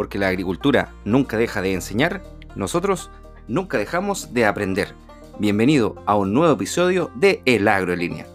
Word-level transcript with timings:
porque 0.00 0.18
la 0.18 0.28
agricultura 0.28 0.94
nunca 1.04 1.36
deja 1.36 1.60
de 1.60 1.74
enseñar, 1.74 2.22
nosotros 2.56 3.10
nunca 3.48 3.76
dejamos 3.76 4.32
de 4.32 4.46
aprender. 4.46 4.94
Bienvenido 5.38 6.02
a 6.06 6.16
un 6.16 6.32
nuevo 6.32 6.54
episodio 6.54 7.10
de 7.16 7.42
El 7.44 7.68
Agro 7.68 7.92
en 7.92 7.98
Línea. 7.98 8.26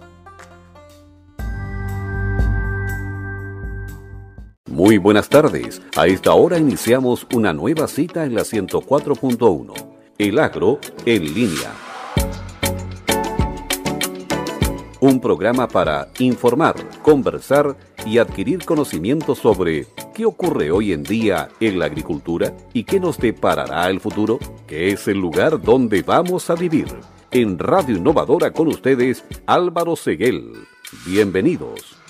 Muy 4.69 4.99
buenas 4.99 5.27
tardes. 5.27 5.81
A 5.97 6.05
esta 6.05 6.35
hora 6.35 6.59
iniciamos 6.59 7.25
una 7.33 7.51
nueva 7.51 7.87
cita 7.87 8.25
en 8.25 8.35
la 8.35 8.41
104.1. 8.41 9.73
El 10.19 10.37
Agro 10.37 10.79
en 11.03 11.33
Línea. 11.33 11.71
Un 14.99 15.19
programa 15.19 15.67
para 15.67 16.09
informar, 16.19 16.75
conversar 17.01 17.75
y 18.05 18.19
adquirir 18.19 18.63
conocimientos 18.65 19.39
sobre 19.39 19.87
qué 20.13 20.25
ocurre 20.25 20.71
hoy 20.71 20.93
en 20.93 21.03
día 21.03 21.49
en 21.59 21.79
la 21.79 21.85
agricultura 21.85 22.55
y 22.73 22.83
qué 22.83 22.99
nos 22.99 23.17
deparará 23.17 23.89
el 23.89 23.99
futuro, 23.99 24.39
que 24.67 24.89
es 24.89 25.07
el 25.07 25.17
lugar 25.17 25.61
donde 25.61 26.03
vamos 26.03 26.49
a 26.49 26.55
vivir. 26.55 26.87
En 27.31 27.59
Radio 27.59 27.97
Innovadora 27.97 28.51
con 28.51 28.67
ustedes, 28.67 29.25
Álvaro 29.45 29.95
Seguel. 29.95 30.53
Bienvenidos. 31.05 32.04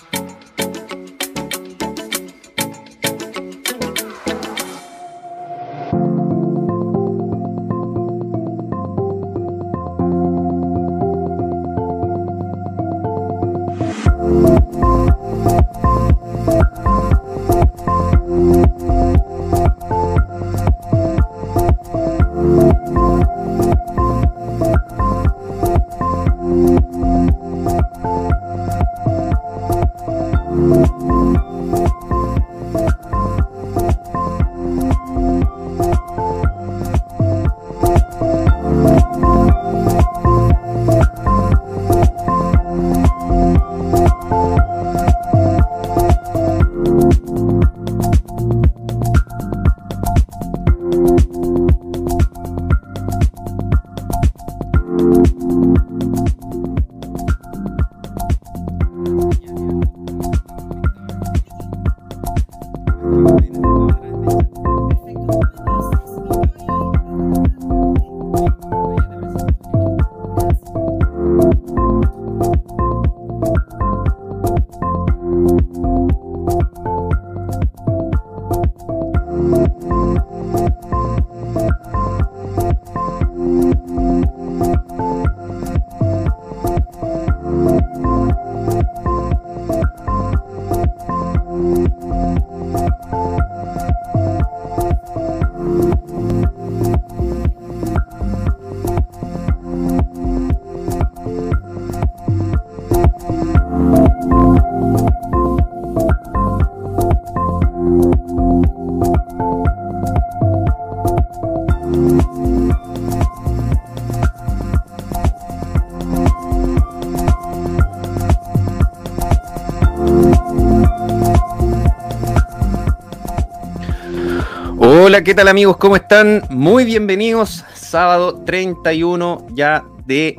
Hola, 125.08 125.22
¿qué 125.22 125.36
tal 125.36 125.46
amigos? 125.46 125.76
¿Cómo 125.76 125.94
están? 125.94 126.42
Muy 126.50 126.84
bienvenidos. 126.84 127.64
Sábado 127.74 128.42
31 128.44 129.46
ya 129.52 129.84
de 130.04 130.36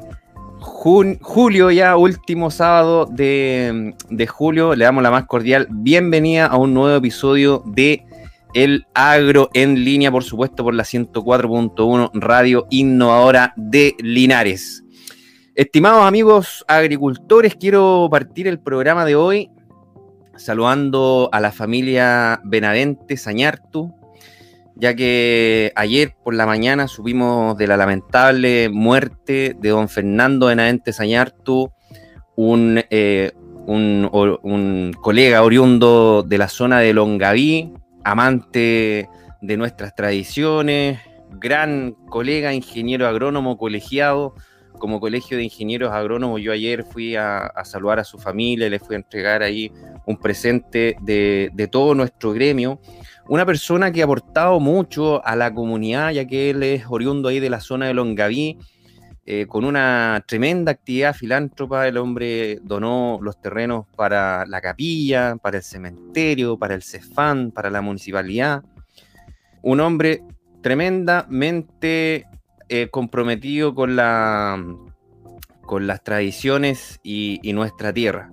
julio, 0.60 1.72
ya 1.72 1.96
último 1.96 2.52
sábado 2.52 3.06
de, 3.06 3.96
de, 4.10 4.28
julio. 4.28 4.76
Le 4.76 4.84
damos 4.84 5.04
la 5.04 5.10
más 5.10 5.26
cordial 5.26 5.70
bienvenida 5.72 6.48
a 6.48 6.58
un 6.58 6.74
nuevo 6.74 6.98
episodio 6.98 7.64
de 7.66 8.06
El 8.54 8.86
Agro 8.94 9.50
en 9.54 9.86
línea, 9.86 10.12
por 10.12 10.26
supuesto, 10.26 10.66
por 10.66 10.74
la 10.74 10.84
104.1 10.84 12.10
Radio 12.16 12.68
Innovadora 12.70 13.54
de 13.56 13.96
Linares. 14.00 14.84
Estimados 15.56 16.06
amigos 16.06 16.66
agricultores, 16.68 17.56
quiero 17.56 18.10
partir 18.12 18.50
el 18.50 18.60
programa 18.60 19.06
de 19.06 19.16
hoy 19.16 19.50
saludando 20.36 21.30
a 21.32 21.40
la 21.40 21.54
familia 21.54 22.42
Benavente 22.44 23.16
Sañartu, 23.16 23.94
ya 24.80 24.96
que 24.96 25.72
ayer 25.76 26.14
por 26.24 26.36
la 26.36 26.46
mañana 26.46 26.88
subimos 26.88 27.58
de 27.58 27.68
la 27.68 27.78
lamentable 27.78 28.70
muerte 28.70 29.56
de 29.60 29.70
don 29.70 29.90
Fernando 29.90 30.48
Benavente 30.48 30.94
Sañartu, 30.94 31.72
un, 32.36 32.84
eh, 32.92 33.32
un, 33.66 34.96
colega 35.02 35.44
oriundo 35.44 36.24
de 36.24 36.38
la 36.38 36.48
zona 36.48 36.80
de 36.80 36.94
Longaví, 36.94 37.74
amante 38.04 39.10
de 39.42 39.58
nuestras 39.58 39.96
tradiciones, 39.96 41.00
gran 41.32 41.94
colega, 42.10 42.54
ingeniero 42.54 43.08
agrónomo 43.08 43.58
colegiado. 43.58 44.36
Como 44.78 45.00
colegio 45.00 45.38
de 45.38 45.44
ingenieros 45.44 45.92
agrónomos, 45.92 46.40
yo 46.40 46.52
ayer 46.52 46.84
fui 46.84 47.16
a, 47.16 47.52
saludar 47.64 47.98
a 47.98 48.04
su 48.04 48.20
familia, 48.20 48.70
le 48.70 48.78
fui 48.78 48.94
a 48.94 48.98
entregar 48.98 49.42
ahí 49.42 49.72
un 50.06 50.18
presente 50.18 50.96
de 51.02 51.70
todo 51.72 51.96
nuestro 51.96 52.32
gremio 52.32 52.80
una 53.30 53.46
persona 53.46 53.92
que 53.92 54.02
ha 54.02 54.06
aportado 54.06 54.60
mucho 54.60 55.26
a 55.26 55.36
la 55.36 55.54
comunidad, 55.54 56.12
ya 56.12 56.26
que 56.26 56.50
él 56.50 56.64
es 56.64 56.86
oriundo 56.88 57.30
ahí 57.30 57.40
de 57.40 57.50
la 57.50 57.60
zona 57.60 57.88
de 57.88 57.94
Longaví, 57.94 58.58
eh, 59.26 59.46
con 59.48 59.66
una 59.66 60.24
tremenda 60.26 60.72
actividad 60.72 61.14
filántropa. 61.14 61.88
El 61.88 61.98
hombre 61.98 62.60
donó 62.64 63.20
los 63.22 63.42
terrenos 63.42 63.86
para 63.96 64.46
la 64.46 64.62
capilla, 64.62 65.36
para 65.36 65.58
el 65.58 65.64
cementerio, 65.64 66.58
para 66.58 66.76
el 66.76 66.84
CEFAN, 66.84 67.52
para 67.52 67.70
la 67.70 67.82
municipalidad. 67.82 68.64
Un 69.62 69.82
hombre 69.82 70.24
tremendamente 70.62 72.26
eh, 72.70 72.88
comprometido 72.90 73.76
con, 73.76 73.98
la, 73.98 74.64
con 75.64 75.88
las 75.88 76.04
tradiciones 76.04 77.00
y 77.04 77.52
nuestra 77.54 77.92
tierra. 77.92 78.32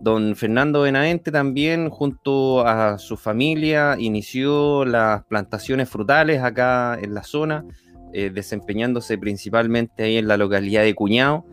Don 0.00 0.34
Fernando 0.34 0.80
Benavente 0.80 1.30
también, 1.30 1.90
junto 1.90 2.66
a 2.66 2.96
su 2.98 3.18
familia, 3.18 3.96
inició 3.98 4.86
las 4.86 5.24
plantaciones 5.24 5.90
frutales 5.90 6.42
acá 6.42 6.98
en 7.00 7.12
la 7.12 7.22
zona, 7.22 7.66
eh, 8.14 8.30
desempeñándose 8.30 9.18
principalmente 9.18 10.04
ahí 10.04 10.16
en 10.16 10.26
la 10.26 10.38
localidad 10.38 10.82
de 10.84 10.94
Cuñado. 10.94 11.44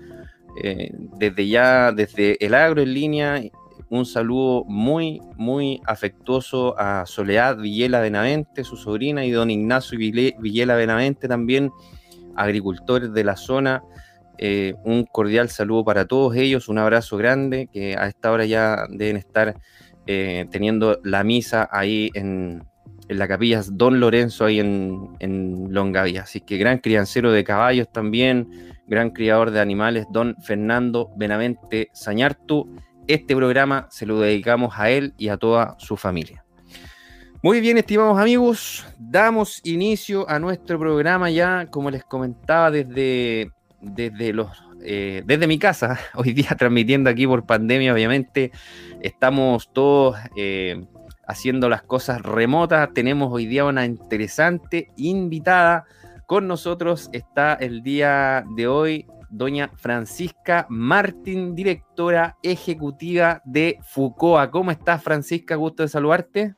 Eh, 0.63 0.91
desde 1.17 1.47
ya, 1.47 1.91
desde 1.91 2.43
el 2.43 2.53
agro 2.53 2.81
en 2.81 2.93
línea, 2.93 3.41
un 3.89 4.05
saludo 4.05 4.63
muy, 4.65 5.21
muy 5.35 5.81
afectuoso 5.85 6.73
a 6.79 7.05
Soledad 7.05 7.57
Villela 7.57 7.99
Benavente, 7.99 8.63
su 8.63 8.77
sobrina, 8.77 9.25
y 9.25 9.31
don 9.31 9.51
Ignacio 9.51 9.97
Villela 9.97 10.75
Benavente 10.75 11.27
también, 11.27 11.71
agricultores 12.35 13.11
de 13.13 13.23
la 13.25 13.35
zona. 13.35 13.83
Eh, 14.37 14.75
un 14.83 15.05
cordial 15.05 15.49
saludo 15.49 15.83
para 15.83 16.05
todos 16.05 16.35
ellos, 16.35 16.69
un 16.69 16.77
abrazo 16.77 17.17
grande, 17.17 17.69
que 17.71 17.95
a 17.95 18.07
esta 18.07 18.31
hora 18.31 18.45
ya 18.45 18.85
deben 18.89 19.17
estar 19.17 19.55
eh, 20.05 20.45
teniendo 20.51 20.99
la 21.03 21.23
misa 21.23 21.67
ahí 21.71 22.11
en, 22.13 22.63
la 23.09 23.27
capilla 23.27 23.61
Don 23.71 23.99
Lorenzo, 23.99 24.45
ahí 24.45 24.59
en, 24.59 25.15
en 25.19 25.73
Longavia. 25.73 26.23
Así 26.23 26.41
que 26.41 26.57
gran 26.57 26.79
criancero 26.79 27.31
de 27.31 27.43
caballos 27.43 27.91
también, 27.91 28.75
gran 28.87 29.11
criador 29.11 29.51
de 29.51 29.59
animales, 29.59 30.05
Don 30.11 30.35
Fernando 30.41 31.09
Benavente 31.15 31.89
Sañartu. 31.93 32.75
Este 33.07 33.35
programa 33.35 33.87
se 33.89 34.05
lo 34.05 34.19
dedicamos 34.19 34.73
a 34.77 34.89
él 34.89 35.13
y 35.17 35.29
a 35.29 35.37
toda 35.37 35.75
su 35.79 35.95
familia. 35.95 36.43
Muy 37.43 37.61
bien, 37.61 37.77
estimados 37.77 38.17
amigos, 38.19 38.85
damos 38.97 39.61
inicio 39.63 40.27
a 40.29 40.39
nuestro 40.39 40.79
programa 40.79 41.29
ya, 41.29 41.67
como 41.67 41.91
les 41.91 42.03
comentaba, 42.03 42.71
desde, 42.71 43.51
desde, 43.81 44.33
los, 44.33 44.63
eh, 44.81 45.23
desde 45.25 45.47
mi 45.47 45.59
casa, 45.59 45.99
hoy 46.15 46.33
día 46.33 46.55
transmitiendo 46.57 47.09
aquí 47.09 47.27
por 47.27 47.45
pandemia, 47.45 47.93
obviamente, 47.93 48.51
estamos 49.01 49.71
todos 49.73 50.17
eh, 50.35 50.85
haciendo 51.27 51.69
las 51.69 51.83
cosas 51.83 52.21
remotas, 52.21 52.93
tenemos 52.93 53.31
hoy 53.31 53.45
día 53.45 53.65
una 53.65 53.85
interesante 53.85 54.89
invitada, 54.97 55.85
con 56.25 56.47
nosotros 56.47 57.09
está 57.13 57.53
el 57.53 57.83
día 57.83 58.43
de 58.55 58.67
hoy 58.67 59.07
doña 59.29 59.71
Francisca 59.75 60.65
Martín, 60.69 61.55
directora 61.55 62.37
ejecutiva 62.41 63.41
de 63.45 63.79
FUCOA. 63.83 64.51
¿Cómo 64.51 64.71
estás, 64.71 65.03
Francisca? 65.03 65.55
Gusto 65.55 65.83
de 65.83 65.89
saludarte. 65.89 66.55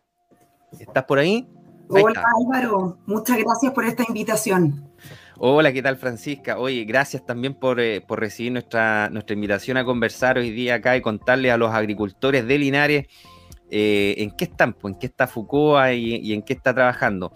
¿Estás 0.79 1.03
por 1.05 1.19
ahí? 1.19 1.47
Hola 1.89 2.23
Álvaro, 2.39 2.99
muchas 3.07 3.37
gracias 3.37 3.73
por 3.73 3.83
esta 3.83 4.03
invitación. 4.07 4.88
Hola, 5.41 5.71
¿qué 5.71 5.81
tal 5.81 5.95
Francisca? 5.95 6.59
Oye, 6.59 6.83
gracias 6.83 7.25
también 7.25 7.53
por, 7.53 7.79
eh, 7.79 8.03
recibir 8.09 8.51
nuestra, 8.51 9.09
nuestra 9.09 9.33
invitación 9.33 9.77
a 9.77 9.85
conversar 9.85 10.37
hoy 10.37 10.51
día 10.51 10.75
acá 10.75 10.97
y 10.97 11.01
contarle 11.01 11.49
a 11.49 11.55
los 11.55 11.71
agricultores 11.71 12.45
de 12.45 12.57
Linares 12.57 13.07
eh, 13.71 14.15
en 14.17 14.31
qué 14.31 14.43
están, 14.43 14.73
pues, 14.73 14.95
en 14.95 14.99
qué 14.99 15.05
está 15.05 15.27
Foucault 15.27 15.93
y, 15.93 16.33
en 16.33 16.41
qué 16.41 16.51
está 16.51 16.73
trabajando. 16.73 17.31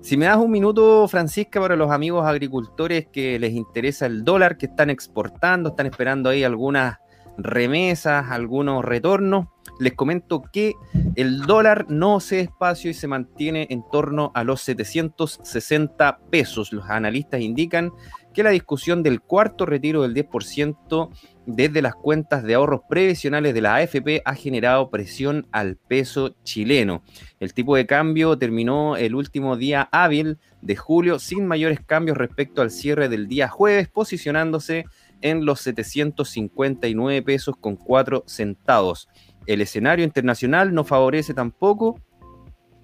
Si 0.00 0.16
me 0.16 0.26
das 0.26 0.36
un 0.36 0.52
minuto, 0.52 1.08
Francisca, 1.08 1.60
para 1.60 1.74
los 1.74 1.90
amigos 1.90 2.24
agricultores 2.24 3.08
que 3.08 3.40
les 3.40 3.52
interesa 3.54 4.06
el 4.06 4.22
dólar, 4.22 4.56
que 4.56 4.66
están 4.66 4.88
exportando, 4.88 5.70
están 5.70 5.86
esperando 5.86 6.30
ahí 6.30 6.44
algunas 6.44 6.98
remesas, 7.38 8.26
algunos 8.30 8.84
retornos 8.84 9.48
les 9.78 9.94
comento 9.94 10.42
que 10.52 10.74
el 11.14 11.42
dólar 11.42 11.86
no 11.88 12.20
se 12.20 12.40
espacio 12.40 12.90
y 12.90 12.94
se 12.94 13.08
mantiene 13.08 13.66
en 13.70 13.82
torno 13.90 14.30
a 14.34 14.44
los 14.44 14.60
760 14.62 16.18
pesos. 16.30 16.72
Los 16.72 16.88
analistas 16.88 17.40
indican 17.40 17.92
que 18.34 18.42
la 18.42 18.50
discusión 18.50 19.02
del 19.02 19.20
cuarto 19.20 19.66
retiro 19.66 20.02
del 20.02 20.14
10% 20.14 21.10
desde 21.46 21.82
las 21.82 21.94
cuentas 21.94 22.42
de 22.44 22.54
ahorros 22.54 22.82
previsionales 22.88 23.54
de 23.54 23.60
la 23.62 23.76
AFP 23.76 24.22
ha 24.24 24.34
generado 24.34 24.90
presión 24.90 25.46
al 25.50 25.76
peso 25.76 26.36
chileno. 26.44 27.02
El 27.40 27.54
tipo 27.54 27.74
de 27.74 27.86
cambio 27.86 28.38
terminó 28.38 28.96
el 28.96 29.14
último 29.14 29.56
día 29.56 29.88
hábil 29.90 30.38
de 30.60 30.76
julio 30.76 31.18
sin 31.18 31.46
mayores 31.46 31.80
cambios 31.80 32.16
respecto 32.16 32.62
al 32.62 32.70
cierre 32.70 33.08
del 33.08 33.28
día 33.28 33.48
jueves, 33.48 33.88
posicionándose 33.88 34.84
en 35.20 35.44
los 35.44 35.60
759 35.62 37.22
pesos 37.22 37.56
con 37.58 37.76
4 37.76 38.24
centavos 38.26 39.08
el 39.48 39.60
escenario 39.60 40.04
internacional 40.04 40.72
no 40.72 40.84
favorece 40.84 41.34
tampoco 41.34 42.00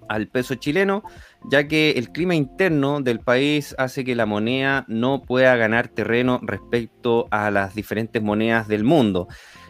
al 0.09 0.27
peso 0.27 0.55
chileno, 0.55 1.03
ya 1.49 1.67
que 1.67 1.91
el 1.91 2.11
clima 2.11 2.35
interno 2.35 3.01
del 3.01 3.19
país 3.19 3.75
hace 3.77 4.03
que 4.03 4.15
la 4.15 4.25
moneda 4.25 4.85
no 4.87 5.23
pueda 5.23 5.55
ganar 5.55 5.87
terreno 5.87 6.39
respecto 6.43 7.27
a 7.31 7.49
las 7.51 7.75
diferentes 7.75 8.21
monedas 8.21 8.67
del 8.67 8.83
mundo. 8.83 9.27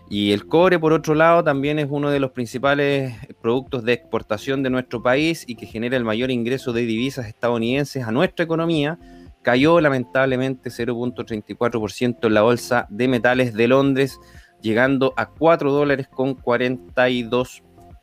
Y 0.09 0.33
el 0.33 0.45
cobre, 0.45 0.77
por 0.77 0.93
otro 0.93 1.15
lado, 1.15 1.43
también 1.43 1.79
es 1.79 1.87
uno 1.89 2.11
de 2.11 2.19
los 2.19 2.31
principales 2.31 3.15
productos 3.41 3.83
de 3.83 3.93
exportación 3.93 4.61
de 4.61 4.69
nuestro 4.69 5.01
país 5.01 5.43
y 5.47 5.55
que 5.55 5.65
genera 5.65 5.97
el 5.97 6.03
mayor 6.03 6.29
ingreso 6.29 6.73
de 6.73 6.85
divisas 6.85 7.25
estadounidenses 7.25 8.03
a 8.03 8.11
nuestra 8.11 8.45
economía. 8.45 8.99
Cayó 9.41 9.81
lamentablemente 9.81 10.69
0.34% 10.69 12.27
en 12.27 12.33
la 12.33 12.43
bolsa 12.43 12.87
de 12.89 13.07
metales 13.07 13.53
de 13.55 13.67
Londres, 13.67 14.19
llegando 14.65 15.13
a 15.15 15.27
4 15.27 15.71
dólares 15.71 16.07
con 16.07 16.33
42 16.33 17.61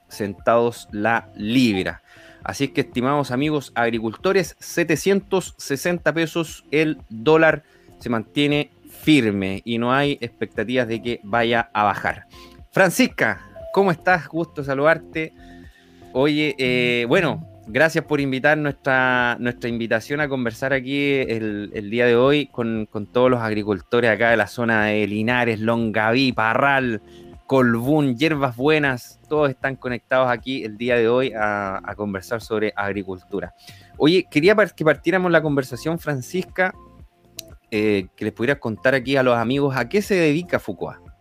centavos 0.09 0.89
la 0.93 1.29
libra. 1.35 2.03
Así 2.45 2.69
que, 2.69 2.83
estimados 2.83 3.33
amigos 3.33 3.73
agricultores, 3.75 4.55
760 4.61 6.13
pesos 6.13 6.65
el 6.71 6.99
dólar 7.09 7.65
se 7.99 8.11
mantiene 8.11 8.71
firme 9.01 9.63
y 9.65 9.79
no 9.79 9.93
hay 9.93 10.19
expectativas 10.21 10.87
de 10.87 11.03
que 11.03 11.21
vaya 11.25 11.69
a 11.73 11.83
bajar. 11.83 12.27
Francisca, 12.71 13.41
¿cómo 13.73 13.91
estás? 13.91 14.29
Gusto 14.29 14.63
saludarte. 14.63 15.33
Oye, 16.13 16.55
eh, 16.59 17.07
bueno, 17.09 17.45
gracias 17.67 18.05
por 18.05 18.21
invitar 18.21 18.59
nuestra, 18.59 19.37
nuestra 19.39 19.69
invitación 19.69 20.21
a 20.21 20.29
conversar 20.29 20.73
aquí 20.73 21.15
el, 21.15 21.91
día 21.91 22.07
de 22.07 22.17
hoy 22.17 22.47
con, 22.47 22.89
todos 23.13 23.31
los 23.31 23.41
agricultores 23.41 24.11
acá 24.11 24.31
de 24.31 24.37
la 24.37 24.47
zona 24.47 24.87
de 24.87 25.07
Linares, 25.07 25.61
Longaví, 25.61 26.33
Parral, 26.33 27.03
Colbún, 27.47 28.17
Hierbas 28.17 28.57
Buenas, 28.57 29.21
todos 29.29 29.51
están 29.51 29.77
conectados 29.77 30.31
aquí 30.31 30.65
el 30.65 30.77
día 30.77 30.97
de 30.97 31.09
hoy 31.09 31.33
a, 31.37 31.81
conversar 31.97 32.41
sobre 32.41 32.73
agricultura. 32.75 33.55
Oye, 33.99 34.27
quería 34.31 34.57
que 34.57 34.85
partiéramos 34.85 35.31
la 35.31 35.43
conversación, 35.43 35.99
Francisca, 35.99 36.75
eh, 37.71 38.09
que 38.17 38.25
les 38.25 38.35
pudieras 38.35 38.59
contar 38.59 38.95
aquí 38.95 39.17
a 39.17 39.23
los 39.23 39.37
amigos 39.37 39.77
a 39.77 39.89
qué 39.89 40.03
se 40.03 40.15
dedica 40.15 40.59
Foucault. 40.59 41.12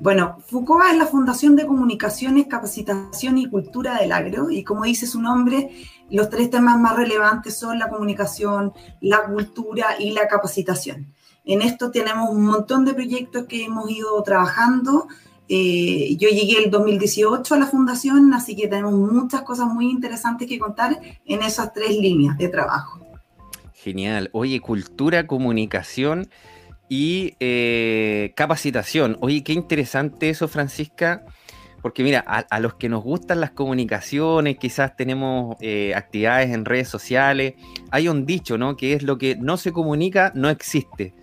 Bueno, 0.00 0.38
Foucault 0.46 0.84
es 0.92 0.96
la 0.96 1.06
Fundación 1.06 1.56
de 1.56 1.66
Comunicaciones, 1.66 2.46
Capacitación 2.46 3.36
y 3.36 3.50
Cultura 3.50 3.98
del 3.98 4.12
Agro, 4.12 4.48
y 4.48 4.62
como 4.62 4.84
dice 4.84 5.08
su 5.08 5.20
nombre, 5.20 5.70
los 6.08 6.30
tres 6.30 6.50
temas 6.50 6.78
más 6.78 6.96
relevantes 6.96 7.58
son 7.58 7.80
la 7.80 7.88
comunicación, 7.88 8.72
la 9.00 9.24
cultura 9.24 9.96
y 9.98 10.12
la 10.12 10.28
capacitación. 10.28 11.12
En 11.44 11.62
esto 11.62 11.90
tenemos 11.90 12.30
un 12.30 12.44
montón 12.44 12.84
de 12.84 12.94
proyectos 12.94 13.46
que 13.46 13.64
hemos 13.64 13.90
ido 13.90 14.22
trabajando. 14.22 15.08
Eh, 15.48 16.14
yo 16.16 16.28
llegué 16.28 16.62
el 16.62 16.70
2018 16.70 17.54
a 17.54 17.58
la 17.58 17.66
fundación, 17.66 18.32
así 18.34 18.54
que 18.54 18.68
tenemos 18.68 18.92
muchas 18.92 19.42
cosas 19.42 19.66
muy 19.66 19.90
interesantes 19.90 20.46
que 20.46 20.60
contar 20.60 21.00
en 21.24 21.42
esas 21.42 21.72
tres 21.72 21.96
líneas 21.96 22.38
de 22.38 22.48
trabajo. 22.48 23.00
Genial. 23.72 24.28
Oye, 24.32 24.60
cultura, 24.60 25.26
comunicación 25.26 26.28
y 26.88 27.34
eh, 27.40 28.32
capacitación. 28.34 29.18
Oye, 29.20 29.42
qué 29.42 29.52
interesante 29.52 30.30
eso, 30.30 30.48
Francisca, 30.48 31.24
porque 31.82 32.02
mira, 32.02 32.20
a, 32.20 32.60
los 32.60 32.74
que 32.74 32.88
nos 32.88 33.04
gustan 33.04 33.40
las 33.40 33.52
comunicaciones, 33.52 34.58
quizás 34.58 34.96
tenemos 34.96 35.56
eh, 35.60 35.94
actividades 35.94 36.50
en 36.50 36.64
redes 36.64 36.88
sociales, 36.88 37.54
hay 37.90 38.08
un 38.08 38.26
dicho, 38.26 38.58
¿no? 38.58 38.76
Que 38.76 38.94
es 38.94 39.02
lo 39.02 39.16
que 39.16 39.36
no 39.36 39.56
se 39.56 39.72
comunica, 39.72 40.32
no 40.34 40.48
existe. 40.50 41.14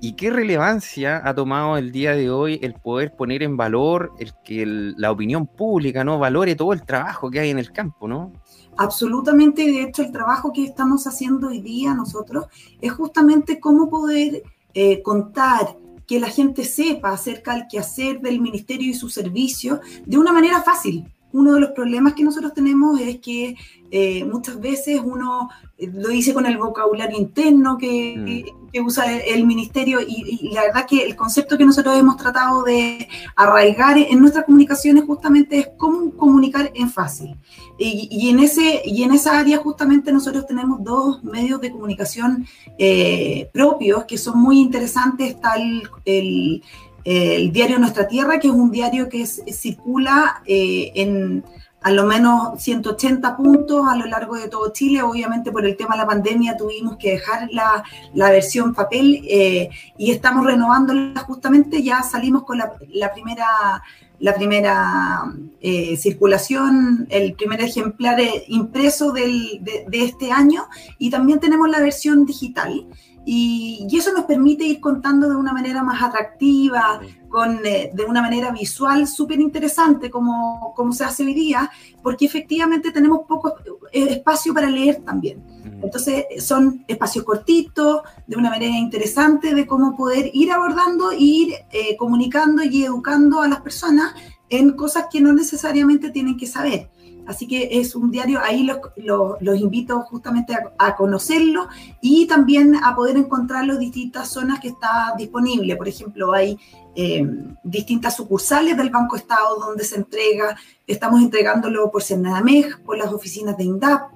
¿Y 0.00 0.12
qué 0.16 0.30
relevancia 0.30 1.22
ha 1.24 1.34
tomado 1.34 1.78
el 1.78 1.90
día 1.90 2.14
de 2.14 2.30
hoy 2.30 2.58
el 2.62 2.74
poder 2.74 3.16
poner 3.16 3.42
en 3.42 3.56
valor 3.56 4.12
el 4.18 4.32
que 4.44 4.66
la 4.66 5.10
opinión 5.10 5.46
pública 5.46 6.04
no 6.04 6.18
valore 6.18 6.54
todo 6.54 6.74
el 6.74 6.82
trabajo 6.82 7.30
que 7.30 7.40
hay 7.40 7.48
en 7.48 7.58
el 7.58 7.72
campo, 7.72 8.06
¿no? 8.06 8.30
Absolutamente, 8.76 9.64
de 9.64 9.84
hecho 9.84 10.02
el 10.02 10.12
trabajo 10.12 10.52
que 10.52 10.64
estamos 10.64 11.06
haciendo 11.06 11.48
hoy 11.48 11.62
día 11.62 11.94
nosotros 11.94 12.46
es 12.82 12.92
justamente 12.92 13.58
cómo 13.60 13.88
poder 13.88 14.42
eh, 14.74 15.02
contar, 15.02 15.76
que 16.06 16.20
la 16.20 16.28
gente 16.28 16.64
sepa 16.64 17.12
acerca 17.12 17.54
del 17.54 17.66
quehacer 17.66 18.20
del 18.20 18.40
ministerio 18.40 18.90
y 18.90 18.94
su 18.94 19.08
servicio 19.08 19.80
de 20.04 20.18
una 20.18 20.32
manera 20.32 20.62
fácil. 20.62 21.04
Uno 21.32 21.54
de 21.54 21.60
los 21.60 21.70
problemas 21.70 22.14
que 22.14 22.24
nosotros 22.24 22.52
tenemos 22.52 23.00
es 23.00 23.20
que 23.20 23.56
eh, 23.90 24.24
muchas 24.24 24.60
veces 24.60 25.00
uno 25.02 25.48
eh, 25.78 25.90
lo 25.92 26.08
dice 26.08 26.34
con 26.34 26.46
el 26.46 26.58
vocabulario 26.58 27.16
interno 27.18 27.78
que, 27.78 28.44
mm. 28.54 28.63
Usa 28.80 29.04
el, 29.12 29.46
ministerio 29.46 30.00
y, 30.00 30.50
la 30.52 30.62
verdad 30.62 30.86
que 30.86 31.04
el 31.04 31.16
concepto 31.16 31.56
que 31.58 31.64
nosotros 31.64 31.96
hemos 31.98 32.16
tratado 32.16 32.62
de 32.62 33.08
arraigar 33.36 33.98
en 33.98 34.20
nuestras 34.20 34.44
comunicaciones 34.44 35.04
justamente 35.04 35.58
es 35.58 35.68
cómo 35.76 36.12
comunicar 36.16 36.70
en 36.74 36.90
fácil. 36.90 37.36
Y, 37.78 38.28
en, 38.30 38.38
ese, 38.38 38.82
y 38.84 39.02
en 39.02 39.12
esa 39.12 39.38
área 39.38 39.58
justamente 39.58 40.12
nosotros 40.12 40.46
tenemos 40.46 40.82
dos 40.84 41.22
medios 41.24 41.60
de 41.60 41.72
comunicación 41.72 42.46
eh, 42.78 43.50
propios 43.52 44.04
que 44.04 44.16
son 44.16 44.38
muy 44.38 44.60
interesantes. 44.60 45.30
Está 45.30 45.54
el, 45.56 46.62
diario 47.04 47.78
Nuestra 47.78 48.08
Tierra, 48.08 48.38
que 48.38 48.48
es 48.48 48.54
un 48.54 48.70
diario 48.70 49.08
que 49.08 49.26
circula 49.26 50.42
en 50.46 51.44
a 51.84 51.90
lo 51.90 52.06
menos 52.06 52.62
180 52.62 53.36
puntos 53.36 53.86
a 53.86 53.94
lo 53.94 54.06
largo 54.06 54.36
de 54.36 54.48
todo 54.48 54.72
Chile. 54.72 55.02
Obviamente 55.02 55.52
por 55.52 55.66
el 55.66 55.76
tema 55.76 55.94
de 55.94 56.00
la 56.00 56.06
pandemia 56.06 56.56
tuvimos 56.56 56.96
que 56.96 57.10
dejar 57.10 57.48
la, 57.52 57.84
la 58.14 58.30
versión 58.30 58.72
papel 58.72 59.22
eh, 59.28 59.68
y 59.98 60.10
estamos 60.10 60.46
renovándola 60.46 61.20
justamente. 61.20 61.82
Ya 61.82 62.02
salimos 62.02 62.44
con 62.44 62.56
la, 62.56 62.72
primera, 63.12 63.82
la 64.18 64.34
primera 64.34 65.24
eh, 65.60 65.98
circulación, 65.98 67.06
el 67.10 67.34
primer 67.34 67.60
ejemplar 67.60 68.18
eh, 68.18 68.44
impreso 68.48 69.12
del, 69.12 69.62
de, 69.62 69.84
de, 69.86 70.04
este 70.04 70.32
año 70.32 70.66
y 70.98 71.10
también 71.10 71.38
tenemos 71.38 71.68
la 71.68 71.80
versión 71.80 72.24
digital. 72.24 72.86
Y, 73.24 73.86
y, 73.88 73.96
eso 73.96 74.12
nos 74.12 74.24
permite 74.24 74.64
ir 74.64 74.80
contando 74.80 75.28
de 75.28 75.36
una 75.36 75.52
manera 75.52 75.82
más 75.82 76.02
atractiva, 76.02 77.00
con, 77.34 77.66
eh, 77.66 77.90
de 77.92 78.04
una 78.04 78.22
manera 78.22 78.52
visual 78.52 79.08
súper 79.08 79.40
interesante 79.40 80.08
como, 80.08 80.72
como, 80.76 80.92
se 80.92 81.02
hace 81.02 81.24
hoy 81.24 81.34
día, 81.34 81.68
porque 82.00 82.26
efectivamente 82.26 82.92
tenemos 82.92 83.26
poco 83.26 83.56
eh, 83.90 84.06
espacio 84.10 84.54
para 84.54 84.70
leer 84.70 85.02
también. 85.04 85.42
Entonces 85.82 86.26
son 86.38 86.84
espacios 86.86 87.24
cortitos, 87.24 88.02
de 88.26 88.36
una 88.36 88.50
manera 88.50 88.76
interesante 88.76 89.52
de 89.52 89.66
cómo 89.66 89.96
poder 89.96 90.30
ir 90.32 90.52
abordando, 90.52 91.12
ir 91.12 91.54
eh, 91.72 91.96
comunicando 91.96 92.62
y 92.62 92.84
educando 92.84 93.42
a 93.42 93.48
las 93.48 93.62
personas 93.62 94.14
en 94.48 94.76
cosas 94.76 95.06
que 95.10 95.20
no 95.20 95.32
necesariamente 95.32 96.10
tienen 96.10 96.36
que 96.36 96.46
saber. 96.46 96.88
Así 97.26 97.46
que 97.46 97.68
es 97.80 97.94
un 97.94 98.10
diario, 98.10 98.40
ahí 98.42 98.68
los, 98.96 99.60
invito 99.60 100.00
justamente 100.02 100.54
a, 100.78 100.96
conocerlo 100.96 101.68
y 102.00 102.26
también 102.26 102.76
a 102.76 102.94
poder 102.94 103.16
encontrarlo 103.16 103.74
en 103.74 103.80
distintas 103.80 104.28
zonas 104.28 104.60
que 104.60 104.68
está 104.68 105.14
disponible. 105.16 105.76
Por 105.76 105.88
ejemplo, 105.88 106.32
hay 106.32 106.58
eh, 106.94 107.26
distintas 107.62 108.16
sucursales 108.16 108.76
del 108.76 108.90
Banco 108.90 109.16
Estado 109.16 109.58
donde 109.58 109.84
se 109.84 109.96
entrega, 109.96 110.56
estamos 110.86 111.22
entregándolo 111.22 111.90
por 111.90 112.02
Senadamej, 112.02 112.82
por 112.84 112.98
las 112.98 113.12
oficinas 113.12 113.56
de 113.56 113.64
INDAP. 113.64 114.10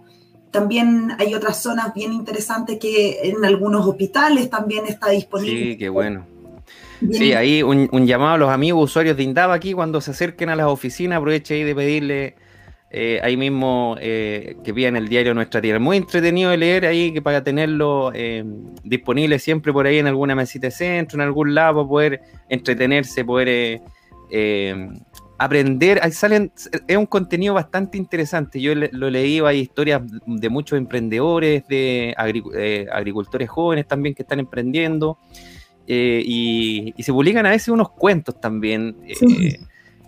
También 0.50 1.12
hay 1.18 1.34
otras 1.34 1.62
zonas 1.62 1.94
bien 1.94 2.12
interesantes 2.12 2.78
que 2.78 3.20
en 3.22 3.44
algunos 3.44 3.86
hospitales 3.86 4.50
también 4.50 4.86
está 4.86 5.10
disponible. 5.10 5.72
Sí, 5.72 5.78
qué 5.78 5.88
bueno. 5.88 6.26
Sí, 7.12 7.32
ahí 7.32 7.62
un, 7.62 7.88
un, 7.92 8.06
llamado 8.06 8.34
a 8.34 8.38
los 8.38 8.50
amigos 8.50 8.90
usuarios 8.90 9.16
de 9.16 9.22
INDAP 9.22 9.50
aquí 9.50 9.72
cuando 9.72 10.00
se 10.00 10.10
acerquen 10.10 10.50
a 10.50 10.56
las 10.56 10.66
oficinas, 10.66 11.18
aproveche 11.18 11.54
ahí 11.54 11.64
de 11.64 11.74
pedirle 11.74 12.34
eh, 12.90 13.21
ahí 13.23 13.37
mismo 13.37 13.97
eh, 14.00 14.57
que 14.64 14.71
en 14.87 14.97
el 14.97 15.09
diario 15.09 15.35
Nuestra 15.35 15.61
Tierra. 15.61 15.78
Muy 15.78 15.99
entretenido 15.99 16.50
de 16.50 16.57
leer 16.57 16.87
ahí 16.87 17.12
que 17.12 17.21
para 17.21 17.45
tenerlo 17.45 18.12
eh, 18.14 18.45
disponible 18.83 19.38
siempre 19.38 19.73
por 19.73 19.87
ahí 19.87 19.99
en 19.99 20.07
alguna 20.07 20.35
mesita 20.35 20.68
de 20.68 20.71
centro, 20.71 21.16
en 21.16 21.23
algún 21.23 21.54
lado, 21.54 21.75
para 21.76 21.88
poder 21.88 22.23
entretenerse, 22.49 23.25
poder 23.25 23.83
eh, 24.30 24.88
aprender. 25.37 26.00
Ahí 26.02 26.12
salen, 26.12 26.50
es 26.87 26.97
un 26.97 27.07
contenido 27.07 27.52
bastante 27.52 27.99
interesante. 27.99 28.59
Yo 28.59 28.75
lo 28.75 29.11
leí, 29.11 29.40
hay 29.40 29.61
historias 29.61 30.02
de 30.26 30.49
muchos 30.49 30.78
emprendedores, 30.78 31.68
de 31.68 32.14
agricultores 32.90 33.50
jóvenes 33.50 33.87
también 33.87 34.14
que 34.14 34.23
están 34.23 34.38
emprendiendo. 34.40 35.18
Y, 35.87 36.95
se 36.99 37.12
publican 37.12 37.47
a 37.47 37.50
veces 37.50 37.68
unos 37.68 37.90
cuentos 37.90 38.38
también 38.40 38.97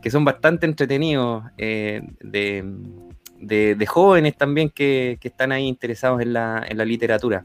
que 0.03 0.11
son 0.11 0.25
bastante 0.25 0.67
entretenidos, 0.67 1.45
eh, 1.59 2.03
de, 2.21 3.87
jóvenes 3.87 4.37
también 4.37 4.71
que, 4.71 5.19
están 5.23 5.53
ahí 5.53 5.67
interesados 5.67 6.21
en 6.21 6.33
la, 6.33 6.65
literatura. 6.85 7.45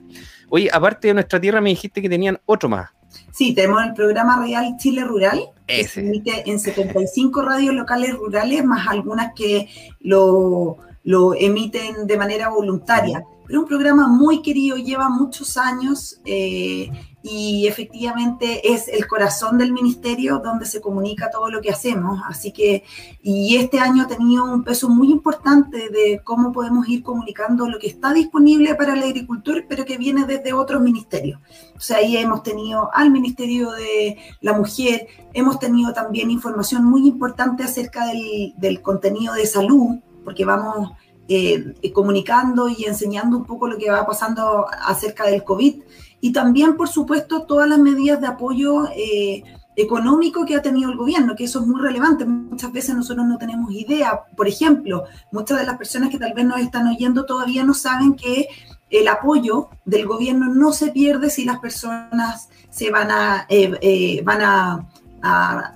Oye, 0.49 0.69
aparte 0.71 1.09
de 1.09 1.13
nuestra 1.13 1.39
tierra, 1.39 1.61
me 1.61 1.69
dijiste 1.69 2.01
que 2.01 2.09
tenían 2.09 2.39
otro 2.45 2.69
más. 2.69 2.89
Sí, 3.31 3.53
tenemos 3.53 3.83
el 3.83 3.93
programa 3.93 4.41
Real 4.41 4.75
Chile 4.77 5.03
Rural, 5.03 5.39
que 5.67 5.87
se 5.87 6.01
emite 6.01 6.49
en 6.49 6.59
75 6.59 7.41
radios 7.41 7.73
locales 7.73 8.13
rurales, 8.13 8.63
más 8.65 8.87
algunas 8.87 9.33
que 9.33 9.69
lo, 10.01 10.77
lo 11.03 11.33
emiten 11.33 12.07
de 12.07 12.17
manera 12.17 12.49
voluntaria. 12.49 13.23
Pero 13.47 13.61
un 13.61 13.67
programa 13.67 14.07
muy 14.07 14.41
querido, 14.41 14.75
lleva 14.77 15.07
muchos 15.07 15.55
años 15.55 16.19
eh, 16.25 16.89
y 17.27 17.65
efectivamente 17.65 18.71
es 18.71 18.87
el 18.87 19.07
corazón 19.07 19.57
del 19.57 19.73
ministerio 19.73 20.37
donde 20.37 20.67
se 20.67 20.79
comunica 20.79 21.31
todo 21.31 21.49
lo 21.49 21.59
que 21.59 21.71
hacemos. 21.71 22.21
Así 22.27 22.51
que, 22.51 22.83
y 23.23 23.55
este 23.55 23.79
año 23.79 24.03
ha 24.03 24.07
tenido 24.07 24.43
un 24.43 24.63
peso 24.63 24.89
muy 24.89 25.09
importante 25.09 25.89
de 25.89 26.21
cómo 26.23 26.51
podemos 26.51 26.87
ir 26.87 27.01
comunicando 27.01 27.67
lo 27.67 27.79
que 27.79 27.87
está 27.87 28.13
disponible 28.13 28.75
para 28.75 28.93
el 28.93 29.01
agricultor, 29.01 29.65
pero 29.67 29.85
que 29.85 29.97
viene 29.97 30.27
desde 30.27 30.53
otros 30.53 30.83
ministerios. 30.83 31.41
O 31.75 31.79
sea, 31.79 31.97
ahí 31.97 32.15
hemos 32.15 32.43
tenido 32.43 32.91
al 32.93 33.09
Ministerio 33.09 33.71
de 33.71 34.17
la 34.41 34.53
Mujer, 34.53 35.07
hemos 35.33 35.57
tenido 35.57 35.93
también 35.93 36.29
información 36.29 36.85
muy 36.85 37.07
importante 37.07 37.63
acerca 37.63 38.05
del, 38.05 38.81
contenido 38.83 39.33
de 39.33 39.47
salud, 39.47 39.97
porque 40.23 40.45
vamos 40.45 40.91
eh, 41.27 41.73
comunicando 41.91 42.69
y 42.69 42.85
enseñando 42.85 43.35
un 43.35 43.45
poco 43.45 43.67
lo 43.67 43.79
que 43.79 43.89
va 43.89 44.05
pasando 44.05 44.67
acerca 44.69 45.25
del 45.25 45.43
COVID 45.43 45.81
y 46.25 46.31
también, 46.31 46.75
por 46.75 46.89
supuesto, 46.89 47.43
todas 47.43 47.69
las 47.69 47.77
medidas 47.77 48.19
de 48.19 48.25
apoyo 48.25 48.87
eh, 48.95 49.43
económico 49.75 50.43
que 50.43 50.55
ha 50.55 50.61
tenido 50.63 50.89
el 50.89 50.97
gobierno, 50.97 51.35
que 51.35 51.43
eso 51.43 51.59
es 51.59 51.67
muy 51.67 51.79
relevante. 51.79 52.25
Muchas 52.25 52.71
veces 52.71 52.95
nosotros 52.95 53.27
no 53.27 53.37
tenemos 53.37 53.71
idea. 53.71 54.21
Por 54.35 54.47
ejemplo, 54.47 55.03
muchas 55.31 55.59
de 55.59 55.67
las 55.67 55.77
personas 55.77 56.09
que 56.09 56.17
tal 56.17 56.33
vez 56.33 56.43
nos 56.43 56.59
están 56.61 56.87
oyendo 56.87 57.27
todavía 57.27 57.63
no 57.63 57.75
saben 57.75 58.15
que 58.15 58.47
el 58.89 59.07
apoyo 59.07 59.69
del 59.85 60.07
gobierno 60.07 60.51
no 60.51 60.73
se 60.73 60.87
pierde 60.87 61.29
si 61.29 61.45
las 61.45 61.59
personas 61.59 62.49
se 62.71 62.89
van 62.89 63.11
a, 63.11 63.45
eh, 63.47 63.77
eh, 63.79 64.23
van 64.23 64.41
a, 64.41 65.75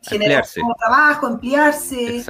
generar 0.00 0.46
trabajo, 0.78 1.28
emplearse. 1.28 2.24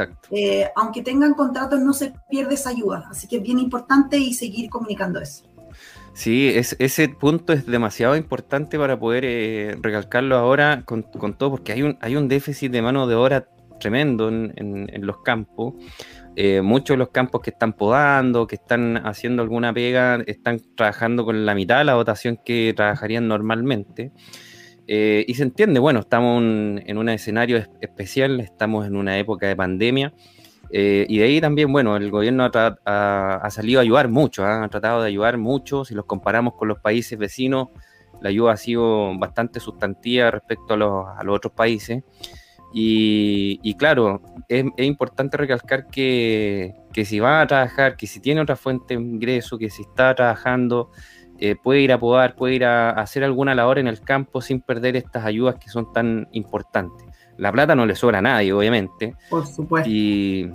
aunque 0.75 1.03
tengan 1.03 1.35
contratos, 1.35 1.79
no 1.79 1.93
se 1.93 2.13
pierde 2.29 2.55
esa 2.55 2.71
ayuda. 2.71 3.07
Así 3.09 3.29
que 3.29 3.37
es 3.37 3.43
bien 3.45 3.61
importante 3.61 4.19
y 4.19 4.35
seguir 4.35 4.69
comunicando 4.69 5.21
eso. 5.21 5.48
Sí, 6.19 6.51
ese 6.53 7.09
punto 7.11 7.53
es 7.53 7.65
demasiado 7.65 8.17
importante 8.17 8.77
para 8.77 8.99
poder 8.99 9.25
eh, 9.25 9.77
recalcarlo 9.81 10.37
ahora 10.37 10.83
con, 10.85 11.05
todo, 11.05 11.51
porque 11.53 11.71
hay 11.71 11.83
un, 11.83 11.97
hay 12.01 12.17
un 12.17 12.27
déficit 12.27 12.73
de 12.73 12.83
mano 12.83 13.07
de 13.07 13.15
obra 13.15 13.47
tremendo 13.79 14.29
en, 14.29 15.07
los 15.07 15.23
campos. 15.23 15.75
Eh, 16.35 16.61
muchos 16.61 16.95
de 16.95 16.99
los 16.99 17.11
campos 17.11 17.41
que 17.41 17.51
están 17.51 17.73
podando, 17.73 18.49
que 18.49 18.57
están 18.57 18.97
haciendo 19.07 19.43
alguna 19.43 19.73
pega, 19.73 20.17
están 20.27 20.61
trabajando 20.75 21.25
con 21.25 21.47
la 21.47 21.55
mitad 21.55 21.79
de 21.79 21.85
la 21.85 21.93
dotación 21.93 22.37
que 22.45 22.75
trabajarían 22.75 23.29
normalmente. 23.29 24.11
Eh, 24.89 25.25
y 25.29 25.35
se 25.35 25.45
entiende, 25.45 25.79
bueno, 25.79 26.01
estamos 26.01 26.43
en 26.43 26.99
un 26.99 27.09
escenario 27.11 27.65
especial, 27.81 28.41
estamos 28.41 28.89
en 28.89 28.97
una 28.97 29.17
época 29.21 29.47
de 29.47 29.55
pandemia 29.55 30.13
eh, 30.71 31.07
y 31.09 31.19
de 31.19 31.25
ahí 31.25 31.41
también, 31.41 31.73
bueno, 31.73 31.97
el 31.97 32.11
gobierno 32.11 32.51
ha, 32.53 33.49
salido 33.51 33.81
a 33.81 33.83
ayudar 33.83 34.09
mucho, 34.09 34.45
¿ah? 34.45 34.65
ha 34.65 34.69
tratado 34.69 35.03
de 35.03 35.09
ayudar 35.09 35.39
mucho. 35.39 35.85
Si 35.85 35.95
los 35.95 36.05
comparamos 36.05 36.55
con 36.55 36.69
los 36.69 36.79
países 36.79 37.19
vecinos, 37.19 37.69
la 38.21 38.29
ayuda 38.29 38.53
ha 38.53 38.57
sido 38.57 39.17
bastante 39.19 39.61
sustantiva 39.61 40.31
respecto 40.31 40.75
a 40.75 40.77
los, 40.77 41.07
otros 41.29 41.53
países. 41.53 42.03
Y, 42.73 43.75
claro, 43.79 44.21
es, 44.47 44.65
importante 44.79 45.39
recalcar 45.39 45.87
que, 45.87 46.75
si 47.05 47.19
va 47.19 47.41
a 47.41 47.47
trabajar, 47.47 47.97
que 47.97 48.07
si 48.07 48.21
tiene 48.21 48.43
otra 48.43 48.57
fuente 48.57 48.95
de 48.95 49.01
ingreso, 49.01 49.57
que 49.57 49.71
si 49.71 49.83
está 49.83 50.15
trabajando, 50.15 50.91
eh, 51.39 51.57
puede 51.57 51.81
ir 51.81 51.93
a 51.93 51.99
podar, 51.99 52.35
puede 52.35 52.57
ir 52.57 52.65
a 52.65 52.91
hacer 52.91 53.25
alguna 53.25 53.55
labor 53.55 53.79
en 53.79 53.87
el 53.87 54.01
campo 54.01 54.43
sin 54.43 54.61
perder 54.61 54.97
estas 54.97 55.25
ayudas 55.25 55.55
que 55.55 55.71
son 55.71 55.93
tan 55.93 56.29
importantes. 56.33 57.08
La 57.39 57.53
plata 57.53 57.75
no 57.75 57.87
le 57.87 57.95
sobra 57.95 58.19
a 58.19 58.23
nadie, 58.23 58.53
obviamente. 58.53 59.15
Por 59.31 59.47
supuesto. 59.47 59.89
Y, 59.89 60.51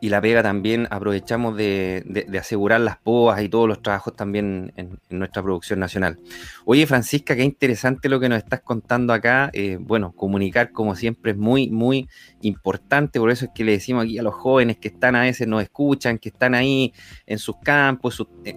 la 0.00 0.20
pega 0.20 0.40
también 0.40 0.86
aprovechamos 0.88 1.56
de, 1.56 2.28
asegurar 2.38 2.80
las 2.80 2.96
poas 2.96 3.42
y 3.42 3.48
todos 3.48 3.66
los 3.66 3.82
trabajos 3.82 4.14
también 4.14 4.72
en, 4.76 5.00
nuestra 5.10 5.42
producción 5.42 5.80
nacional. 5.80 6.20
Oye, 6.64 6.86
Francisca, 6.86 7.34
qué 7.34 7.42
interesante 7.42 8.08
lo 8.08 8.20
que 8.20 8.28
nos 8.28 8.38
estás 8.38 8.60
contando 8.60 9.12
acá. 9.12 9.50
Eh, 9.52 9.78
bueno, 9.80 10.12
comunicar 10.12 10.70
como 10.70 10.94
siempre 10.94 11.32
es 11.32 11.36
muy, 11.36 11.70
muy 11.70 12.08
importante. 12.42 13.18
Por 13.18 13.32
eso 13.32 13.46
es 13.46 13.50
que 13.52 13.64
le 13.64 13.72
decimos 13.72 14.04
aquí 14.04 14.16
a 14.16 14.22
los 14.22 14.34
jóvenes 14.34 14.76
que 14.76 14.86
están 14.86 15.16
a 15.16 15.22
veces, 15.22 15.48
nos 15.48 15.60
escuchan, 15.60 16.18
que 16.18 16.28
están 16.28 16.54
ahí 16.54 16.92
en 17.26 17.40
sus 17.40 17.56
campos, 17.56 18.14
sus, 18.14 18.28
eh, 18.44 18.56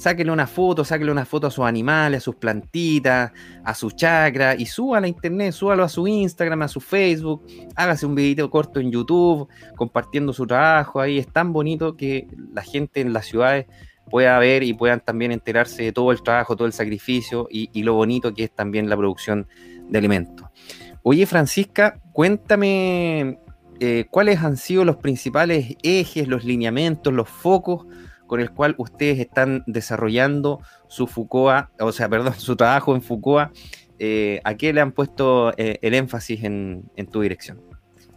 sáquenle 0.00 0.32
una 0.32 0.46
foto, 0.46 0.82
sáquenle 0.82 1.12
una 1.12 1.26
foto 1.26 1.46
a 1.46 1.50
sus 1.50 1.66
animales, 1.66 2.18
a 2.18 2.24
sus 2.24 2.36
plantitas, 2.36 3.32
a 3.62 3.74
su 3.74 3.90
chacra 3.90 4.54
y 4.54 4.64
súbalo 4.64 5.04
a 5.04 5.08
internet, 5.08 5.52
súbalo 5.52 5.84
a 5.84 5.90
su 5.90 6.08
Instagram, 6.08 6.62
a 6.62 6.68
su 6.68 6.80
Facebook, 6.80 7.46
hágase 7.76 8.06
un 8.06 8.14
videito 8.14 8.48
corto 8.48 8.80
en 8.80 8.90
YouTube 8.90 9.46
compartiendo 9.76 10.32
su 10.32 10.46
trabajo 10.46 11.02
ahí. 11.02 11.18
Es 11.18 11.28
tan 11.28 11.52
bonito 11.52 11.98
que 11.98 12.26
la 12.54 12.62
gente 12.62 13.02
en 13.02 13.12
las 13.12 13.26
ciudades 13.26 13.66
pueda 14.10 14.38
ver 14.38 14.62
y 14.62 14.72
puedan 14.72 15.00
también 15.00 15.32
enterarse 15.32 15.82
de 15.82 15.92
todo 15.92 16.12
el 16.12 16.22
trabajo, 16.22 16.56
todo 16.56 16.66
el 16.66 16.72
sacrificio 16.72 17.46
y, 17.50 17.82
lo 17.82 17.92
bonito 17.92 18.32
que 18.32 18.44
es 18.44 18.50
también 18.50 18.88
la 18.88 18.96
producción 18.96 19.48
de 19.86 19.98
alimentos. 19.98 20.48
Oye, 21.02 21.26
Francisca, 21.26 22.00
cuéntame 22.14 23.38
eh, 23.80 24.06
cuáles 24.10 24.42
han 24.42 24.56
sido 24.56 24.86
los 24.86 24.96
principales 24.96 25.76
ejes, 25.82 26.26
los 26.26 26.42
lineamientos, 26.42 27.12
los 27.12 27.28
focos 27.28 27.86
con 28.30 28.38
el 28.38 28.52
cual 28.52 28.76
ustedes 28.78 29.18
están 29.18 29.64
desarrollando 29.66 30.60
su 30.86 31.08
FUCOA, 31.08 31.72
o 31.80 31.90
sea, 31.90 32.08
perdón, 32.14 32.34
su 32.38 32.54
trabajo 32.54 32.94
en 32.94 33.02
FUCOA. 33.02 33.50
Eh, 33.98 34.40
¿A 34.44 34.54
qué 34.54 34.72
le 34.72 34.80
han 34.80 34.92
puesto 34.92 35.52
eh, 35.56 35.80
el 35.82 35.94
énfasis 35.94 36.44
en, 36.44 36.88
tu 37.10 37.22
dirección? 37.22 37.60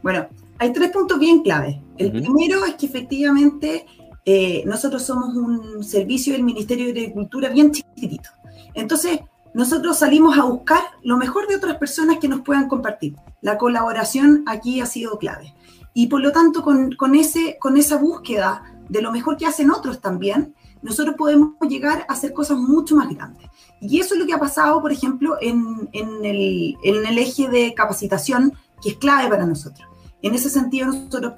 Bueno, 0.03 0.27
hay 0.59 0.71
tres 0.71 0.91
puntos 0.91 1.17
bien 1.19 1.41
claves. 1.41 1.77
El 1.97 2.11
primero 2.11 2.63
es 2.63 2.75
que 2.75 2.85
efectivamente 2.85 3.87
eh, 4.23 4.61
nosotros 4.67 5.01
somos 5.01 5.35
un 5.35 5.83
servicio 5.83 6.33
del 6.33 6.43
Ministerio 6.43 6.93
de 6.93 6.99
Agricultura 6.99 7.49
bien 7.49 7.71
chiquitito. 7.71 8.29
Entonces, 8.75 9.19
nosotros 9.55 9.97
salimos 9.97 10.37
a 10.37 10.43
buscar 10.43 10.83
lo 11.01 11.17
mejor 11.17 11.47
de 11.47 11.55
otras 11.55 11.77
personas 11.77 12.19
que 12.19 12.27
nos 12.27 12.41
puedan 12.41 12.67
compartir. 12.67 13.15
La 13.41 13.57
colaboración 13.57 14.43
aquí 14.45 14.79
ha 14.79 14.85
sido 14.85 15.17
clave. 15.17 15.55
Y 15.95 16.05
por 16.05 16.21
lo 16.21 16.31
tanto, 16.31 16.61
con, 16.61 16.91
con 16.91 17.15
ese, 17.15 17.57
con 17.59 17.77
esa 17.77 17.97
búsqueda 17.97 18.72
de 18.89 19.01
lo 19.01 19.11
mejor 19.11 19.37
que 19.37 19.45
hacen 19.45 19.71
otros 19.71 20.01
también, 20.01 20.53
nosotros 20.81 21.15
podemos 21.17 21.53
llegar 21.67 22.05
a 22.07 22.13
hacer 22.13 22.33
cosas 22.33 22.57
mucho 22.57 22.95
más 22.95 23.09
grandes. 23.09 23.49
Y 23.81 23.99
eso 23.99 24.13
es 24.13 24.19
lo 24.19 24.25
que 24.25 24.33
ha 24.33 24.39
pasado, 24.39 24.81
por 24.81 24.91
ejemplo, 24.91 25.37
en, 25.41 25.89
el, 25.93 27.17
eje 27.17 27.49
de 27.49 27.73
capacitación, 27.73 28.53
que 28.81 28.91
es 28.91 28.97
clave 28.97 29.29
para 29.29 29.45
nosotros. 29.45 29.87
En 30.21 30.33
ese 30.33 30.49
sentido, 30.49 30.87
nosotros 30.87 31.33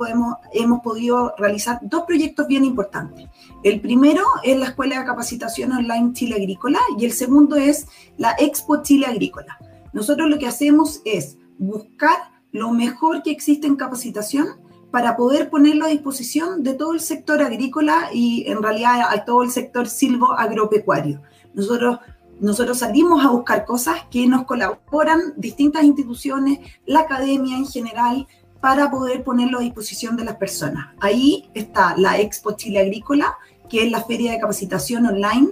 hemos 0.53 0.81
podido 0.81 1.33
realizar 1.37 1.79
dos 1.81 2.03
proyectos 2.03 2.45
bien 2.47 2.63
importantes. 2.63 3.27
El 3.63 3.81
primero 3.81 4.23
es 4.43 4.57
la 4.57 4.67
Escuela 4.67 4.99
de 4.99 5.05
Capacitación 5.05 5.71
Online 5.71 6.13
Chile 6.13 6.35
Agrícola 6.35 6.79
y 6.99 7.05
el 7.05 7.13
segundo 7.13 7.55
es 7.55 7.87
la 8.17 8.35
Expo 8.37 8.83
Chile 8.83 9.07
Agrícola. 9.07 9.57
Nosotros 9.91 10.29
lo 10.29 10.37
que 10.37 10.47
hacemos 10.47 11.01
es 11.03 11.37
buscar 11.57 12.17
lo 12.51 12.71
mejor 12.71 13.23
que 13.23 13.31
existe 13.31 13.65
en 13.65 13.75
capacitación 13.75 14.47
para 14.95 15.17
poder 15.17 15.49
ponerlo 15.49 15.83
a 15.83 15.89
disposición 15.89 16.63
de 16.63 16.73
todo 16.73 16.93
el 16.93 17.01
sector 17.01 17.41
agrícola 17.41 18.11
y 18.13 18.49
en 18.49 18.63
realidad 18.63 19.01
a 19.09 19.25
todo 19.25 19.43
el 19.43 19.51
sector 19.51 19.89
silvo 19.89 20.31
agropecuario. 20.31 21.21
Nosotros, 21.53 21.99
nosotros 22.39 22.79
salimos 22.79 23.25
a 23.25 23.27
buscar 23.27 23.65
cosas 23.65 24.05
que 24.09 24.25
nos 24.25 24.45
colaboran 24.45 25.33
distintas 25.35 25.83
instituciones, 25.83 26.59
la 26.85 27.01
academia 27.01 27.57
en 27.57 27.67
general, 27.67 28.25
para 28.61 28.89
poder 28.89 29.25
ponerlo 29.25 29.57
a 29.57 29.63
disposición 29.63 30.15
de 30.15 30.23
las 30.23 30.37
personas. 30.37 30.87
Ahí 31.01 31.49
está 31.53 31.97
la 31.97 32.17
Expo 32.21 32.53
Chile 32.53 32.79
Agrícola, 32.79 33.35
que 33.69 33.83
es 33.83 33.91
la 33.91 34.01
feria 34.01 34.31
de 34.31 34.39
capacitación 34.39 35.07
online 35.07 35.49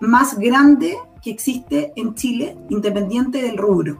más 0.00 0.38
grande 0.38 0.98
que 1.20 1.32
existe 1.32 1.92
en 1.96 2.14
Chile, 2.14 2.56
independiente 2.68 3.42
del 3.42 3.56
rubro. 3.56 3.98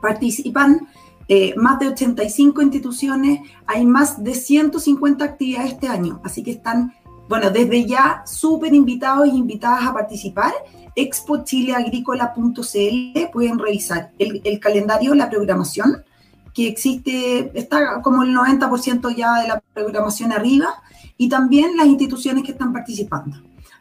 Participan 0.00 0.86
eh, 1.28 1.54
más 1.56 1.78
de 1.78 1.88
85 1.88 2.62
instituciones, 2.62 3.40
hay 3.66 3.86
más 3.86 4.22
de 4.22 4.34
150 4.34 5.24
actividades 5.24 5.72
este 5.72 5.88
año, 5.88 6.20
así 6.24 6.42
que 6.42 6.50
están, 6.50 6.92
bueno, 7.28 7.50
desde 7.50 7.86
ya 7.86 8.22
súper 8.26 8.74
invitados 8.74 9.28
e 9.28 9.36
invitadas 9.36 9.86
a 9.86 9.92
participar. 9.92 10.52
expochileagrícola.cl 10.96 13.30
pueden 13.32 13.58
revisar 13.58 14.10
el, 14.18 14.40
el 14.44 14.60
calendario, 14.60 15.14
la 15.14 15.30
programación, 15.30 16.04
que 16.52 16.68
existe, 16.68 17.50
está 17.58 18.00
como 18.00 18.22
el 18.22 18.34
90% 18.34 19.16
ya 19.16 19.40
de 19.40 19.48
la 19.48 19.60
programación 19.72 20.30
arriba, 20.30 20.68
y 21.16 21.28
también 21.28 21.76
las 21.76 21.86
instituciones 21.86 22.44
que 22.44 22.52
están 22.52 22.72
participando. 22.72 23.36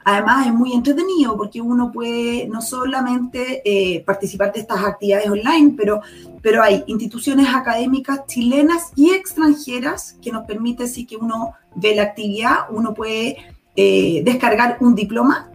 Además 0.05 0.47
es 0.47 0.53
muy 0.53 0.73
entretenido 0.73 1.37
porque 1.37 1.61
uno 1.61 1.91
puede 1.91 2.47
no 2.47 2.61
solamente 2.61 3.61
eh, 3.65 4.03
participar 4.03 4.51
de 4.51 4.61
estas 4.61 4.83
actividades 4.83 5.29
online, 5.29 5.73
pero, 5.77 6.01
pero 6.41 6.61
hay 6.61 6.83
instituciones 6.87 7.47
académicas 7.53 8.25
chilenas 8.27 8.91
y 8.95 9.11
extranjeras 9.11 10.17
que 10.21 10.31
nos 10.31 10.45
permiten, 10.45 10.87
si 10.87 11.05
que 11.05 11.15
uno 11.15 11.53
ve 11.75 11.95
la 11.95 12.03
actividad, 12.03 12.67
uno 12.69 12.93
puede 12.93 13.37
eh, 13.75 14.21
descargar 14.23 14.77
un 14.81 14.93
diploma, 14.93 15.49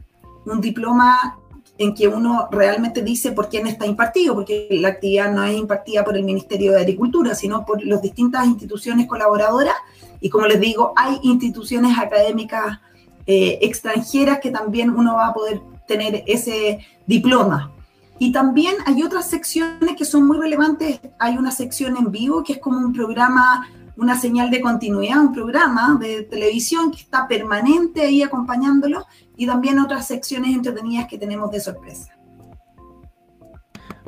un 0.47 0.61
diploma 0.61 1.39
en 1.79 1.95
que 1.95 2.09
uno 2.09 2.49
realmente 2.51 3.03
dice 3.03 3.33
por 3.33 3.49
quién 3.49 3.67
está 3.67 3.87
impartido, 3.87 4.35
porque 4.35 4.67
la 4.71 4.89
actividad 4.89 5.33
no 5.33 5.45
es 5.45 5.57
impartida 5.57 6.05
por 6.05 6.17
el 6.17 6.25
Ministerio 6.25 6.73
de 6.73 6.81
Agricultura, 6.81 7.35
sino 7.35 7.65
por 7.65 7.85
las 7.85 8.03
distintas 8.03 8.47
instituciones 8.47 9.07
colaboradoras. 9.07 9.77
Y 10.21 10.29
como 10.29 10.47
les 10.47 10.61
digo, 10.61 10.93
hay 10.97 11.21
instituciones 11.23 11.97
académicas 11.97 12.81
eh, 13.31 13.59
extranjeras 13.61 14.41
que 14.41 14.51
también 14.51 14.89
uno 14.89 15.17
va 15.17 15.27
a 15.27 15.35
poder 15.35 15.61
tener 15.87 16.25
ese 16.27 16.79
diploma. 17.07 17.71
Y 18.19 18.33
también 18.33 18.75
hay 18.87 19.03
otras 19.03 19.29
secciones 19.29 19.97
que 19.99 20.07
son 20.07 20.27
muy 20.27 20.39
relevantes. 20.39 20.99
Hay 21.19 21.37
una 21.37 21.51
sección 21.51 21.99
en 21.99 22.11
vivo 22.11 22.43
que 22.43 22.55
es 22.55 22.59
como 22.59 22.79
un 22.79 22.95
programa, 22.95 23.69
una 23.99 24.19
señal 24.19 24.51
de 24.51 24.63
continuidad, 24.63 25.21
un 25.21 25.35
programa 25.35 25.99
de 26.01 26.23
televisión 26.23 26.91
que 26.91 27.03
está 27.03 27.29
permanente 27.29 28.01
ahí 28.01 28.23
acompañándolo 28.23 29.05
y 29.37 29.47
también 29.47 29.79
otras 29.79 30.07
secciones 30.07 30.55
entretenidas 30.55 31.07
que 31.07 31.19
tenemos 31.19 31.51
de 31.51 31.61
sorpresa. 31.61 32.18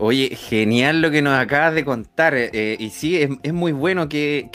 Oye, 0.03 0.35
genial 0.35 1.03
lo 1.03 1.11
que 1.11 1.21
nos 1.21 1.35
acabas 1.39 1.75
de 1.75 1.85
contar. 1.85 2.33
Eh, 2.35 2.75
y 2.79 2.89
sí, 2.89 3.21
es, 3.21 3.53
muy 3.53 3.73
bueno 3.73 4.09
que, 4.09 4.49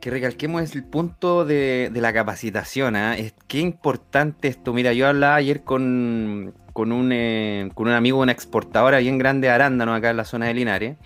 recalquemos 0.00 0.76
el 0.76 0.84
punto 0.84 1.44
de, 1.44 1.90
la 1.92 2.12
capacitación. 2.12 2.94
¿ah? 2.94 3.16
Es, 3.16 3.34
qué 3.48 3.58
importante 3.58 4.46
esto. 4.46 4.72
Mira, 4.72 4.92
yo 4.92 5.08
hablaba 5.08 5.34
ayer 5.34 5.64
con, 5.64 6.54
con, 6.72 6.92
un, 6.92 7.10
eh, 7.10 7.68
con 7.74 7.88
un 7.88 7.94
amigo, 7.94 8.20
una 8.20 8.30
exportadora 8.30 8.98
bien 8.98 9.18
grande 9.18 9.48
de 9.48 9.52
arándano 9.52 9.92
acá 9.92 10.10
en 10.10 10.18
la 10.18 10.24
zona 10.24 10.46
de 10.46 10.54
Linares. 10.54 10.96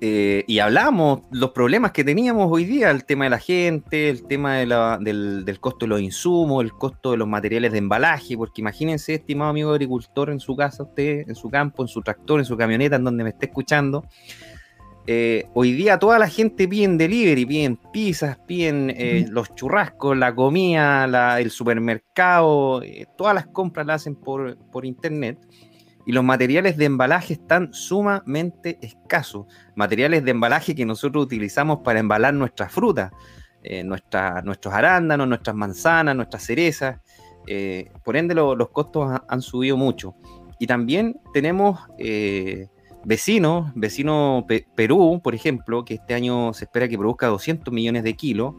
Eh, 0.00 0.44
y 0.46 0.58
hablamos 0.58 1.20
los 1.30 1.52
problemas 1.52 1.92
que 1.92 2.04
teníamos 2.04 2.48
hoy 2.50 2.64
día, 2.64 2.90
el 2.90 3.04
tema 3.04 3.24
de 3.24 3.30
la 3.30 3.38
gente, 3.38 4.10
el 4.10 4.26
tema 4.26 4.56
del, 4.56 5.58
costo 5.60 5.86
de 5.86 5.88
los 5.88 6.00
insumos, 6.00 6.64
el 6.64 6.72
costo 6.72 7.12
de 7.12 7.16
los 7.16 7.28
materiales 7.28 7.72
de 7.72 7.78
embalaje, 7.78 8.36
porque 8.36 8.60
imagínense, 8.60 9.14
estimado 9.14 9.50
amigo 9.50 9.70
agricultor, 9.70 10.30
en 10.30 10.40
su 10.40 10.56
casa, 10.56 10.82
usted, 10.82 11.28
en 11.28 11.34
su 11.34 11.48
campo, 11.48 11.82
en 11.82 11.88
su 11.88 12.02
tractor, 12.02 12.40
en 12.40 12.44
su 12.44 12.56
camioneta, 12.56 12.96
en 12.96 13.04
donde 13.04 13.24
me 13.24 13.30
esté 13.30 13.46
escuchando, 13.46 14.04
eh, 15.06 15.44
hoy 15.54 15.72
día 15.72 15.98
toda 15.98 16.18
la 16.18 16.28
gente 16.28 16.66
pide 16.66 16.84
en 16.84 16.98
delivery, 16.98 17.46
piden 17.46 17.78
pizzas, 17.92 18.38
piden 18.46 18.90
eh, 18.96 19.26
los 19.30 19.54
churrascos, 19.54 20.16
la 20.16 20.34
comida, 20.34 21.38
el 21.38 21.50
supermercado, 21.50 22.82
todas 23.16 23.34
las 23.34 23.46
compras 23.46 23.86
las 23.86 24.02
hacen 24.02 24.16
por, 24.16 24.56
por 24.70 24.84
internet 24.84 25.38
y 26.06 26.12
los 26.12 26.24
materiales 26.24 26.76
de 26.76 26.84
embalaje 26.84 27.34
están 27.34 27.72
sumamente 27.72 28.78
escasos. 28.82 29.46
Materiales 29.74 30.24
de 30.24 30.30
embalaje 30.32 30.74
que 30.74 30.84
nosotros 30.84 31.24
utilizamos 31.24 31.78
para 31.78 32.00
embalar 32.00 32.34
nuestras 32.34 32.72
frutas, 32.72 33.12
eh, 33.62 33.82
nuestros 33.84 34.74
arándanos, 34.74 35.26
nuestras 35.26 35.56
manzanas, 35.56 36.14
nuestras 36.14 36.44
cerezas. 36.44 37.00
Eh, 37.46 37.90
por 38.04 38.16
ende, 38.16 38.34
los 38.34 38.68
costos 38.70 39.20
han 39.26 39.42
subido 39.42 39.76
mucho. 39.76 40.14
Y 40.58 40.66
también 40.66 41.20
tenemos 41.32 41.80
eh, 41.98 42.68
vecinos, 43.04 43.72
vecino 43.74 44.46
Perú, 44.74 45.20
por 45.22 45.34
ejemplo, 45.34 45.84
que 45.84 45.94
este 45.94 46.14
año 46.14 46.52
se 46.52 46.64
espera 46.64 46.88
que 46.88 46.98
produzca 46.98 47.28
200 47.28 47.72
millones 47.72 48.04
de 48.04 48.14
kilos. 48.14 48.54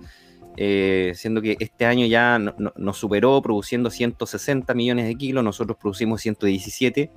Siendo 0.57 1.41
que 1.41 1.57
este 1.59 1.85
año 1.85 2.05
ya 2.05 2.39
nos 2.39 2.97
superó 2.97 3.41
produciendo 3.41 3.89
160 3.89 4.73
millones 4.73 5.07
de 5.07 5.15
kilos, 5.15 5.43
nosotros 5.43 5.77
producimos 5.79 6.21
117. 6.21 7.11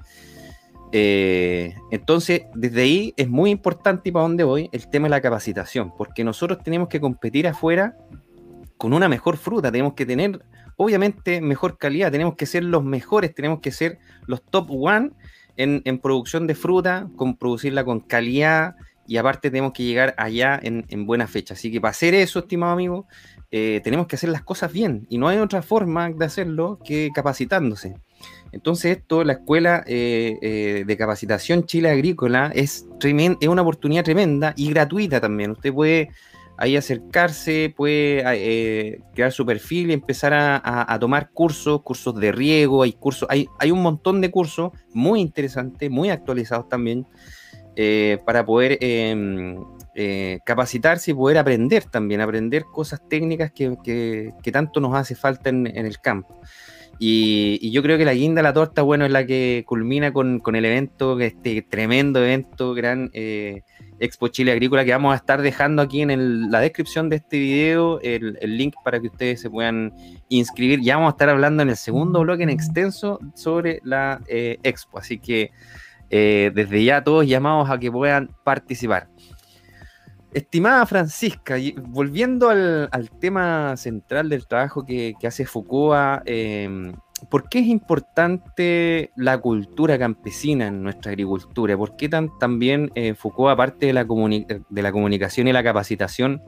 Eh, 0.90 1.74
entonces, 1.90 2.42
desde 2.54 2.82
ahí 2.82 3.14
es 3.16 3.28
muy 3.28 3.50
importante 3.50 4.08
y 4.08 4.12
para 4.12 4.22
dónde 4.22 4.44
voy 4.44 4.70
el 4.72 4.88
tema 4.88 5.06
de 5.06 5.10
la 5.10 5.20
capacitación, 5.20 5.92
porque 5.96 6.24
nosotros 6.24 6.62
tenemos 6.62 6.88
que 6.88 7.00
competir 7.00 7.46
afuera 7.46 7.96
con 8.76 8.92
una 8.92 9.08
mejor 9.08 9.36
fruta, 9.36 9.70
tenemos 9.70 9.94
que 9.94 10.06
tener, 10.06 10.42
obviamente, 10.76 11.40
mejor 11.40 11.78
calidad, 11.78 12.10
tenemos 12.10 12.36
que 12.36 12.46
ser 12.46 12.64
los 12.64 12.84
mejores, 12.84 13.34
tenemos 13.34 13.60
que 13.60 13.72
ser 13.72 13.98
los 14.26 14.42
top 14.42 14.70
one 14.70 15.10
en, 15.56 15.98
producción 15.98 16.46
de 16.46 16.54
fruta, 16.54 17.08
con 17.16 17.36
producirla 17.36 17.84
con 17.84 18.00
calidad 18.00 18.76
y 19.08 19.16
aparte 19.16 19.50
tenemos 19.50 19.72
que 19.72 19.84
llegar 19.84 20.14
allá 20.18 20.60
en, 20.62 21.06
buena 21.06 21.26
fecha. 21.26 21.54
Así 21.54 21.72
que 21.72 21.80
para 21.80 21.92
hacer 21.92 22.14
eso, 22.14 22.40
estimado 22.40 22.74
amigo, 22.74 23.06
eh, 23.50 23.80
tenemos 23.82 24.06
que 24.06 24.16
hacer 24.16 24.28
las 24.28 24.42
cosas 24.42 24.70
bien 24.70 25.06
y 25.08 25.16
no 25.16 25.28
hay 25.28 25.38
otra 25.38 25.62
forma 25.62 26.10
de 26.10 26.26
hacerlo 26.26 26.78
que 26.84 27.08
capacitándose. 27.14 27.94
Entonces, 28.52 28.98
esto, 28.98 29.24
la 29.24 29.32
Escuela 29.32 29.82
eh, 29.86 30.38
eh, 30.42 30.84
de 30.86 30.96
Capacitación 30.98 31.64
Chile 31.64 31.88
Agrícola 31.88 32.52
es, 32.54 32.86
es 33.00 33.48
una 33.48 33.62
oportunidad 33.62 34.04
tremenda 34.04 34.52
y 34.56 34.68
gratuita 34.68 35.22
también. 35.22 35.52
Usted 35.52 35.72
puede 35.72 36.10
ahí 36.58 36.76
acercarse, 36.76 37.72
puede 37.74 39.00
crear 39.14 39.32
su 39.32 39.46
perfil 39.46 39.88
y 39.88 39.94
empezar 39.94 40.34
a, 40.34 40.98
tomar 41.00 41.30
cursos, 41.30 41.80
cursos 41.82 42.14
de 42.16 42.30
riego, 42.30 42.82
hay 42.82 42.92
cursos, 42.92 43.26
hay, 43.30 43.48
hay 43.58 43.70
un 43.70 43.80
montón 43.80 44.20
de 44.20 44.30
cursos 44.30 44.72
muy 44.92 45.20
interesantes, 45.20 45.90
muy 45.90 46.10
actualizados 46.10 46.68
también, 46.68 47.06
para 48.24 48.44
poder 48.44 48.78
em, 48.80 49.56
capacitarse 50.44 51.12
y 51.12 51.14
poder 51.14 51.38
aprender 51.38 51.84
también, 51.84 52.20
aprender 52.20 52.64
cosas 52.64 53.00
técnicas 53.08 53.52
que, 53.52 54.32
tanto 54.52 54.80
nos 54.80 54.94
hace 54.94 55.14
falta 55.14 55.50
en 55.50 55.66
el 55.66 55.98
campo. 55.98 56.40
Y, 56.98 57.70
yo 57.70 57.82
creo 57.82 57.96
que 57.96 58.04
la 58.04 58.14
guinda 58.14 58.42
la 58.42 58.52
torta, 58.52 58.82
bueno, 58.82 59.04
es 59.04 59.12
la 59.12 59.24
que 59.24 59.64
culmina 59.66 60.12
con, 60.12 60.40
el 60.44 60.64
evento, 60.64 61.18
este 61.20 61.62
tremendo 61.62 62.20
evento, 62.20 62.74
gran 62.74 63.10
eh, 63.12 63.62
Expo 64.00 64.28
Chile 64.28 64.52
Agrícola, 64.52 64.84
que 64.84 64.90
vamos 64.90 65.12
a 65.12 65.16
estar 65.16 65.40
dejando 65.40 65.80
aquí 65.80 66.02
en 66.02 66.50
la 66.50 66.60
descripción 66.60 67.08
de 67.08 67.16
este 67.16 67.38
video, 67.38 68.00
el, 68.00 68.36
link 68.42 68.74
para 68.84 69.00
que 69.00 69.06
ustedes 69.06 69.40
se 69.40 69.48
puedan 69.48 69.94
inscribir. 70.28 70.80
Ya 70.80 70.96
vamos 70.96 71.10
a 71.10 71.14
estar 71.14 71.28
hablando 71.28 71.62
en 71.62 71.68
el 71.68 71.76
segundo 71.76 72.20
bloque 72.20 72.42
en 72.42 72.50
extenso 72.50 73.20
sobre 73.34 73.80
la 73.84 74.20
eh, 74.26 74.58
Expo, 74.64 74.98
así 74.98 75.18
que 75.18 75.52
eh, 76.10 76.50
desde 76.54 76.84
ya 76.84 77.04
todos 77.04 77.26
llamados 77.26 77.70
a 77.70 77.78
que 77.78 77.90
puedan 77.90 78.30
participar. 78.44 79.08
Estimada 80.32 80.84
Francisca, 80.84 81.56
volviendo 81.86 82.50
al, 82.50 83.10
tema 83.18 83.76
central 83.76 84.28
del 84.28 84.46
trabajo 84.46 84.84
que, 84.84 85.14
hace 85.26 85.46
Foucault, 85.46 86.22
em, 86.26 86.92
¿por 87.30 87.48
qué 87.48 87.60
es 87.60 87.66
importante 87.66 89.10
la 89.16 89.38
cultura 89.38 89.98
campesina 89.98 90.66
en 90.66 90.82
nuestra 90.82 91.12
agricultura? 91.12 91.76
¿Por 91.76 91.96
qué 91.96 92.08
también 92.08 92.90
eh, 92.94 93.14
Foucault, 93.14 93.52
aparte 93.52 93.86
de 93.86 93.92
la, 93.94 94.06
comunicación 94.06 95.48
y 95.48 95.52
la 95.52 95.62
capacitación, 95.62 96.42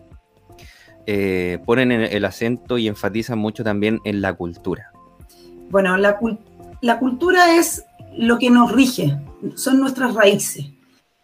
eh, 1.07 1.59
ponen 1.64 1.90
el, 1.90 2.25
acento 2.27 2.77
y 2.77 2.87
enfatizan 2.87 3.38
mucho 3.38 3.64
también 3.64 3.99
en 4.05 4.20
la 4.20 4.35
cultura? 4.35 4.92
Bueno, 5.70 5.96
la 5.96 6.99
cultura 6.99 7.57
es 7.57 7.85
lo 8.16 8.38
que 8.38 8.51
nos 8.51 8.73
rige, 8.73 9.18
son 9.55 9.81
nuestras 9.81 10.14
raíces 10.14 10.66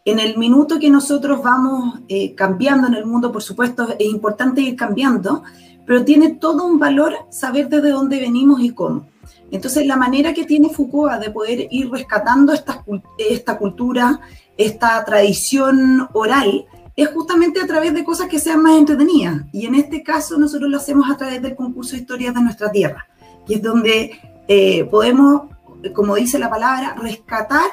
en 0.07 0.21
el 0.21 0.39
minuto 0.39 0.79
que 0.79 0.89
nosotros 0.89 1.43
vamos 1.43 1.99
eh, 2.09 2.33
cambiando 2.35 2.87
en 2.87 2.95
el 2.95 3.05
mundo, 3.05 3.33
por 3.33 3.43
supuesto, 3.43 3.89
es 3.99 4.07
importante 4.07 4.61
ir 4.61 4.77
cambiando, 4.77 5.43
pero 5.85 6.05
tiene 6.05 6.35
todo 6.37 6.65
un 6.65 6.79
valor 6.79 7.13
saber 7.29 7.69
desde 7.69 7.91
dónde 7.91 8.21
venimos 8.21 8.61
y 8.61 8.71
cómo. 8.71 9.09
Entonces, 9.51 9.85
la 9.85 9.97
manera 9.97 10.33
que 10.33 10.45
tiene 10.45 10.69
Foucault 10.69 11.21
de 11.21 11.31
poder 11.31 11.67
ir 11.73 11.91
rescatando 11.91 12.53
esta, 12.53 13.59
cultura, 13.59 14.21
esta 14.57 15.05
tradición 15.05 16.09
oral, 16.13 16.67
es 16.95 17.09
justamente 17.09 17.61
a 17.61 17.67
través 17.67 17.93
de 17.93 18.05
cosas 18.05 18.29
que 18.29 18.39
sean 18.39 18.63
más 18.63 18.79
entretenidas. 18.79 19.43
Y 19.53 19.67
en 19.67 19.75
este 19.75 20.05
caso 20.05 20.39
nosotros 20.39 20.71
lo 20.71 20.77
hacemos 20.77 21.11
a 21.11 21.17
través 21.17 21.43
del 21.43 21.57
concurso 21.57 21.97
de 21.97 22.03
historias 22.03 22.33
de 22.33 22.43
nuestra 22.43 22.71
tierra, 22.71 23.09
que 23.45 23.57
es 23.57 23.63
donde 23.63 24.13
eh, 24.47 24.85
podemos, 24.85 25.53
como 25.93 26.15
dice 26.15 26.39
la 26.39 26.51
palabra, 26.51 26.95
rescatar 27.01 27.71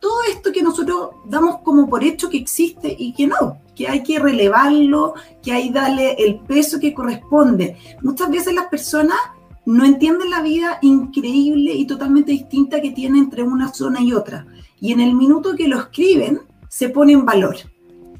todo 0.00 0.18
esto 0.30 0.52
que 0.52 0.62
nosotros 0.62 1.10
damos 1.24 1.58
como 1.62 1.88
por 1.88 2.04
hecho 2.04 2.28
que 2.28 2.36
existe 2.36 2.94
y 2.98 3.12
que 3.14 3.26
no, 3.26 3.58
que 3.74 3.88
hay 3.88 4.02
que 4.02 4.18
relevarlo, 4.18 5.14
que 5.42 5.52
hay 5.52 5.68
que 5.68 5.74
darle 5.74 6.12
el 6.18 6.40
peso 6.40 6.78
que 6.78 6.94
corresponde. 6.94 7.76
Muchas 8.02 8.30
veces 8.30 8.54
las 8.54 8.66
personas 8.66 9.16
no 9.64 9.84
entienden 9.84 10.30
la 10.30 10.42
vida 10.42 10.78
increíble 10.82 11.72
y 11.72 11.86
totalmente 11.86 12.32
distinta 12.32 12.80
que 12.80 12.92
tiene 12.92 13.18
entre 13.18 13.42
una 13.42 13.72
zona 13.72 14.00
y 14.00 14.12
otra. 14.12 14.46
Y 14.80 14.92
en 14.92 15.00
el 15.00 15.14
minuto 15.14 15.56
que 15.56 15.66
lo 15.66 15.78
escriben, 15.78 16.42
se 16.68 16.88
pone 16.88 17.12
en 17.12 17.24
valor. 17.24 17.56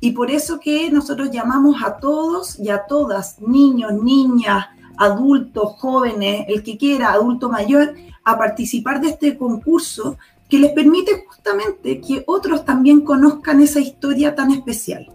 Y 0.01 0.13
por 0.13 0.31
eso 0.31 0.59
que 0.59 0.91
nosotros 0.91 1.31
llamamos 1.31 1.83
a 1.85 1.99
todos 1.99 2.59
y 2.59 2.71
a 2.71 2.87
todas, 2.87 3.41
niños, 3.41 3.93
niñas, 3.95 4.67
adultos, 4.99 5.75
jóvenes, 5.79 6.47
el 6.49 6.63
que 6.63 6.77
quiera, 6.77 7.13
adulto 7.13 7.49
mayor, 7.49 7.95
a 8.27 8.37
participar 8.37 9.01
de 9.01 9.09
este 9.11 9.39
concurso 9.39 10.19
que 10.49 10.59
les 10.59 10.73
permite 10.73 11.25
justamente 11.27 12.01
que 12.01 12.25
otros 12.27 12.65
también 12.65 13.01
conozcan 13.03 13.63
esa 13.63 13.81
historia 13.81 14.35
tan 14.35 14.51
especial. 14.51 15.09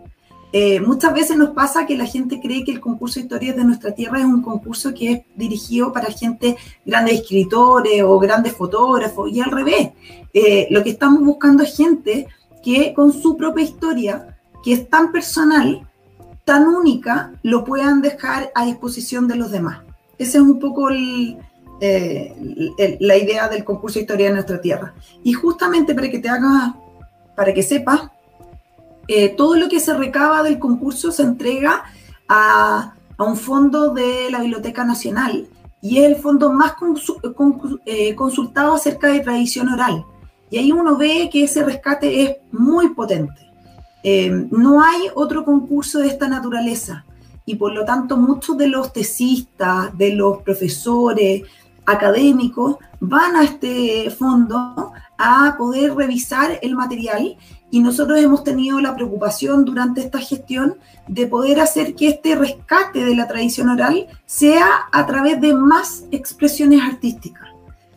Eh, 0.54 0.80
muchas 0.80 1.14
veces 1.14 1.38
nos 1.38 1.50
pasa 1.50 1.86
que 1.86 1.98
la 1.98 2.06
gente 2.06 2.40
cree 2.42 2.64
que 2.64 2.72
el 2.72 2.80
concurso 2.80 3.20
de 3.20 3.24
historias 3.24 3.56
de 3.56 3.66
nuestra 3.66 3.94
tierra 3.94 4.20
es 4.20 4.26
un 4.26 4.42
concurso 4.42 4.94
que 4.94 5.12
es 5.12 5.22
dirigido 5.36 5.92
para 5.92 6.10
gente, 6.12 6.58
grandes 6.86 7.22
escritores 7.22 8.02
o 8.04 8.18
grandes 8.18 8.54
fotógrafos, 8.54 9.30
y 9.30 9.42
al 9.42 9.52
revés. 9.52 9.90
Eh, 10.34 10.68
lo 10.72 10.82
que 10.82 10.92
estamos 10.92 11.22
buscando 11.22 11.64
es 11.64 11.76
gente 11.76 12.28
que 12.64 12.94
con 12.94 13.12
su 13.12 13.36
propia 13.36 13.64
historia, 13.64 14.38
que 14.64 14.74
es 14.74 14.90
tan 14.90 15.12
personal, 15.12 15.88
tan 16.46 16.68
única, 16.68 17.34
lo 17.44 17.66
puedan 17.66 18.02
dejar 18.02 18.52
a 18.56 18.66
disposición 18.66 19.28
de 19.28 19.36
los 19.36 19.52
demás. 19.52 19.82
Esa 20.18 20.38
es 20.38 20.44
un 20.44 20.60
poco 20.60 20.90
eh, 21.82 22.98
la 23.00 23.18
idea 23.18 23.50
del 23.50 23.64
concurso 23.64 23.96
de 23.96 24.04
historia 24.04 24.28
de 24.28 24.34
nuestra 24.34 24.62
tierra. 24.62 24.94
Y 25.24 25.34
justamente 25.34 25.94
para 25.94 26.10
que 26.10 26.20
te 26.20 26.30
hagas, 26.30 26.74
para 27.36 27.54
que 27.54 27.64
sepas, 27.64 28.12
eh, 29.08 29.30
todo 29.30 29.56
lo 29.56 29.68
que 29.68 29.80
se 29.80 29.94
recaba 29.94 30.44
del 30.44 30.60
concurso 30.60 31.12
se 31.12 31.24
entrega 31.24 31.84
a, 32.30 32.94
un 33.18 33.36
fondo 33.36 33.94
de 33.94 34.32
la 34.32 34.40
Biblioteca 34.40 34.84
Nacional 34.84 35.48
y 35.80 36.00
es 36.00 36.06
el 36.06 36.16
fondo 36.16 36.52
más 36.52 36.74
eh, 37.86 38.16
consultado 38.16 38.74
acerca 38.74 39.08
de 39.10 39.20
tradición 39.20 39.70
oral. 39.70 40.06
Y 40.50 40.58
ahí 40.58 40.72
uno 40.72 40.98
ve 40.98 41.30
que 41.32 41.44
ese 41.44 41.64
rescate 41.64 42.24
es 42.24 42.38
muy 42.52 42.90
potente. 42.96 43.52
Eh, 44.04 44.48
no 44.50 44.84
hay 44.84 45.08
otro 45.14 45.46
concurso 45.46 46.00
de 46.00 46.08
esta 46.08 46.28
naturaleza 46.28 47.06
y 47.46 47.56
por 47.56 47.74
lo 47.74 47.86
tanto 47.86 48.18
muchos 48.18 48.58
de 48.58 48.68
los 48.68 48.92
tesistas, 48.92 49.96
de 49.98 50.16
los 50.16 50.42
profesores, 50.42 51.44
académicos 51.86 52.78
van 53.00 53.36
a 53.36 53.44
este 53.44 54.10
fondo 54.12 54.94
a 55.18 55.56
poder 55.58 55.96
revisar 55.96 56.60
el 56.62 56.76
material 56.76 57.38
y 57.72 57.80
nosotros 57.80 58.20
hemos 58.20 58.44
tenido 58.44 58.80
la 58.82 58.96
preocupación 58.96 59.66
durante 59.66 60.02
esta 60.02 60.20
gestión 60.20 60.76
de 61.08 61.26
poder 61.28 61.60
hacer 61.60 61.96
que 61.96 62.10
este 62.10 62.36
rescate 62.36 63.06
de 63.06 63.16
la 63.16 63.28
tradición 63.28 63.70
oral 63.70 64.08
sea 64.26 64.68
a 64.92 65.06
través 65.06 65.40
de 65.40 65.54
más 65.54 66.06
expresiones 66.12 66.82
artísticas, 66.84 67.48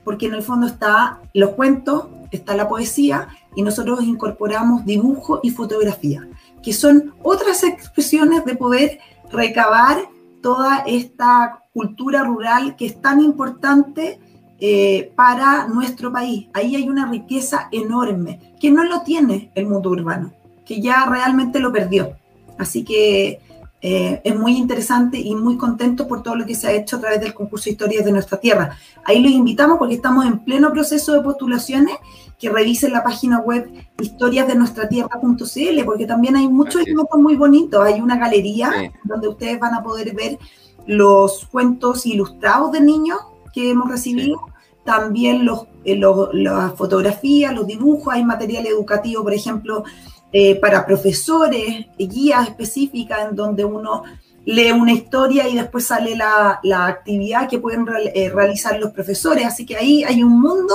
porque 0.05 0.27
en 0.27 0.35
el 0.35 0.42
fondo 0.42 0.68
está 0.68 1.18
los 1.35 1.51
cuentos, 1.51 2.07
está 2.31 2.57
la 2.57 2.68
poesía 2.68 3.29
y 3.57 3.62
nosotros 3.62 4.03
incorporamos 4.03 4.85
dibujo 4.85 5.40
y 5.42 5.51
fotografía, 5.51 6.27
que 6.62 6.73
son 6.73 7.14
otras 7.23 7.64
expresiones 7.64 8.44
de 8.44 8.55
poder 8.55 8.99
recabar 9.31 10.09
toda 10.40 10.85
esta 10.87 11.63
cultura 11.74 12.22
rural 12.22 12.76
que 12.76 12.87
es 12.87 13.02
tan 13.02 13.20
importante 13.20 14.18
eh, 14.60 15.12
para 15.16 15.66
nuestro 15.66 16.12
país. 16.12 16.46
Ahí 16.54 16.76
hay 16.76 16.88
una 16.88 17.10
riqueza 17.10 17.68
enorme 17.72 18.54
que 18.60 18.70
no 18.70 18.84
lo 18.84 19.02
tiene 19.02 19.50
el 19.54 19.66
mundo 19.66 19.90
urbano, 19.90 20.32
que 20.64 20.80
ya 20.80 21.04
realmente 21.04 21.58
lo 21.58 21.72
perdió. 21.72 22.16
Así 22.56 22.84
que 22.84 23.40
eh, 23.82 24.22
es 24.24 24.34
muy 24.34 24.56
interesante 24.56 25.18
y 25.18 25.34
muy 25.34 25.58
contento 25.58 26.08
por 26.08 26.22
todo 26.22 26.37
lo 26.37 26.46
que 26.46 26.54
se 26.54 26.68
ha 26.68 26.72
hecho 26.72 26.96
a 26.96 27.00
través 27.00 27.20
del 27.20 27.34
concurso 27.34 27.64
de 27.64 27.72
historias 27.72 28.04
de 28.04 28.12
nuestra 28.12 28.38
tierra. 28.38 28.78
Ahí 29.04 29.20
los 29.20 29.32
invitamos 29.32 29.76
porque 29.76 29.96
estamos 29.96 30.24
en 30.24 30.38
pleno 30.38 30.72
proceso 30.72 31.12
de 31.12 31.20
postulaciones, 31.20 31.96
que 32.38 32.48
revisen 32.48 32.92
la 32.92 33.02
página 33.02 33.40
web 33.40 33.70
historiasdenuestratierra.cl, 34.00 35.84
porque 35.84 36.06
también 36.06 36.37
hay 36.37 36.48
muchos 36.48 36.82
elementos 36.82 37.20
muy 37.20 37.37
bonitos. 37.37 37.84
Hay 37.84 38.00
una 38.00 38.16
galería 38.16 38.72
donde 39.04 39.28
ustedes 39.28 39.58
van 39.60 39.74
a 39.74 39.82
poder 39.82 40.14
ver 40.14 40.38
los 40.87 41.47
cuentos 41.47 42.07
ilustrados 42.07 42.73
de 42.73 42.81
niños 42.81 43.18
que 43.53 43.70
hemos 43.70 43.88
recibido, 43.88 44.40
también 44.85 45.44
los, 45.44 45.66
eh, 45.85 45.99
las 46.33 46.75
fotografías, 46.75 47.55
los 47.55 47.66
dibujos, 47.66 48.12
hay 48.12 48.25
material 48.25 48.66
educativo, 48.66 49.23
por 49.23 49.33
ejemplo, 49.33 49.85
eh, 50.33 50.57
para 50.57 50.85
profesores, 50.85 51.87
guías 51.99 52.49
específicas 52.49 53.31
en 53.31 53.37
donde 53.37 53.64
uno 53.64 54.03
lee 54.44 54.73
una 54.73 54.92
historia 54.92 55.49
y 55.49 55.57
después 55.57 55.87
sale 55.87 56.16
la, 56.16 56.61
la 56.62 56.87
actividad 56.87 57.49
que 57.49 57.59
pueden 57.59 57.87
eh, 58.14 58.29
realizar 58.29 58.79
los 58.79 58.90
profesores. 58.92 59.47
Así 59.47 59.64
que 59.64 59.77
ahí 59.77 60.05
hay 60.05 60.23
un 60.23 60.40
mundo 60.40 60.75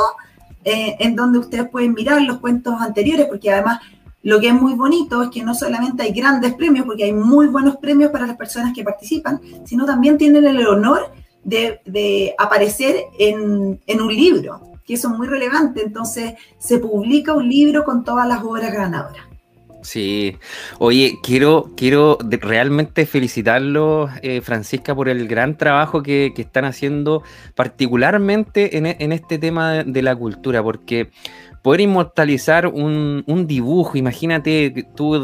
en 0.62 1.16
donde 1.16 1.40
ustedes 1.40 1.68
pueden 1.70 1.94
mirar 1.94 2.22
los 2.22 2.40
cuentos 2.40 2.76
anteriores, 2.80 3.26
porque 3.28 3.50
además 3.50 3.80
lo 4.24 4.40
que 4.40 4.50
es 4.50 4.54
muy 4.54 4.74
bonito 4.74 5.24
es 5.24 5.30
que 5.30 5.44
no 5.44 5.54
solamente 5.54 6.04
hay 6.04 6.12
grandes 6.12 6.54
premios, 6.54 6.86
porque 6.86 7.06
hay 7.06 7.14
muy 7.14 7.48
buenos 7.48 7.78
premios 7.78 8.12
para 8.12 8.28
las 8.28 8.38
personas 8.38 8.74
que 8.74 8.84
participan, 8.84 9.40
sino 9.66 9.86
también 9.86 10.18
tienen 10.18 10.46
el 10.46 10.68
honor 10.68 11.12
de, 11.44 12.36
aparecer 12.38 12.96
en, 13.18 13.80
un 13.88 14.16
libro, 14.16 14.62
que 14.86 14.96
eso 14.96 15.10
es 15.10 15.18
muy 15.18 15.28
relevante. 15.28 15.84
Entonces, 15.84 16.34
se 16.58 16.80
publica 16.80 17.34
un 17.34 17.48
libro 17.48 17.84
con 17.86 18.04
todas 18.04 18.28
las 18.28 18.44
obras 18.44 18.74
ganadoras. 18.74 19.24
Sí, 19.82 20.38
oye, 20.78 21.20
quiero, 21.24 21.72
quiero 21.78 22.18
realmente 22.22 23.06
felicitarlos, 23.06 24.12
eh, 24.22 24.42
Francisca, 24.42 24.94
por 24.94 25.08
el 25.08 25.26
gran 25.26 25.58
trabajo 25.58 26.04
que, 26.04 26.34
están 26.36 26.66
haciendo, 26.66 27.24
particularmente 27.56 28.78
en, 28.78 28.86
en, 28.88 29.14
este 29.14 29.38
tema 29.38 29.86
de 29.86 30.02
la 30.02 30.18
cultura, 30.18 30.62
porque 30.62 31.12
poder 31.70 31.82
inmortalizar 31.82 32.66
un, 32.66 33.46
dibujo, 33.46 33.96
imagínate 33.96 34.88
tú 34.96 35.24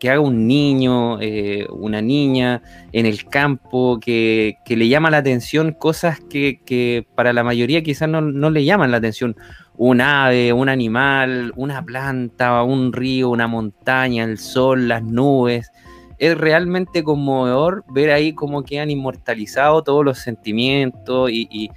que 0.00 0.10
haga 0.10 0.18
un 0.18 0.48
niño, 0.48 1.20
eh, 1.20 1.68
una 1.70 2.02
niña 2.02 2.62
en 2.90 3.06
el 3.06 3.26
campo, 3.26 4.00
que, 4.00 4.56
le 4.66 4.88
llama 4.88 5.12
la 5.12 5.18
atención 5.18 5.70
cosas 5.70 6.18
que, 6.18 7.06
para 7.14 7.32
la 7.32 7.44
mayoría 7.44 7.84
quizás 7.84 8.08
no, 8.08 8.50
le 8.50 8.64
llaman 8.64 8.90
la 8.90 8.96
atención. 8.96 9.36
Un 9.76 10.00
ave, 10.00 10.52
un 10.52 10.68
animal, 10.68 11.52
una 11.54 11.84
planta, 11.84 12.60
un 12.64 12.92
río, 12.92 13.30
una 13.30 13.46
montaña, 13.46 14.24
el 14.24 14.38
sol, 14.38 14.88
las 14.88 15.04
nubes. 15.04 15.70
Es 16.18 16.36
realmente 16.36 17.04
conmovedor 17.04 17.84
ver 17.94 18.10
ahí 18.10 18.32
cómo 18.32 18.64
quedan 18.64 18.90
inmortalizados 18.90 19.84
todos 19.84 20.04
los 20.04 20.18
sentimientos 20.18 21.30
y, 21.30 21.70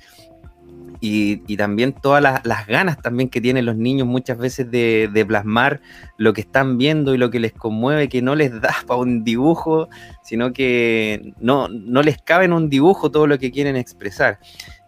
también 1.58 1.94
todas 1.94 2.22
las, 2.22 2.68
ganas 2.68 3.02
también 3.02 3.30
que 3.30 3.42
tienen 3.42 3.66
los 3.66 3.78
niños 3.78 4.08
muchas 4.08 4.38
veces 4.38 4.70
de, 4.70 5.26
plasmar 5.28 5.82
lo 6.18 6.34
que 6.34 6.42
están 6.42 6.78
viendo 6.78 7.14
y 7.14 7.18
lo 7.18 7.30
que 7.30 7.40
les 7.40 7.54
conmueve, 7.54 8.10
que 8.10 8.22
no 8.22 8.36
les 8.36 8.52
da 8.62 8.76
para 8.86 9.00
un 9.00 9.24
dibujo, 9.24 9.90
sino 10.24 10.54
que 10.54 11.34
no, 11.40 11.68
no 11.70 12.02
les 12.02 12.18
cabe 12.18 12.46
en 12.46 12.54
un 12.54 12.70
dibujo 12.70 13.12
todo 13.12 13.28
lo 13.28 13.38
que 13.40 13.52
quieren 13.52 13.76
expresar. 13.76 14.40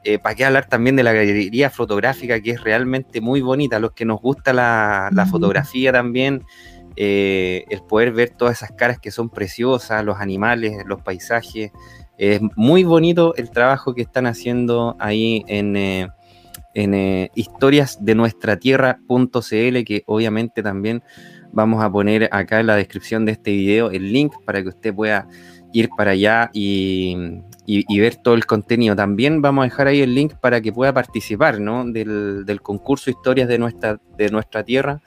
Eh, 0.03 0.17
¿Para 0.17 0.33
qué 0.33 0.45
hablar 0.45 0.65
también 0.65 0.95
de 0.95 1.03
la 1.03 1.11
galería 1.11 1.69
fotográfica 1.69 2.39
que 2.39 2.51
es 2.51 2.63
realmente 2.63 3.19
muy 3.19 3.41
bonita? 3.41 3.77
A 3.77 3.79
los 3.79 3.91
que 3.91 4.05
nos 4.05 4.21
gusta 4.21 4.53
la, 4.53 5.27
fotografía 5.29 5.91
también, 5.91 6.45
eh, 6.95 7.65
el 7.69 7.81
poder 7.81 8.13
ver 8.13 8.29
todas 8.29 8.57
esas 8.57 8.71
caras 8.71 8.97
que 8.99 9.11
son 9.11 9.29
preciosas, 9.29 10.03
los 10.05 10.17
animales, 10.19 10.83
los 10.85 11.01
paisajes. 11.01 11.71
Es 12.19 12.41
muy 12.57 12.83
bonito 12.83 13.33
el 13.37 13.49
trabajo 13.49 13.95
que 13.95 14.01
están 14.01 14.27
haciendo 14.27 14.97
ahí 14.99 15.45
en, 15.47 15.77
eh, 15.77 16.09
en 16.73 16.93
eh, 16.93 17.31
historias 17.33 18.03
de 18.03 18.13
nuestra 18.13 18.57
tierra.cl, 18.57 19.83
que 19.85 20.03
obviamente 20.05 20.61
también 20.61 21.01
vamos 21.53 21.81
a 21.81 21.89
poner 21.89 22.27
acá 22.33 22.59
en 22.59 22.67
la 22.67 22.75
descripción 22.75 23.25
de 23.25 23.31
este 23.31 23.51
video 23.51 23.89
el 23.89 24.11
link 24.11 24.33
para 24.45 24.61
que 24.61 24.67
usted 24.67 24.93
pueda 24.93 25.29
ir 25.71 25.87
para 25.95 26.11
allá 26.11 26.49
y, 26.51 27.15
ver 27.87 28.17
todo 28.17 28.33
el 28.33 28.45
contenido. 28.45 28.97
También 28.97 29.41
vamos 29.41 29.61
a 29.61 29.65
dejar 29.65 29.87
ahí 29.87 30.01
el 30.01 30.13
link 30.13 30.33
para 30.41 30.59
que 30.59 30.73
pueda 30.73 30.93
participar 30.93 31.61
¿no? 31.61 31.85
del, 31.85 32.43
del, 32.45 32.61
concurso 32.61 33.09
Historias 33.09 33.47
de 33.47 33.59
nuestra, 33.59 33.97
de 34.17 34.29
nuestra 34.29 34.65
tierra, 34.65 35.01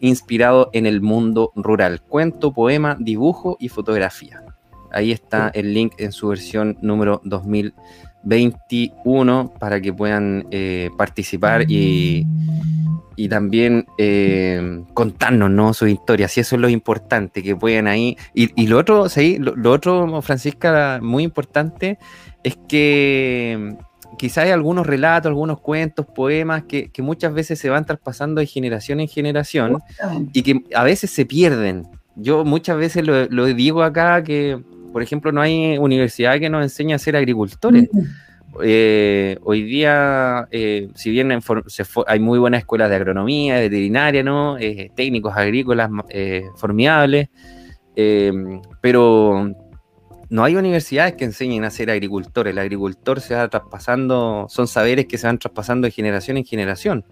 inspirado 0.00 0.68
en 0.74 0.84
el 0.84 1.00
mundo 1.00 1.50
rural. 1.56 2.02
Cuento, 2.02 2.52
poema, 2.52 2.94
dibujo 3.00 3.56
y 3.58 3.70
fotografía. 3.70 4.42
Ahí 4.92 5.12
está 5.12 5.50
el 5.54 5.74
link 5.74 5.94
en 5.98 6.12
su 6.12 6.28
versión 6.28 6.78
número 6.80 7.20
2000 7.24 7.74
21 8.22 9.54
para 9.58 9.80
que 9.80 9.92
puedan 9.92 10.46
eh, 10.50 10.90
participar 10.96 11.70
y, 11.70 12.26
y 13.16 13.28
también 13.28 13.86
eh, 13.96 14.82
contarnos 14.94 15.50
¿no? 15.50 15.72
sus 15.72 15.88
historias. 15.88 16.36
Y 16.36 16.40
eso 16.40 16.56
es 16.56 16.62
lo 16.62 16.68
importante, 16.68 17.42
que 17.42 17.56
puedan 17.56 17.86
ahí. 17.86 18.16
Y, 18.34 18.66
lo 18.66 18.78
otro, 18.78 19.08
¿sí? 19.08 19.38
lo, 19.38 19.72
otro, 19.72 20.20
Francisca, 20.22 21.00
muy 21.02 21.22
importante, 21.22 21.98
es 22.42 22.58
que 22.68 23.76
quizás 24.18 24.44
hay 24.44 24.50
algunos 24.50 24.86
relatos, 24.86 25.30
algunos 25.30 25.60
cuentos, 25.60 26.06
poemas 26.06 26.64
que, 26.64 26.90
muchas 26.98 27.32
veces 27.32 27.58
se 27.58 27.70
van 27.70 27.86
traspasando 27.86 28.40
de 28.40 28.46
generación 28.46 29.00
en 29.00 29.08
generación 29.08 29.78
y 30.32 30.42
que 30.42 30.64
a 30.74 30.82
veces 30.82 31.10
se 31.10 31.24
pierden. 31.24 31.86
Yo 32.16 32.44
muchas 32.44 32.76
veces 32.76 33.06
lo, 33.06 33.26
lo 33.26 33.46
digo 33.46 33.84
acá 33.84 34.24
que 34.24 34.60
por 34.98 35.04
ejemplo, 35.04 35.30
no 35.30 35.40
hay 35.40 35.78
universidad 35.78 36.40
que 36.40 36.50
nos 36.50 36.60
enseñe 36.60 36.92
a 36.92 36.98
ser 36.98 37.14
agricultores. 37.14 37.88
Eh, 38.64 39.38
hoy 39.44 39.62
día, 39.62 40.48
eh, 40.50 40.88
si 40.96 41.10
bien 41.10 41.30
hay 42.08 42.18
muy 42.18 42.40
buenas 42.40 42.58
escuelas 42.58 42.90
de 42.90 42.96
agronomía, 42.96 43.54
de 43.54 43.68
veterinaria, 43.68 44.24
¿no? 44.24 44.58
Eh, 44.58 44.90
técnicos 44.96 45.36
agrícolas 45.36 45.88
formidables, 46.56 47.28
pero 48.80 49.54
no 50.30 50.42
hay 50.42 50.56
universidades 50.56 51.14
que 51.14 51.26
enseñen 51.26 51.62
a 51.62 51.70
ser 51.70 51.92
agricultores. 51.92 52.50
El 52.50 52.58
agricultor 52.58 53.20
se 53.20 53.36
va 53.36 53.46
traspasando, 53.46 54.46
son 54.48 54.66
saberes 54.66 55.06
que 55.06 55.16
se 55.16 55.28
van 55.28 55.38
traspasando 55.38 55.86
de 55.86 55.92
generación 55.92 56.38
en 56.38 56.44
generación. 56.44 57.04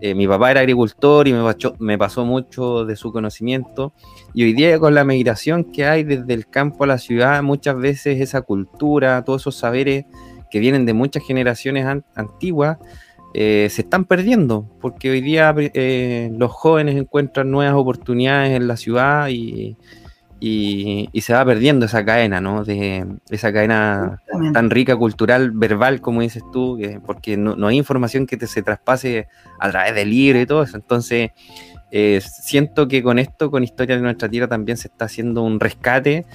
Eh, 0.00 0.14
mi 0.14 0.26
papá 0.26 0.50
era 0.50 0.60
agricultor 0.60 1.28
y 1.28 1.32
me 1.78 1.98
pasó, 1.98 2.24
mucho 2.24 2.84
de 2.84 2.96
su 2.96 3.12
conocimiento. 3.12 3.92
Y 4.34 4.44
hoy 4.44 4.52
día 4.52 4.78
con 4.78 4.94
la 4.94 5.04
migración 5.04 5.64
que 5.64 5.86
hay 5.86 6.02
desde 6.02 6.34
el 6.34 6.46
campo 6.48 6.84
a 6.84 6.86
la 6.86 6.98
ciudad, 6.98 7.42
muchas 7.42 7.76
veces 7.76 8.20
esa 8.20 8.42
cultura, 8.42 9.24
todos 9.24 9.42
esos 9.42 9.56
saberes 9.56 10.04
que 10.50 10.58
vienen 10.58 10.86
de 10.86 10.94
muchas 10.94 11.24
generaciones 11.24 11.86
antiguas, 12.14 12.78
eh, 13.36 13.68
se 13.70 13.82
están 13.82 14.04
perdiendo, 14.04 14.68
porque 14.80 15.10
hoy 15.10 15.20
día 15.20 15.54
eh, 15.56 16.30
los 16.36 16.52
jóvenes 16.52 16.96
encuentran 16.96 17.50
nuevas 17.50 17.74
oportunidades 17.74 18.52
en 18.52 18.68
la 18.68 18.76
ciudad 18.76 19.28
y, 19.28 19.76
y, 20.46 21.20
se 21.22 21.32
va 21.32 21.42
perdiendo 21.42 21.86
esa 21.86 22.04
cadena, 22.04 22.38
¿no? 22.38 22.64
De 22.64 23.06
esa 23.30 23.50
cadena 23.50 24.20
tan 24.52 24.68
rica 24.68 24.94
cultural, 24.94 25.52
verbal, 25.52 26.02
como 26.02 26.20
dices 26.20 26.42
tú, 26.52 26.78
porque 27.06 27.38
no, 27.38 27.66
hay 27.66 27.78
información 27.78 28.26
que 28.26 28.36
te 28.36 28.46
se 28.46 28.62
traspase 28.62 29.26
a 29.58 29.70
través 29.70 29.94
del 29.94 30.10
libro 30.10 30.38
y 30.38 30.44
todo 30.44 30.62
eso. 30.62 30.76
Entonces, 30.76 31.30
eh, 31.90 32.20
siento 32.20 32.88
que 32.88 33.02
con 33.02 33.18
esto, 33.18 33.50
con 33.50 33.64
Historia 33.64 33.96
de 33.96 34.02
nuestra 34.02 34.28
tierra, 34.28 34.46
también 34.46 34.76
se 34.76 34.88
está 34.88 35.06
haciendo 35.06 35.42
un 35.42 35.60
rescate 35.60 36.26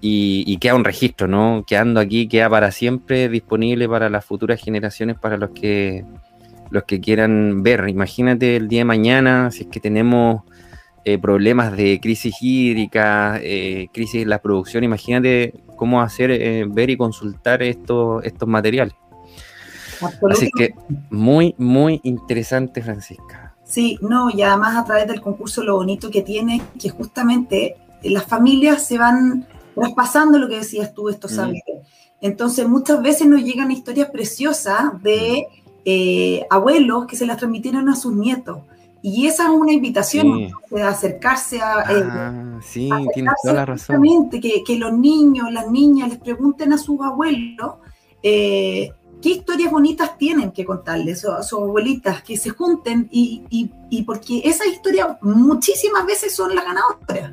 y, 0.00 0.56
queda 0.58 0.76
un 0.76 0.84
registro, 0.84 1.26
¿no? 1.26 1.64
Quedando 1.66 1.98
aquí, 1.98 2.28
queda 2.28 2.48
para 2.48 2.70
siempre 2.70 3.28
disponible 3.28 3.88
para 3.88 4.08
las 4.10 4.24
futuras 4.24 4.62
generaciones, 4.62 5.18
para 5.18 5.36
los 5.38 5.50
que 5.50 6.04
los 6.70 6.84
que 6.84 7.00
quieran 7.00 7.64
ver. 7.64 7.88
Imagínate 7.88 8.54
el 8.54 8.68
día 8.68 8.80
de 8.80 8.84
mañana, 8.84 9.50
si 9.50 9.62
es 9.62 9.68
que 9.68 9.80
tenemos 9.80 10.42
eh, 11.08 11.18
problemas 11.18 11.76
de 11.76 12.00
crisis 12.00 12.34
hídrica, 12.40 13.38
eh, 13.40 13.86
crisis 13.92 14.22
en 14.22 14.28
la 14.28 14.42
producción. 14.42 14.82
Imagínate 14.82 15.54
cómo 15.76 16.02
hacer, 16.02 16.32
eh, 16.32 16.64
ver 16.68 16.90
y 16.90 16.96
consultar 16.96 17.62
estos, 17.62 18.24
estos 18.24 18.48
materiales. 18.48 18.96
Así 20.28 20.50
que 20.50 20.74
muy, 21.08 21.54
muy 21.58 22.00
interesante, 22.02 22.82
Francisca. 22.82 23.54
Sí, 23.62 24.00
no, 24.00 24.30
y 24.30 24.42
además 24.42 24.76
a 24.76 24.84
través 24.84 25.06
del 25.06 25.20
concurso 25.20 25.62
lo 25.62 25.76
bonito 25.76 26.10
que 26.10 26.22
tiene, 26.22 26.60
que 26.76 26.88
justamente 26.88 27.76
las 28.02 28.24
familias 28.24 28.84
se 28.84 28.98
van 28.98 29.46
traspasando 29.76 30.40
lo 30.40 30.48
que 30.48 30.56
decías 30.56 30.92
tú, 30.92 31.08
estos 31.08 31.30
mm. 31.30 31.36
saberes. 31.36 31.62
Entonces 32.20 32.66
muchas 32.68 33.00
veces 33.00 33.28
nos 33.28 33.44
llegan 33.44 33.70
historias 33.70 34.10
preciosas 34.10 35.00
de 35.04 35.46
abuelos 36.50 37.06
que 37.06 37.14
se 37.14 37.26
las 37.26 37.36
transmitieron 37.36 37.88
a 37.88 37.94
sus 37.94 38.12
nietos. 38.12 38.58
Y 39.02 39.26
esa 39.26 39.44
es 39.44 39.50
una 39.50 39.72
invitación 39.72 40.50
de 40.70 40.82
acercarse 40.82 41.60
a... 41.60 41.82
Eh, 41.82 42.02
ah, 42.10 42.58
sí, 42.62 42.90
tienes 43.14 43.34
toda 43.42 43.54
la 43.54 43.66
razón. 43.66 44.30
Que, 44.30 44.64
que, 44.64 44.76
los 44.76 44.92
niños, 44.92 45.52
las 45.52 45.70
niñas 45.70 46.08
les 46.08 46.18
pregunten 46.18 46.72
a 46.72 46.78
sus 46.78 47.00
abuelos 47.00 47.74
eh, 48.22 48.90
qué 49.22 49.28
historias 49.28 49.70
bonitas 49.70 50.18
tienen 50.18 50.50
que 50.50 50.64
contarles 50.64 51.24
a, 51.24 51.42
sus 51.42 51.60
abuelitas, 51.60 52.22
que 52.22 52.36
se 52.36 52.50
junten 52.50 53.08
y, 53.10 53.44
y, 53.50 53.70
y, 53.90 54.02
porque 54.02 54.42
esas 54.44 54.66
historias 54.66 55.16
muchísimas 55.20 56.04
veces 56.06 56.34
son 56.34 56.54
las 56.54 56.64
ganadoras, 56.64 57.32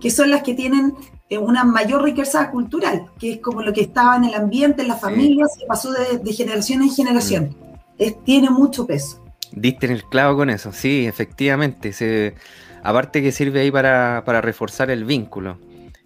que 0.00 0.10
son 0.10 0.30
las 0.30 0.42
que 0.42 0.54
tienen 0.54 0.94
eh, 1.30 1.38
una 1.38 1.64
mayor 1.64 2.02
riqueza 2.02 2.50
cultural, 2.50 3.06
que 3.18 3.32
es 3.32 3.40
como 3.40 3.62
lo 3.62 3.72
que 3.72 3.82
estaba 3.82 4.16
en 4.16 4.24
el 4.24 4.34
ambiente, 4.34 4.82
en 4.82 4.88
las 4.88 5.00
familias, 5.00 5.50
y 5.62 5.66
pasó 5.66 5.92
de, 5.92 6.32
generación 6.32 6.82
en 6.82 6.90
generación. 6.90 7.56
Mm. 7.98 8.24
tiene 8.24 8.50
mucho 8.50 8.86
peso. 8.86 9.23
Diste 9.56 9.86
en 9.86 9.92
el 9.92 10.04
clavo 10.04 10.36
con 10.36 10.50
eso, 10.50 10.72
sí, 10.72 11.06
efectivamente. 11.06 11.92
Se, 11.92 12.34
aparte 12.82 13.22
que 13.22 13.32
sirve 13.32 13.60
ahí 13.60 13.70
para, 13.70 14.20
reforzar 14.40 14.90
el 14.90 15.04
vínculo. 15.04 15.58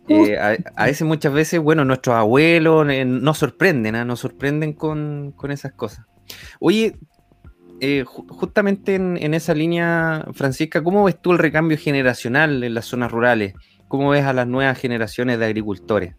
Eh, 0.07 0.39
a, 0.77 0.85
veces, 0.87 1.07
muchas 1.07 1.33
veces, 1.33 1.61
bueno, 1.61 1.85
nuestros 1.85 2.17
abuelos 2.17 2.89
eh, 2.89 3.05
nos 3.05 3.39
sorprenden, 3.39 3.95
¿ah? 3.95 4.05
nos 4.05 4.21
sorprenden 4.21 4.73
con, 4.73 5.35
esas 5.51 5.73
cosas. 5.73 6.07
Oye, 6.61 6.97
eh, 7.81 8.05
justamente 8.07 8.95
en, 8.95 9.35
esa 9.35 9.55
línea, 9.55 10.27
Francisca, 10.33 10.83
¿cómo 10.83 11.05
ves 11.05 11.21
tú 11.21 11.33
el 11.33 11.39
recambio 11.39 11.77
generacional 11.79 12.63
en 12.63 12.75
las 12.75 12.87
zonas 12.87 13.11
rurales? 13.11 13.55
¿Cómo 13.89 14.11
ves 14.11 14.25
a 14.25 14.33
las 14.33 14.47
nuevas 14.47 14.79
generaciones 14.79 15.39
de 15.39 15.47
agricultores? 15.47 16.15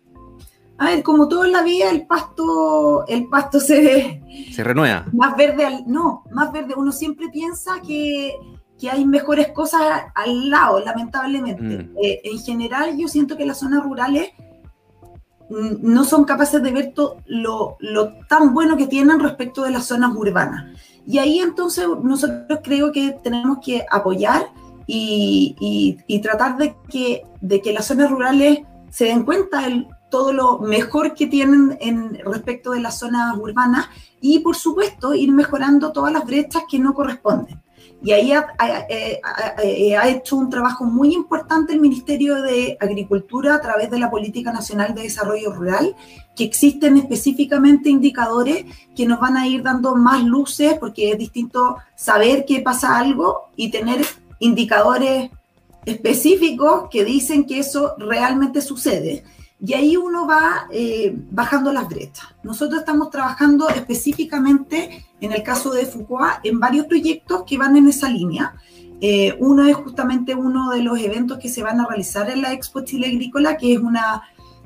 A 0.80 0.86
ver, 0.86 1.04
como 1.04 1.28
todo 1.28 1.44
en 1.44 1.52
la 1.52 1.62
vida, 1.62 1.92
el 1.92 2.08
pasto, 2.08 3.06
el 3.06 3.28
pasto 3.28 3.60
se. 3.60 4.22
Se 4.54 4.64
renueva. 4.64 5.06
Más 5.12 5.36
verde, 5.36 5.66
al, 5.66 5.84
no, 5.88 6.24
más 6.32 6.54
verde. 6.54 6.74
Uno 6.76 6.94
siempre 6.94 7.28
piensa 7.28 7.82
que, 7.86 8.34
hay 8.90 9.04
mejores 9.04 9.50
cosas 9.50 9.82
al 10.16 10.50
lado, 10.50 10.80
lamentablemente. 10.80 11.62
Mm. 11.62 11.98
Eh, 12.02 12.22
en 12.24 12.40
general, 12.40 12.98
yo 12.98 13.10
siento 13.10 13.36
que 13.36 13.46
las 13.46 13.60
zonas 13.60 13.84
rurales 13.84 14.30
mm, 15.50 15.80
no 15.82 16.06
son 16.06 16.24
capaces 16.24 16.64
de 16.64 16.72
ver 16.72 16.94
todo 16.94 17.18
lo, 17.26 17.78
tan 18.30 18.54
bueno 18.54 18.78
que 18.78 18.88
tienen 18.88 19.20
respecto 19.20 19.64
de 19.64 19.72
las 19.72 19.86
zonas 19.86 20.16
urbanas. 20.16 20.80
Y 21.06 21.18
ahí 21.18 21.40
entonces 21.40 21.88
nosotros 22.02 22.60
creo 22.64 22.94
que 22.94 23.18
tenemos 23.22 23.58
que 23.62 23.86
apoyar 23.92 24.48
y, 24.88 25.98
y 26.08 26.20
tratar 26.22 26.58
de 26.58 26.76
que, 26.90 27.24
de 27.42 27.62
que 27.62 27.74
las 27.74 27.86
zonas 27.86 28.10
rurales 28.10 28.62
se 28.90 29.06
den 29.06 29.24
cuenta 29.24 29.62
del 29.62 29.88
todo 30.10 30.34
lo 30.34 30.60
mejor 30.60 31.14
que 31.14 31.28
tienen 31.28 31.78
en 31.82 32.20
respecto 32.26 32.72
de 32.72 32.80
las 32.80 33.00
zonas 33.00 33.38
urbanas 33.38 33.88
y, 34.22 34.40
por 34.40 34.56
supuesto, 34.56 35.14
ir 35.14 35.32
mejorando 35.32 35.92
todas 35.92 36.12
las 36.12 36.26
brechas 36.26 36.64
que 36.70 36.80
no 36.80 36.94
corresponden. 36.94 37.62
Y 38.02 38.14
ahí 38.14 38.32
ha, 38.32 40.08
hecho 40.08 40.38
un 40.38 40.50
trabajo 40.50 40.86
muy 40.86 41.14
importante 41.14 41.74
el 41.74 41.82
Ministerio 41.82 42.42
de 42.42 42.78
Agricultura 42.80 43.56
a 43.56 43.62
través 43.62 43.92
de 43.92 44.00
la 44.00 44.10
Política 44.10 44.54
Nacional 44.54 44.96
de 44.96 45.04
Desarrollo 45.04 45.54
Rural, 45.54 45.96
que 46.36 46.46
existen 46.46 46.96
específicamente 46.96 47.90
indicadores 47.90 48.66
que 48.96 49.06
nos 49.06 49.20
van 49.20 49.36
a 49.36 49.48
ir 49.48 49.64
dando 49.64 49.96
más 49.96 50.24
luces, 50.24 50.76
porque 50.80 51.12
es 51.12 51.18
distinto 51.18 51.76
saber 51.96 52.46
que 52.46 52.62
pasa 52.62 52.98
algo 52.98 53.50
y 53.58 53.70
tener 53.70 54.06
indicadores 54.40 55.30
específicos 55.86 56.88
que 56.90 57.04
dicen 57.04 57.46
que 57.46 57.60
eso 57.60 57.96
realmente 57.98 58.62
sucede. 58.62 59.26
Y 59.62 59.74
ahí 59.74 59.98
uno 59.98 60.26
va 60.26 60.68
eh, 60.72 61.14
bajando 61.32 61.74
las 61.74 61.90
brechas. 61.90 62.28
Nosotros 62.44 62.80
estamos 62.80 63.10
trabajando 63.10 63.68
específicamente, 63.70 65.06
en 65.20 65.34
el 65.34 65.44
caso 65.44 65.72
de 65.72 65.86
Foucault, 65.86 66.40
en 66.44 66.60
varios 66.60 66.86
proyectos 66.86 67.44
que 67.46 67.58
van 67.58 67.76
en 67.76 67.88
esa 67.88 68.10
línea. 68.10 68.54
Eh, 69.02 69.36
uno 69.40 69.66
es 69.66 69.76
justamente 69.76 70.34
uno 70.34 70.72
de 70.72 70.82
los 70.82 70.98
eventos 71.00 71.40
que 71.40 71.50
se 71.50 71.64
van 71.64 71.80
a 71.80 71.88
realizar 71.88 72.30
en 72.30 72.42
la 72.42 72.54
Expo 72.54 72.82
Chile 72.82 73.08
Agrícola, 73.08 73.58
que 73.58 73.74
es, 73.74 73.80
una, 73.80 74.24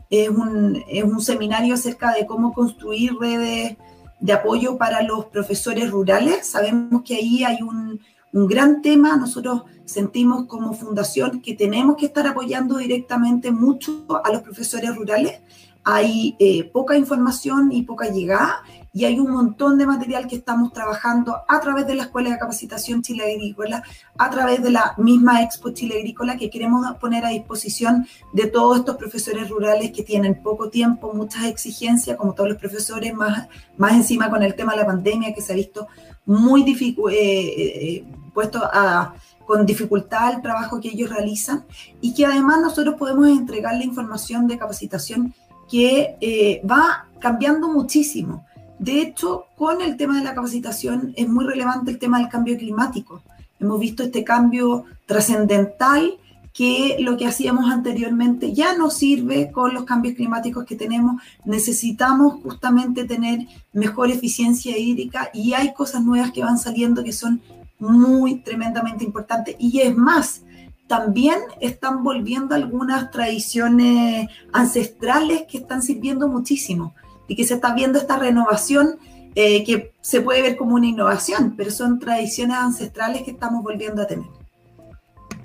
es, 0.10 0.30
un, 0.30 0.84
es 0.88 1.04
un 1.04 1.22
seminario 1.22 1.74
acerca 1.74 2.14
de 2.14 2.28
cómo 2.28 2.54
construir 2.54 3.14
redes 3.20 3.78
de 4.20 4.34
apoyo 4.34 4.78
para 4.78 5.02
los 5.02 5.26
profesores 5.26 5.90
rurales. 5.90 6.48
Sabemos 6.48 7.02
que 7.04 7.16
ahí 7.16 7.44
hay 7.44 7.62
un, 7.62 8.00
un 8.34 8.48
gran 8.48 8.82
tema. 8.82 9.16
Nosotros 9.16 9.64
sentimos 9.86 10.46
como 10.48 10.74
fundación 10.74 11.42
que 11.42 11.54
tenemos 11.56 11.96
que 11.96 12.08
estar 12.08 12.28
apoyando 12.28 12.78
directamente 12.78 13.52
mucho 13.52 14.06
a 14.24 14.32
los 14.32 14.42
profesores 14.42 14.96
rurales. 14.96 15.40
Hay 15.86 16.36
eh, 16.40 16.64
poca 16.72 16.98
información 16.98 17.72
y 17.72 17.84
poca 17.84 18.10
llegada 18.10 18.64
y 18.94 19.06
hay 19.06 19.20
un 19.20 19.32
montón 19.32 19.78
de 19.78 19.88
material 19.88 20.28
que 20.28 20.36
estamos 20.36 20.72
trabajando 20.72 21.36
a 21.48 21.60
través 21.60 21.88
de 21.88 21.96
la 21.96 22.04
Escuela 22.04 22.30
de 22.30 22.38
Capacitación 22.38 23.02
Chile 23.02 23.24
Agrícola, 23.34 23.84
a 24.18 24.30
través 24.30 24.62
de 24.62 24.70
la 24.70 24.94
misma 24.98 25.42
Expo 25.42 25.72
Chile 25.72 25.96
Agrícola 25.98 26.38
que 26.38 26.52
queremos 26.52 26.86
poner 26.98 27.26
a 27.26 27.30
disposición 27.30 28.08
de 28.34 28.46
todos 28.46 28.78
estos 28.78 28.96
profesores 28.98 29.50
rurales 29.50 29.92
que 29.92 30.04
tienen 30.04 30.42
poco 30.44 30.70
tiempo, 30.70 31.12
muchas 31.14 31.46
exigencias, 31.46 32.16
como 32.16 32.34
todos 32.34 32.50
los 32.50 32.60
profesores, 32.60 33.14
más, 33.16 33.48
más 33.78 33.94
encima 33.94 34.30
con 34.30 34.44
el 34.44 34.54
tema 34.56 34.74
de 34.74 34.82
la 34.82 34.86
pandemia 34.86 35.34
que 35.34 35.42
se 35.42 35.54
ha 35.54 35.56
visto 35.56 35.88
muy 36.26 36.64
difícil, 36.64 37.04
eh, 37.10 37.16
eh, 37.16 38.06
puesto 38.34 38.60
a, 38.64 39.14
con 39.46 39.66
dificultad 39.66 40.34
el 40.34 40.42
trabajo 40.42 40.80
que 40.80 40.90
ellos 40.90 41.10
realizan 41.10 41.66
y 42.02 42.14
que 42.14 42.26
además 42.26 42.62
nosotros 42.62 42.96
podemos 42.96 43.28
entregar 43.28 43.76
la 43.76 43.84
información 43.84 44.48
de 44.48 44.58
capacitación 44.58 45.34
que 45.70 46.16
eh, 46.22 46.62
va 46.70 47.08
cambiando 47.20 47.70
muchísimo. 47.70 48.46
de 48.80 49.02
hecho, 49.02 49.46
con 49.56 49.82
el 49.82 49.96
tema 49.96 50.18
de 50.18 50.26
la 50.26 50.34
capacitación 50.34 51.14
es 51.16 51.30
muy 51.30 51.46
relevante 51.46 51.92
el 51.92 52.00
tema 52.00 52.20
del 52.20 52.28
cambio 52.28 52.58
climático. 52.58 53.22
Hemos 53.60 53.80
visto 53.80 54.04
este 54.04 54.26
cambio 54.26 54.84
trascendental 55.06 56.18
que 56.54 56.98
lo 57.00 57.18
que 57.18 57.26
hacíamos 57.26 57.72
anteriormente 57.72 58.54
ya 58.54 58.78
no 58.78 58.92
sirve 58.92 59.52
con 59.52 59.74
los 59.74 59.86
cambios 59.86 60.16
climáticos 60.16 60.66
que 60.66 60.76
tenemos. 60.76 61.22
Necesitamos 61.46 62.42
justamente 62.44 63.06
tener 63.06 63.48
mejor 63.74 64.12
eficiencia 64.12 64.78
hídrica 64.78 65.32
y 65.34 65.54
hay 65.54 65.74
cosas 65.74 66.04
nuevas 66.04 66.32
que 66.32 66.44
van 66.44 66.60
saliendo 66.60 67.04
que 67.04 67.12
son 67.12 67.42
muy 67.80 68.36
tremendamente 68.42 69.04
importantes. 69.04 69.56
Y 69.60 69.82
es 69.82 69.96
más, 69.96 70.44
también 70.88 71.40
están 71.60 72.04
volviendo 72.04 72.56
algunas 72.56 73.12
tradiciones 73.12 74.28
ancestrales 74.52 75.44
que 75.50 75.58
están 75.58 75.82
sirviendo 75.82 76.28
muchísimo 76.28 76.94
y 77.28 77.36
que 77.36 77.46
se 77.46 77.56
está 77.56 77.74
viendo 77.74 78.00
esta 78.00 78.18
renovación 78.18 78.98
eh, 79.36 79.64
que 79.64 79.94
se 80.02 80.22
puede 80.22 80.44
ver 80.44 80.58
como 80.58 80.76
una 80.76 80.86
innovación, 80.86 81.56
pero 81.58 81.72
son 81.72 81.98
tradiciones 81.98 82.58
ancestrales 82.58 83.24
que 83.24 83.32
estamos 83.32 83.64
volviendo 83.64 84.04
a 84.04 84.08
tener. 84.08 84.28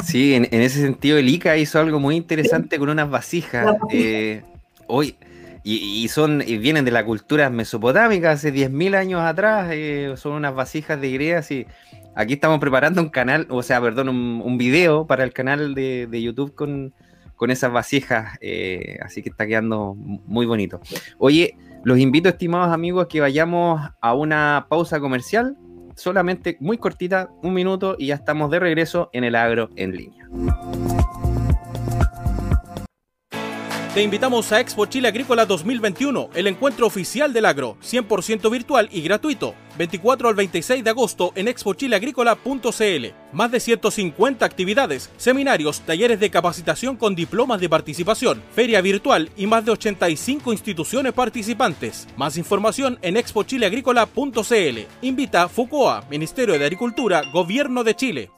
Sí, 0.05 0.35
en, 0.35 0.47
ese 0.51 0.83
sentido 0.83 1.17
el 1.17 1.29
ICA 1.29 1.57
hizo 1.57 1.79
algo 1.79 1.99
muy 1.99 2.17
interesante 2.17 2.79
con 2.79 2.91
unas 2.91 3.09
vasijas. 3.09 3.77
Eh, 3.91 4.43
hoy, 4.87 5.17
y, 5.65 6.07
son, 6.09 6.39
vienen 6.39 6.85
de 6.85 6.91
la 6.91 7.05
cultura 7.05 7.51
mesopotámica, 7.51 8.33
hace 8.33 8.53
10.000 8.53 8.95
años 8.95 9.23
atrás, 9.23 9.69
eh, 9.73 10.15
son 10.17 10.33
unas 10.33 10.55
vasijas 10.55 11.01
de 11.01 11.11
greas 11.11 11.51
y 11.51 11.67
aquí 12.19 12.35
estamos 12.35 12.59
preparando 12.59 13.01
un 13.01 13.11
canal, 13.11 13.47
o 13.49 13.63
sea, 13.63 13.81
perdón, 13.81 14.09
un, 14.09 14.59
video 14.59 15.07
para 15.07 15.23
el 15.23 15.33
canal 15.33 15.75
de, 15.75 16.21
YouTube 16.21 16.53
con, 16.55 16.93
esas 17.49 17.73
vasijas, 17.73 18.37
eh, 18.41 18.99
así 19.03 19.23
que 19.23 19.29
está 19.29 19.47
quedando 19.47 19.95
muy 19.95 20.45
bonito. 20.45 20.81
Oye, 21.19 21.57
los 21.85 21.99
invito, 22.01 22.29
estimados 22.29 22.75
amigos, 22.75 23.07
que 23.07 23.21
vayamos 23.21 23.81
a 24.01 24.15
una 24.15 24.67
pausa 24.69 24.99
comercial 24.99 25.57
solamente 25.95 26.57
muy 26.61 26.77
cortita, 26.79 27.31
un 27.43 27.55
minuto 27.55 27.95
y 27.97 28.07
ya 28.09 28.17
estamos 28.17 28.51
de 28.51 28.59
regreso 28.59 29.11
en 29.13 29.23
el 29.23 29.37
agro 29.37 29.71
en 29.77 29.93
línea. 29.93 30.29
Te 33.99 34.05
invitamos 34.05 34.53
a 34.53 34.61
Expo 34.61 34.87
Chile 34.87 35.09
Agrícola 35.09 35.45
2021, 35.45 36.31
el 36.35 36.47
encuentro 36.47 36.87
oficial 36.87 37.33
del 37.33 37.45
agro, 37.45 37.77
100% 37.83 38.49
virtual 38.49 38.89
y 38.93 39.03
gratuito. 39.03 39.57
24 39.77 40.29
al 40.29 40.37
26 40.37 40.85
de 40.85 40.91
agosto 40.91 41.33
en 41.35 41.49
expochileagrícola.cl. 41.49 43.07
Más 43.33 43.51
de 43.51 43.59
150 43.59 44.47
actividades, 44.47 45.11
seminarios, 45.17 45.81
talleres 45.81 46.21
de 46.21 46.31
capacitación 46.31 46.95
con 46.97 47.17
diplomas 47.17 47.61
de 47.61 47.69
participación, 47.69 48.41
feria 48.55 48.81
virtual 48.83 49.31
y 49.37 49.49
más 49.49 49.65
de 49.65 49.73
85 49.73 50.53
instituciones 50.53 51.13
participantes. 51.13 52.07
Más 52.17 52.37
información 52.37 53.01
en 53.03 53.17
expochileagrícola.cl. 53.17 54.79
Invita 55.03 55.49
FUCOA, 55.49 56.05
Ministerio 56.09 56.57
de 56.57 56.65
Agricultura, 56.65 57.23
Gobierno 57.33 57.83
de 57.83 57.97
Chile. 57.97 58.31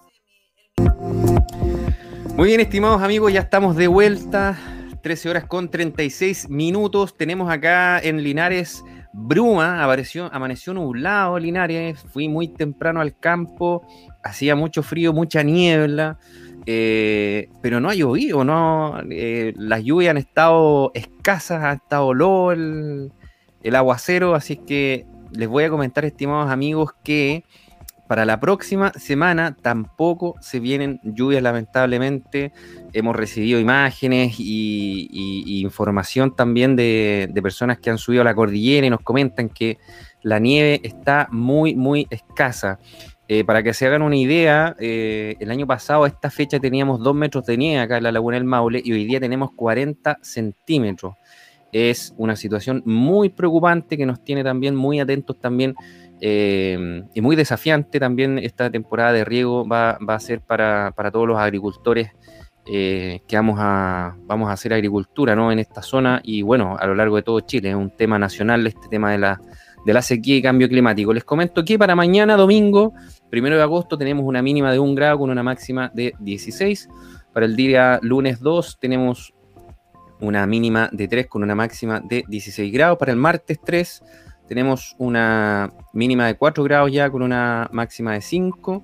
Muy 2.35 2.49
bien, 2.49 2.61
estimados 2.61 3.03
amigos, 3.03 3.31
ya 3.31 3.41
estamos 3.41 3.77
de 3.77 3.89
vuelta 3.89 4.80
13 5.01 5.31
horas 5.31 5.45
con 5.45 5.71
36 5.71 6.49
minutos. 6.49 7.17
Tenemos 7.17 7.51
acá 7.51 7.99
en 8.01 8.23
Linares 8.23 8.85
bruma, 9.13 9.83
apareció, 9.83 10.33
amaneció 10.33 10.75
nublado 10.75 11.39
Linares. 11.39 12.01
Fui 12.13 12.29
muy 12.29 12.49
temprano 12.49 13.01
al 13.01 13.19
campo, 13.19 13.87
hacía 14.23 14.57
mucho 14.57 14.83
frío, 14.83 15.13
mucha 15.13 15.43
niebla. 15.43 16.19
Eh, 16.67 17.49
pero 17.63 17.81
no 17.81 17.89
ha 17.89 17.95
llovido, 17.95 18.45
no, 18.45 19.01
eh, 19.11 19.55
las 19.57 19.83
lluvias 19.83 20.11
han 20.11 20.19
estado 20.19 20.93
escasas, 20.95 21.65
ha 21.65 21.73
estado 21.73 22.13
low 22.13 22.51
el, 22.51 23.11
el 23.63 23.75
aguacero, 23.75 24.35
así 24.35 24.57
que 24.57 25.07
les 25.33 25.49
voy 25.49 25.65
a 25.65 25.71
comentar, 25.71 26.05
estimados 26.05 26.51
amigos, 26.51 26.93
que 27.03 27.45
para 28.11 28.25
la 28.25 28.41
próxima 28.41 28.93
semana 28.95 29.57
tampoco 29.63 30.35
se 30.41 30.59
vienen 30.59 30.99
lluvias, 31.05 31.45
lamentablemente. 31.45 32.51
Hemos 32.93 33.15
recibido 33.15 33.61
imágenes 33.61 34.35
y, 34.41 35.61
información 35.63 36.35
también 36.35 36.75
de, 36.75 37.33
personas 37.41 37.79
que 37.79 37.89
han 37.89 37.99
subido 37.99 38.23
a 38.23 38.25
la 38.25 38.35
cordillera 38.35 38.85
y 38.85 38.91
nos 38.91 39.03
comentan 39.03 39.49
que 39.49 39.79
la 40.23 40.41
nieve 40.41 40.81
está 40.83 41.29
muy, 41.31 41.77
muy 41.77 42.09
escasa. 42.11 42.81
Eh, 43.29 43.45
para 43.45 43.63
que 43.63 43.73
se 43.73 43.87
hagan 43.87 44.03
una 44.03 44.17
idea, 44.17 44.75
eh, 44.81 45.37
el 45.39 45.53
año 45.53 45.69
pasado 45.69 46.03
a 46.03 46.09
esta 46.09 46.31
fecha 46.31 46.59
teníamos 46.59 46.99
2 46.99 47.15
metros 47.15 47.47
de 47.47 47.57
nieve 47.59 47.81
acá 47.81 47.99
en 47.99 48.03
la 48.03 48.11
Laguna 48.11 48.39
del 48.39 48.45
Maule 48.45 48.83
y 48.85 48.91
hoy 48.91 49.05
día 49.05 49.21
tenemos 49.21 49.53
40 49.55 50.19
centímetros. 50.21 51.15
Es 51.71 52.13
una 52.17 52.35
situación 52.35 52.83
muy 52.85 53.29
preocupante 53.29 53.97
que 53.97 54.05
nos 54.05 54.25
tiene 54.25 54.43
también 54.43 54.75
muy 54.75 54.99
atentos 54.99 55.39
también 55.39 55.77
eh, 56.21 57.03
y 57.15 57.21
muy 57.21 57.35
desafiante 57.35 57.99
también 57.99 58.39
esta 58.39 58.71
temporada 58.71 59.13
de 59.13 59.25
riego 59.25 59.67
va, 59.67 59.93
a 59.93 60.21
ser 60.21 60.41
para, 60.41 60.93
todos 61.13 61.27
los 61.27 61.39
agricultores 61.39 62.11
eh, 62.67 63.21
que 63.27 63.37
vamos 63.37 63.57
a, 63.59 64.17
vamos 64.27 64.51
a 64.51 64.53
hacer 64.53 64.75
agricultura 64.75 65.35
¿no? 65.35 65.51
en 65.51 65.59
esta 65.59 65.81
zona 65.81 66.21
y 66.23 66.43
bueno, 66.43 66.77
a 66.79 66.87
lo 66.87 66.95
largo 66.95 67.17
de 67.17 67.23
todo 67.23 67.41
Chile. 67.41 67.71
Es 67.71 67.75
un 67.75 67.91
tema 67.91 68.19
nacional 68.19 68.67
este 68.67 68.87
tema 68.89 69.13
de 69.13 69.19
la, 69.19 69.41
de 69.87 69.95
la 69.95 70.03
sequía 70.03 70.37
y 70.37 70.43
cambio 70.43 70.69
climático. 70.69 71.13
Les 71.15 71.25
comento 71.25 71.65
que 71.65 71.79
para 71.79 71.95
mañana, 71.95 72.37
domingo, 72.37 72.93
primero 73.31 73.57
de 73.57 73.63
agosto, 73.63 73.97
tenemos 73.97 74.25
una 74.27 74.43
mínima 74.43 74.71
de 74.73 74.79
1 74.79 74.95
grado 74.95 75.19
con 75.19 75.31
una 75.31 75.43
máxima 75.43 75.91
de 75.95 76.15
16. 76.21 76.89
Para 77.33 77.47
el 77.47 77.57
día 77.57 77.99
lunes 78.03 78.41
2 78.41 78.79
tenemos 78.79 79.33
una 80.21 80.47
mínima 80.47 80.91
de 80.93 81.09
3 81.09 81.29
con 81.29 81.43
una 81.43 81.55
máxima 81.55 82.01
de 82.01 82.25
16 82.29 82.71
grados. 82.73 82.99
Para 82.99 83.13
el 83.13 83.19
martes 83.19 83.59
3 83.65 84.03
tenemos 84.51 84.97
una 84.99 85.73
mínima 85.93 86.27
de 86.27 86.35
4 86.35 86.65
grados 86.65 86.91
ya 86.91 87.09
con 87.09 87.23
una 87.23 87.69
máxima 87.71 88.15
de 88.15 88.21
5. 88.21 88.83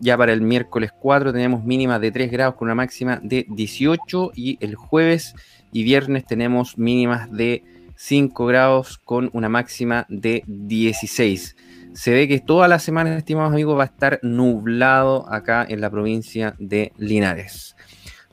Ya 0.00 0.18
para 0.18 0.32
el 0.32 0.40
miércoles 0.42 0.90
4 0.98 1.32
tenemos 1.32 1.62
mínima 1.62 2.00
de 2.00 2.10
3 2.10 2.28
grados 2.28 2.56
con 2.56 2.66
una 2.66 2.74
máxima 2.74 3.20
de 3.22 3.46
18. 3.50 4.32
Y 4.34 4.58
el 4.60 4.74
jueves 4.74 5.36
y 5.70 5.84
viernes 5.84 6.24
tenemos 6.24 6.76
mínimas 6.76 7.30
de 7.30 7.62
5 7.94 8.46
grados 8.46 8.98
con 8.98 9.30
una 9.32 9.48
máxima 9.48 10.06
de 10.08 10.42
16. 10.48 11.54
Se 11.92 12.10
ve 12.10 12.26
que 12.26 12.40
toda 12.40 12.66
la 12.66 12.80
semana, 12.80 13.16
estimados 13.16 13.52
amigos, 13.52 13.78
va 13.78 13.84
a 13.84 13.86
estar 13.86 14.18
nublado 14.24 15.32
acá 15.32 15.64
en 15.68 15.80
la 15.80 15.90
provincia 15.90 16.56
de 16.58 16.92
Linares. 16.96 17.76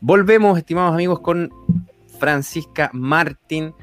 Volvemos, 0.02 0.58
estimados 0.58 0.96
amigos, 0.96 1.20
con 1.20 1.52
Francisca 2.18 2.90
Martín 2.94 3.76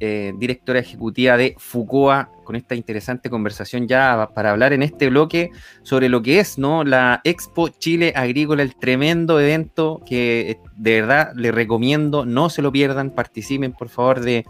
eh, 0.00 0.32
directora 0.36 0.80
ejecutiva 0.80 1.36
de 1.36 1.54
FUCOA, 1.56 2.28
con 2.42 2.56
esta 2.56 2.74
interesante 2.74 3.30
conversación 3.30 3.86
ya 3.86 4.28
para 4.34 4.50
hablar 4.50 4.72
en 4.72 4.82
este 4.82 5.08
bloque 5.08 5.50
sobre 5.84 6.08
lo 6.08 6.20
que 6.20 6.40
es 6.40 6.58
¿no? 6.58 6.82
la 6.82 7.20
Expo 7.22 7.68
Chile 7.68 8.12
Agrícola, 8.16 8.64
el 8.64 8.74
tremendo 8.74 9.38
evento 9.38 10.02
que 10.04 10.50
eh, 10.50 10.58
de 10.76 11.00
verdad 11.00 11.32
le 11.36 11.52
recomiendo, 11.52 12.26
no 12.26 12.50
se 12.50 12.60
lo 12.60 12.72
pierdan, 12.72 13.10
participen 13.10 13.72
por 13.72 13.88
favor 13.88 14.20
de, 14.20 14.44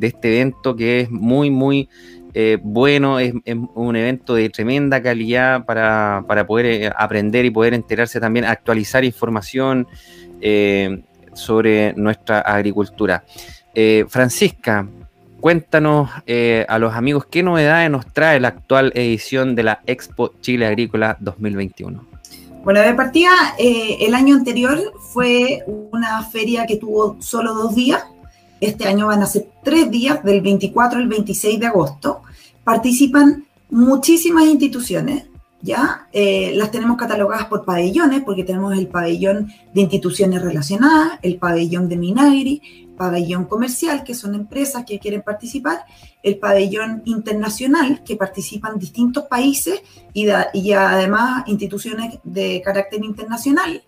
este 0.00 0.36
evento 0.36 0.74
que 0.74 1.00
es 1.02 1.10
muy, 1.10 1.48
muy 1.48 1.88
eh, 2.34 2.58
bueno, 2.60 3.20
es, 3.20 3.34
un 3.74 3.94
evento 3.94 4.34
de 4.34 4.50
tremenda 4.50 5.00
calidad 5.00 5.64
para, 5.64 6.24
poder 6.46 6.92
aprender 6.96 7.44
y 7.44 7.50
poder 7.50 7.72
enterarse 7.72 8.18
también, 8.18 8.44
actualizar 8.44 9.04
información 9.04 9.86
sobre 11.34 11.94
nuestra 11.94 12.40
agricultura. 12.40 13.24
Eh, 13.80 14.06
Francisca, 14.08 14.88
cuéntanos 15.40 16.10
eh, 16.26 16.66
a 16.68 16.80
los 16.80 16.94
amigos 16.94 17.26
qué 17.30 17.44
novedades 17.44 17.88
nos 17.88 18.12
trae 18.12 18.40
la 18.40 18.48
actual 18.48 18.90
edición 18.92 19.54
de 19.54 19.62
la 19.62 19.82
Expo 19.86 20.32
Chile 20.40 20.66
Agrícola 20.66 21.16
2021. 21.20 22.04
Bueno, 22.64 22.80
de 22.80 22.92
partida, 22.94 23.30
eh, 23.56 23.98
el 24.00 24.16
año 24.16 24.34
anterior 24.34 24.94
fue 25.12 25.62
una 25.92 26.24
feria 26.24 26.66
que 26.66 26.74
tuvo 26.74 27.18
solo 27.20 27.54
dos 27.54 27.76
días. 27.76 28.02
Este 28.60 28.88
año 28.88 29.06
van 29.06 29.22
a 29.22 29.26
ser 29.26 29.46
tres 29.62 29.88
días, 29.92 30.24
del 30.24 30.40
24 30.40 30.98
al 30.98 31.06
26 31.06 31.60
de 31.60 31.66
agosto. 31.68 32.22
Participan 32.64 33.46
muchísimas 33.70 34.46
instituciones, 34.46 35.26
¿ya? 35.62 36.08
las 36.12 36.72
tenemos 36.72 36.96
catalogadas 36.96 37.44
por 37.44 37.64
pabellones, 37.64 38.22
porque 38.24 38.42
tenemos 38.42 38.76
el 38.76 38.88
pabellón 38.88 39.52
de 39.72 39.82
instituciones 39.82 40.42
relacionadas, 40.42 41.20
el 41.22 41.36
pabellón 41.36 41.88
de 41.88 41.96
Minagri, 41.96 42.87
pabellón 42.98 43.46
comercial, 43.46 44.04
que 44.04 44.14
son 44.14 44.34
empresas 44.34 44.84
que 44.84 44.98
quieren 44.98 45.22
participar, 45.22 45.86
el 46.22 46.38
pabellón 46.38 47.02
internacional, 47.06 48.02
que 48.04 48.16
participan 48.16 48.78
distintos 48.78 49.24
países 49.24 49.80
y, 50.12 50.28
además 50.28 51.44
instituciones 51.46 52.18
de 52.24 52.60
carácter 52.62 53.02
internacional. 53.02 53.82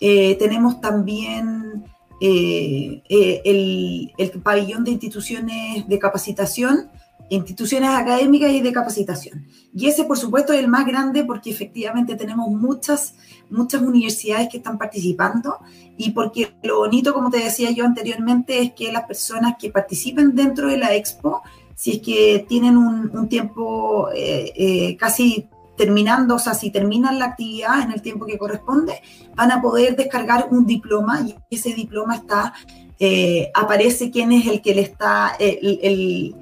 Eh, 0.00 0.34
tenemos 0.36 0.80
también 0.80 1.84
eh, 2.20 3.02
eh, 3.08 3.42
el, 3.44 4.12
el, 4.18 4.30
pabellón 4.42 4.82
de 4.82 4.92
instituciones 4.92 5.86
de 5.86 5.98
capacitación, 5.98 6.90
instituciones 7.30 7.90
académicas 7.90 8.50
y 8.52 8.60
de 8.60 8.72
capacitación. 8.72 9.46
Y 9.74 9.88
ese, 9.88 10.04
por 10.04 10.18
supuesto, 10.18 10.52
es 10.52 10.60
el 10.60 10.68
más 10.68 10.86
grande 10.86 11.24
porque 11.24 11.50
efectivamente 11.50 12.16
tenemos 12.16 12.48
muchas, 12.50 13.14
muchas 13.50 13.82
universidades 13.82 14.48
que 14.48 14.58
están 14.58 14.78
participando 14.78 15.58
y 15.96 16.10
porque 16.10 16.54
lo 16.62 16.78
bonito, 16.78 17.14
como 17.14 17.30
te 17.30 17.38
decía 17.38 17.70
yo 17.70 17.84
anteriormente, 17.84 18.60
es 18.60 18.72
que 18.72 18.92
las 18.92 19.04
personas 19.04 19.54
que 19.58 19.70
participen 19.70 20.34
dentro 20.34 20.68
de 20.68 20.78
la 20.78 20.94
expo 20.94 21.42
si 21.74 21.92
es 21.92 22.02
que 22.02 22.46
tienen 22.48 22.76
un, 22.76 23.28
tiempo 23.28 24.08
casi 24.98 25.48
terminando, 25.76 26.36
o 26.36 26.38
sea, 26.38 26.54
si 26.54 26.70
terminan 26.70 27.18
la 27.18 27.26
actividad 27.26 27.82
en 27.82 27.92
el 27.92 28.02
tiempo 28.02 28.26
que 28.26 28.38
corresponde, 28.38 29.00
van 29.34 29.50
a 29.50 29.60
poder 29.60 29.96
descargar 29.96 30.48
un 30.50 30.66
diploma 30.66 31.20
y 31.22 31.34
ese 31.50 31.74
diploma 31.74 32.16
está, 32.16 32.54
eh, 32.98 33.50
aparece 33.54 34.10
quién 34.10 34.32
es 34.32 34.46
el 34.46 34.62
que 34.62 34.74
le 34.74 34.82
está, 34.82 35.32
el, 35.38 35.80
el, 35.82 36.34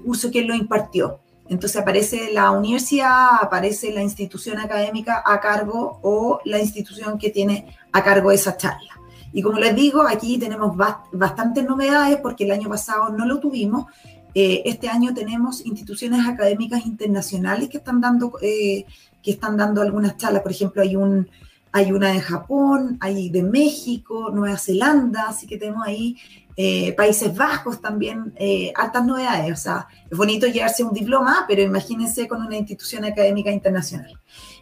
curso 0.00 0.30
que 0.30 0.42
lo 0.42 0.54
impartió. 0.54 1.20
Entonces 1.48 1.80
aparece 1.80 2.32
la 2.32 2.50
universidad, 2.50 3.36
aparece 3.40 3.92
la 3.92 4.02
institución 4.02 4.58
académica 4.58 5.22
a 5.24 5.40
cargo 5.40 6.00
o 6.02 6.40
la 6.44 6.58
institución 6.58 7.18
que 7.18 7.30
tiene 7.30 7.76
a 7.92 8.02
cargo 8.02 8.30
esa 8.30 8.56
charla. 8.56 8.98
Y 9.32 9.42
como 9.42 9.58
les 9.58 9.74
digo, 9.74 10.02
aquí 10.02 10.38
tenemos 10.38 10.76
bastantes 11.12 11.64
novedades 11.64 12.18
porque 12.18 12.44
el 12.44 12.52
año 12.52 12.68
pasado 12.68 13.10
no 13.10 13.26
lo 13.26 13.40
tuvimos 13.40 13.86
eh, 14.34 14.62
este 14.64 14.88
año 14.88 15.14
tenemos 15.14 15.64
instituciones 15.64 16.26
académicas 16.26 16.84
internacionales 16.84 17.68
que 17.68 17.76
están 17.76 18.00
dando, 18.00 18.32
eh, 18.42 18.84
que 19.22 19.30
están 19.30 19.56
dando 19.56 19.80
algunas 19.80 20.16
charlas. 20.16 20.42
Por 20.42 20.50
ejemplo, 20.50 20.82
hay, 20.82 20.96
un, 20.96 21.28
hay 21.70 21.92
una 21.92 22.10
de 22.10 22.20
Japón, 22.20 22.98
hay 23.00 23.30
de 23.30 23.44
México, 23.44 24.30
Nueva 24.32 24.58
Zelanda, 24.58 25.28
así 25.28 25.46
que 25.46 25.56
tenemos 25.56 25.86
ahí 25.86 26.16
eh, 26.56 26.92
Países 26.92 27.34
Bajos 27.36 27.80
también, 27.80 28.34
altas 28.74 29.04
novedades. 29.04 29.52
O 29.52 29.56
sea, 29.56 29.86
es 30.10 30.16
bonito 30.16 30.46
llevarse 30.46 30.84
un 30.84 30.92
diploma, 30.92 31.44
pero 31.48 31.62
imagínense 31.62 32.28
con 32.28 32.44
una 32.44 32.56
institución 32.56 33.04
académica 33.04 33.50
internacional. 33.50 34.18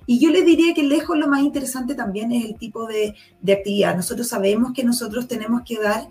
Y 0.06 0.18
yo 0.18 0.30
les 0.30 0.44
diría 0.44 0.74
que 0.74 0.82
lejos 0.82 1.16
lo 1.16 1.28
más 1.28 1.42
interesante 1.42 1.94
también 1.94 2.32
es 2.32 2.44
el 2.44 2.56
tipo 2.56 2.86
de, 2.86 3.14
de 3.40 3.52
actividad. 3.52 3.94
Nosotros 3.94 4.26
sabemos 4.26 4.72
que 4.72 4.84
nosotros 4.84 5.28
tenemos 5.28 5.62
que 5.64 5.78
dar 5.78 6.08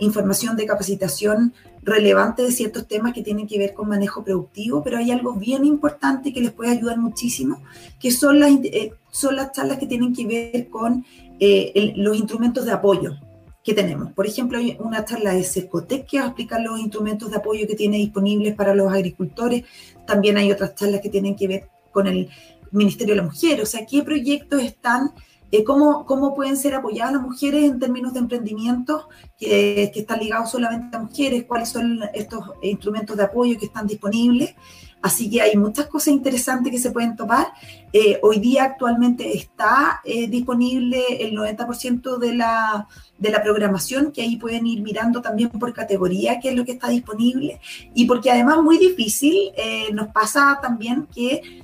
información 0.00 0.56
de 0.56 0.66
capacitación 0.66 1.54
relevante 1.84 2.42
de 2.42 2.50
ciertos 2.50 2.88
temas 2.88 3.12
que 3.12 3.22
tienen 3.22 3.46
que 3.46 3.58
ver 3.58 3.74
con 3.74 3.88
manejo 3.88 4.24
productivo, 4.24 4.82
pero 4.82 4.98
hay 4.98 5.10
algo 5.10 5.34
bien 5.34 5.64
importante 5.64 6.32
que 6.32 6.40
les 6.40 6.52
puede 6.52 6.70
ayudar 6.70 6.98
muchísimo, 6.98 7.62
que 8.00 8.10
son 8.10 8.40
las, 8.40 8.50
eh, 8.50 8.92
son 9.10 9.36
las 9.36 9.52
charlas 9.52 9.78
que 9.78 9.86
tienen 9.86 10.14
que 10.14 10.26
ver 10.26 10.68
con 10.68 11.04
eh, 11.38 11.92
los 11.96 12.16
instrumentos 12.16 12.64
de 12.64 12.72
apoyo 12.72 13.16
que 13.64 13.74
tenemos. 13.74 14.12
Por 14.12 14.26
ejemplo, 14.26 14.58
hay 14.58 14.76
una 14.78 15.04
charla 15.04 15.32
de 15.32 15.42
Cercotec 15.42 16.06
que 16.06 16.18
va 16.18 16.24
a 16.24 16.28
explicar 16.28 16.60
los 16.60 16.78
instrumentos 16.78 17.30
de 17.30 17.38
apoyo 17.38 17.66
que 17.66 17.74
tiene 17.74 17.96
disponibles 17.96 18.54
para 18.54 18.74
los 18.74 18.92
agricultores. 18.92 19.64
También 20.06 20.36
hay 20.36 20.52
otras 20.52 20.74
charlas 20.74 21.00
que 21.00 21.08
tienen 21.08 21.34
que 21.34 21.48
ver 21.48 21.68
con 21.90 22.06
el 22.06 22.28
Ministerio 22.70 23.14
de 23.14 23.22
la 23.22 23.26
Mujer, 23.26 23.60
o 23.60 23.66
sea, 23.66 23.86
qué 23.86 24.02
proyectos 24.02 24.60
están 24.60 25.12
eh, 25.52 25.62
cómo, 25.62 26.04
cómo, 26.04 26.34
pueden 26.34 26.56
ser 26.56 26.74
apoyadas 26.74 27.12
las 27.12 27.22
mujeres 27.22 27.70
en 27.70 27.78
términos 27.78 28.12
de 28.12 28.18
emprendimiento 28.18 29.08
que, 29.38 29.88
que, 29.94 30.00
están 30.00 30.18
ligados 30.18 30.50
solamente 30.50 30.96
a 30.96 31.00
mujeres, 31.00 31.44
cuáles 31.44 31.68
son 31.68 32.00
estos 32.12 32.40
instrumentos 32.60 33.16
de 33.16 33.22
apoyo 33.22 33.56
que 33.56 33.66
están 33.66 33.86
disponibles. 33.86 34.56
Así 35.04 35.28
que 35.28 35.42
hay 35.42 35.54
muchas 35.54 35.86
cosas 35.86 36.14
interesantes 36.14 36.72
que 36.72 36.78
se 36.78 36.90
pueden 36.90 37.14
tomar. 37.14 37.48
Eh, 37.92 38.18
hoy 38.22 38.40
día 38.40 38.64
actualmente 38.64 39.36
está 39.36 40.00
eh, 40.02 40.28
disponible 40.28 40.98
el 41.20 41.36
90% 41.36 42.16
de 42.16 42.34
la, 42.34 42.88
de 43.18 43.30
la 43.30 43.42
programación, 43.42 44.12
que 44.12 44.22
ahí 44.22 44.36
pueden 44.36 44.66
ir 44.66 44.80
mirando 44.80 45.20
también 45.20 45.50
por 45.50 45.74
categoría 45.74 46.40
qué 46.40 46.48
es 46.48 46.54
lo 46.56 46.64
que 46.64 46.72
está 46.72 46.88
disponible. 46.88 47.60
Y 47.92 48.06
porque 48.06 48.30
además 48.30 48.62
muy 48.62 48.78
difícil, 48.78 49.52
nos 49.92 50.08
pasa 50.08 50.58
también 50.62 51.06
que 51.14 51.62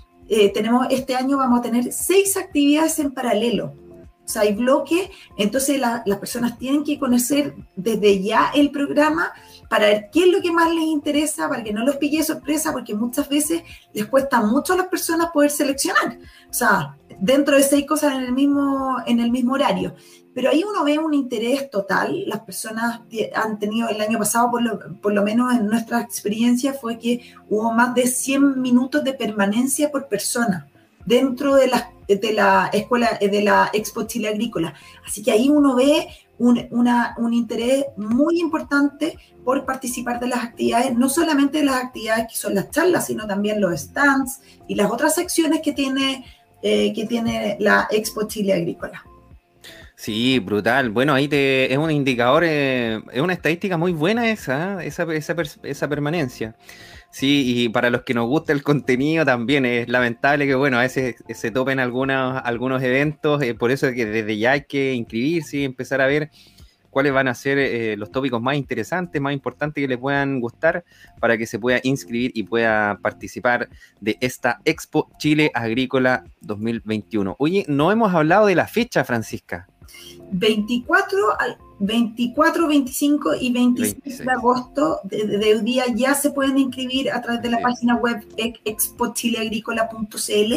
tenemos 0.52 0.88
este 0.90 1.16
año 1.16 1.38
vamos 1.38 1.60
a 1.60 1.62
tener 1.62 1.94
seis 1.94 2.36
actividades 2.36 2.98
en 2.98 3.10
paralelo 3.12 3.72
sea, 4.30 4.42
hay 4.42 4.54
bloques, 4.54 5.10
entonces 5.36 5.78
las 5.80 6.18
personas 6.18 6.58
tienen 6.58 6.84
que 6.84 6.98
conocer 6.98 7.54
desde 7.76 8.22
ya 8.22 8.50
el 8.54 8.70
programa 8.70 9.32
para 9.70 9.86
ver 9.86 10.10
qué 10.12 10.24
es 10.24 10.26
lo 10.26 10.42
que 10.42 10.50
más 10.50 10.68
les 10.74 10.82
interesa, 10.82 11.48
para 11.48 11.62
que 11.62 11.72
no 11.72 11.84
los 11.84 11.96
pille 11.96 12.24
sorpresa, 12.24 12.72
porque 12.72 12.92
muchas 12.92 13.28
veces 13.28 13.62
les 13.94 14.04
cuesta 14.06 14.40
mucho 14.40 14.72
a 14.72 14.76
las 14.76 14.88
personas 14.88 15.30
poder 15.30 15.52
seleccionar. 15.52 16.18
O 16.50 16.52
sea, 16.52 16.98
dentro 17.20 17.56
de 17.56 17.62
seis 17.62 17.86
cosas 17.86 18.14
en 18.16 18.22
el 18.22 18.32
mismo, 18.32 18.96
en 19.06 19.20
el 19.20 19.30
mismo 19.30 19.54
horario. 19.54 19.94
Pero 20.34 20.50
ahí 20.50 20.64
uno 20.68 20.82
ve 20.82 20.98
un 20.98 21.14
interés 21.14 21.70
total. 21.70 22.24
Las 22.26 22.40
personas 22.40 23.02
han 23.32 23.60
tenido 23.60 23.88
el 23.88 24.00
año 24.00 24.18
pasado, 24.18 24.50
por 24.50 24.60
lo, 24.60 25.00
por 25.00 25.12
lo 25.12 25.22
menos 25.22 25.54
en 25.54 25.66
nuestra 25.66 26.00
experiencia, 26.00 26.72
fue 26.72 26.98
que 26.98 27.32
hubo 27.48 27.72
más 27.72 27.94
de 27.94 28.08
100 28.08 28.60
minutos 28.60 29.04
de 29.04 29.12
permanencia 29.12 29.92
por 29.92 30.08
persona 30.08 30.66
dentro 31.06 31.54
de 31.54 31.68
la, 31.68 31.92
de 32.08 32.32
la 32.32 32.70
escuela, 32.72 33.18
de 33.20 33.42
la 33.42 33.70
Expo 33.72 34.02
Chile 34.02 34.30
Agrícola. 34.30 34.74
Así 35.06 35.22
que 35.22 35.30
ahí 35.30 35.48
uno 35.48 35.76
ve 35.76 36.08
un, 36.40 36.66
un, 37.18 37.34
interés 37.34 37.84
muy 37.98 38.40
importante 38.40 39.18
por 39.44 39.66
participar 39.66 40.18
de 40.18 40.28
las 40.28 40.42
actividades, 40.42 40.96
no 40.96 41.10
solamente 41.10 41.58
de 41.58 41.64
las 41.64 41.84
actividades 41.84 42.28
que 42.28 42.34
son 42.34 42.54
las 42.54 42.70
charlas, 42.70 43.06
sino 43.06 43.26
también 43.26 43.60
los 43.60 43.78
stands 43.78 44.40
y 44.66 44.74
las 44.74 44.90
otras 44.90 45.14
secciones 45.14 45.60
que 45.62 45.72
tiene, 45.72 46.24
eh, 46.62 46.94
que 46.94 47.06
tiene 47.06 47.58
la 47.60 47.88
Expo 47.90 48.26
Chile 48.26 48.54
Agrícola. 48.54 49.04
Sí, 49.96 50.38
brutal. 50.38 50.88
Bueno, 50.88 51.12
ahí 51.12 51.28
te, 51.28 51.70
es 51.70 51.76
un 51.76 51.90
indicador, 51.90 52.42
eh, 52.46 53.02
es 53.12 53.20
una 53.20 53.34
estadística 53.34 53.76
muy 53.76 53.92
buena 53.92 54.30
esa, 54.30 54.82
esa, 54.82 55.02
esa, 55.12 55.36
esa 55.62 55.88
permanencia. 55.88 56.56
Sí, 57.10 57.64
y 57.64 57.68
para 57.68 57.90
los 57.90 58.02
que 58.02 58.14
nos 58.14 58.28
gusta 58.28 58.52
el 58.52 58.62
contenido 58.62 59.24
también 59.24 59.66
es 59.66 59.88
lamentable 59.88 60.46
que, 60.46 60.54
bueno, 60.54 60.78
a 60.78 60.82
veces 60.82 61.16
se 61.28 61.50
topen 61.50 61.80
algunos, 61.80 62.40
algunos 62.44 62.82
eventos, 62.82 63.42
eh, 63.42 63.54
por 63.54 63.72
eso 63.72 63.90
que 63.92 64.06
desde 64.06 64.38
ya 64.38 64.52
hay 64.52 64.64
que 64.64 64.94
inscribirse 64.94 65.58
y 65.58 65.64
empezar 65.64 66.00
a 66.00 66.06
ver 66.06 66.30
cuáles 66.90 67.12
van 67.12 67.28
a 67.28 67.34
ser 67.34 67.58
eh, 67.58 67.96
los 67.96 68.10
tópicos 68.10 68.40
más 68.40 68.56
interesantes, 68.56 69.20
más 69.20 69.32
importantes 69.32 69.82
que 69.82 69.88
les 69.88 69.98
puedan 69.98 70.40
gustar 70.40 70.84
para 71.18 71.38
que 71.38 71.46
se 71.46 71.58
pueda 71.58 71.80
inscribir 71.82 72.32
y 72.34 72.42
pueda 72.42 72.98
participar 73.00 73.68
de 74.00 74.16
esta 74.20 74.60
Expo 74.64 75.10
Chile 75.18 75.50
Agrícola 75.54 76.24
2021. 76.42 77.36
Oye, 77.38 77.64
no 77.68 77.90
hemos 77.90 78.14
hablado 78.14 78.46
de 78.46 78.54
la 78.54 78.66
fecha, 78.66 79.04
Francisca. 79.04 79.68
24 80.32 81.40
al 81.40 81.58
24, 81.80 82.68
25 82.68 83.34
y 83.40 83.52
26 83.52 84.18
de 84.18 84.30
agosto 84.30 85.00
de, 85.04 85.54
hoy 85.54 85.62
día 85.62 85.84
ya 85.94 86.14
se 86.14 86.30
pueden 86.30 86.58
inscribir 86.58 87.10
a 87.10 87.22
través 87.22 87.40
de 87.40 87.50
la 87.50 87.62
página 87.62 87.96
web 87.96 88.22
expochileagrícola.cl. 88.36 90.54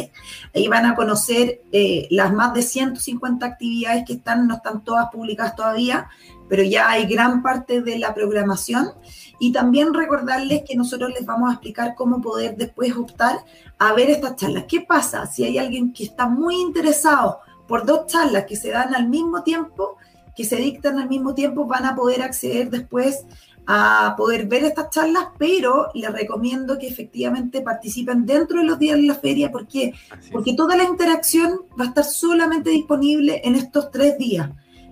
Ahí 0.54 0.68
van 0.68 0.84
a 0.84 0.94
conocer 0.94 1.62
eh, 1.72 2.06
las 2.10 2.30
más 2.30 2.52
de 2.52 2.60
150 2.60 3.46
actividades 3.46 4.04
que 4.06 4.12
están, 4.12 4.46
no 4.46 4.56
están 4.56 4.84
todas 4.84 5.08
publicadas 5.10 5.56
todavía, 5.56 6.10
pero 6.46 6.62
ya 6.62 6.90
hay 6.90 7.06
gran 7.06 7.42
parte 7.42 7.80
de 7.80 7.98
la 7.98 8.12
programación. 8.12 8.90
Y 9.38 9.50
también 9.50 9.94
recordarles 9.94 10.64
que 10.68 10.76
nosotros 10.76 11.10
les 11.10 11.24
vamos 11.24 11.48
a 11.48 11.54
explicar 11.54 11.94
cómo 11.94 12.20
poder 12.20 12.54
después 12.56 12.94
optar 12.94 13.38
a 13.78 13.94
ver 13.94 14.10
estas 14.10 14.36
charlas. 14.36 14.66
¿Qué 14.68 14.82
pasa 14.82 15.24
si 15.26 15.44
hay 15.44 15.56
alguien 15.56 15.94
que 15.94 16.04
está 16.04 16.28
muy 16.28 16.60
interesado 16.60 17.38
por 17.66 17.86
dos 17.86 18.08
charlas 18.08 18.44
que 18.44 18.56
se 18.56 18.68
dan 18.70 18.94
al 18.94 19.08
mismo 19.08 19.42
tiempo? 19.42 19.96
Que 20.34 20.44
se 20.44 20.56
dictan 20.56 20.98
al 20.98 21.08
mismo 21.08 21.34
tiempo 21.34 21.66
van 21.66 21.84
a 21.84 21.94
poder 21.94 22.22
acceder 22.22 22.70
después 22.70 23.24
a 23.66 24.14
poder 24.16 24.46
ver 24.46 24.64
estas 24.64 24.90
charlas, 24.90 25.28
pero 25.38 25.88
les 25.94 26.12
recomiendo 26.12 26.78
que 26.78 26.86
efectivamente 26.86 27.62
participen 27.62 28.26
dentro 28.26 28.58
de 28.58 28.64
los 28.64 28.78
días 28.78 28.96
de 28.96 29.04
la 29.04 29.14
feria. 29.14 29.50
¿Por 29.50 29.66
qué? 29.66 29.94
Porque 30.30 30.54
toda 30.54 30.76
la 30.76 30.84
interacción 30.84 31.62
va 31.78 31.86
a 31.86 31.88
estar 31.88 32.04
solamente 32.04 32.70
disponible 32.70 33.40
en 33.42 33.54
estos 33.54 33.90
tres 33.90 34.18
días. 34.18 34.50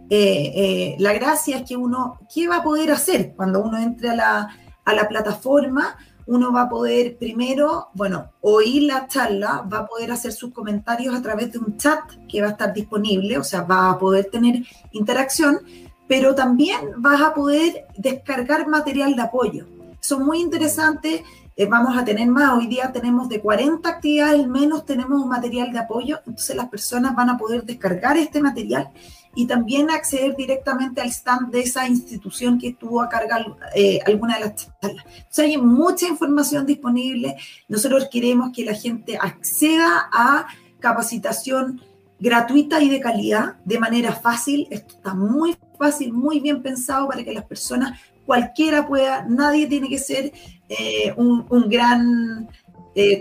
Eh, 0.08 0.52
eh, 0.54 0.96
la 0.98 1.12
gracia 1.12 1.58
es 1.58 1.62
que 1.64 1.76
uno, 1.76 2.18
¿qué 2.32 2.48
va 2.48 2.56
a 2.56 2.62
poder 2.62 2.90
hacer 2.90 3.34
cuando 3.36 3.62
uno 3.62 3.78
entre 3.78 4.10
a 4.10 4.16
la, 4.16 4.48
a 4.84 4.94
la 4.94 5.08
plataforma? 5.08 5.96
Uno 6.26 6.52
va 6.52 6.62
a 6.62 6.68
poder 6.68 7.16
primero, 7.16 7.88
bueno, 7.94 8.30
oír 8.40 8.84
la 8.84 9.06
charla, 9.08 9.66
va 9.72 9.78
a 9.78 9.86
poder 9.86 10.12
hacer 10.12 10.32
sus 10.32 10.52
comentarios 10.52 11.14
a 11.14 11.22
través 11.22 11.52
de 11.52 11.58
un 11.58 11.76
chat 11.76 12.00
que 12.28 12.40
va 12.40 12.48
a 12.48 12.50
estar 12.50 12.72
disponible, 12.72 13.38
o 13.38 13.44
sea, 13.44 13.62
va 13.62 13.90
a 13.90 13.98
poder 13.98 14.26
tener 14.26 14.62
interacción, 14.92 15.60
pero 16.08 16.34
también 16.34 16.80
vas 16.96 17.20
a 17.20 17.34
poder 17.34 17.86
descargar 17.96 18.68
material 18.68 19.16
de 19.16 19.22
apoyo. 19.22 19.66
Son 20.00 20.24
muy 20.24 20.40
interesantes, 20.40 21.22
eh, 21.56 21.66
vamos 21.66 21.96
a 21.96 22.04
tener 22.04 22.28
más, 22.28 22.56
hoy 22.56 22.66
día 22.66 22.92
tenemos 22.92 23.28
de 23.28 23.40
40 23.40 23.88
actividades, 23.88 24.46
menos 24.46 24.86
tenemos 24.86 25.24
material 25.26 25.72
de 25.72 25.78
apoyo, 25.78 26.20
entonces 26.26 26.56
las 26.56 26.68
personas 26.68 27.14
van 27.14 27.30
a 27.30 27.38
poder 27.38 27.64
descargar 27.64 28.16
este 28.16 28.40
material 28.40 28.90
y 29.34 29.46
también 29.46 29.90
acceder 29.90 30.36
directamente 30.36 31.00
al 31.00 31.08
stand 31.08 31.50
de 31.50 31.60
esa 31.60 31.88
institución 31.88 32.58
que 32.58 32.68
estuvo 32.68 33.00
a 33.00 33.08
cargar 33.08 33.46
eh, 33.74 33.98
alguna 34.06 34.34
de 34.34 34.40
las 34.40 34.54
charlas. 34.80 35.04
Entonces 35.16 35.44
hay 35.44 35.56
mucha 35.56 36.06
información 36.06 36.66
disponible. 36.66 37.36
Nosotros 37.68 38.08
queremos 38.10 38.50
que 38.54 38.64
la 38.64 38.74
gente 38.74 39.16
acceda 39.18 40.08
a 40.12 40.46
capacitación 40.80 41.80
gratuita 42.18 42.82
y 42.82 42.88
de 42.88 43.00
calidad 43.00 43.56
de 43.64 43.78
manera 43.78 44.12
fácil. 44.12 44.68
Esto 44.70 44.96
está 44.96 45.14
muy 45.14 45.56
fácil, 45.78 46.12
muy 46.12 46.40
bien 46.40 46.62
pensado 46.62 47.08
para 47.08 47.24
que 47.24 47.32
las 47.32 47.44
personas, 47.44 47.98
cualquiera 48.26 48.86
pueda, 48.86 49.24
nadie 49.28 49.66
tiene 49.66 49.88
que 49.88 49.98
ser 49.98 50.32
eh, 50.68 51.12
un, 51.16 51.68
gran 51.68 52.48
eh, 52.94 53.20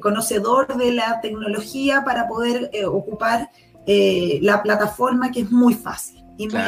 conocedor 0.00 0.76
de 0.76 0.92
la 0.92 1.20
tecnología 1.20 2.02
para 2.04 2.26
poder 2.26 2.70
ocupar 2.86 3.48
eh, 3.86 4.38
la 4.42 4.62
plataforma 4.62 5.30
que 5.30 5.40
es 5.40 5.50
muy 5.50 5.74
fácil 5.74 6.24
y 6.36 6.48
muy 6.48 6.60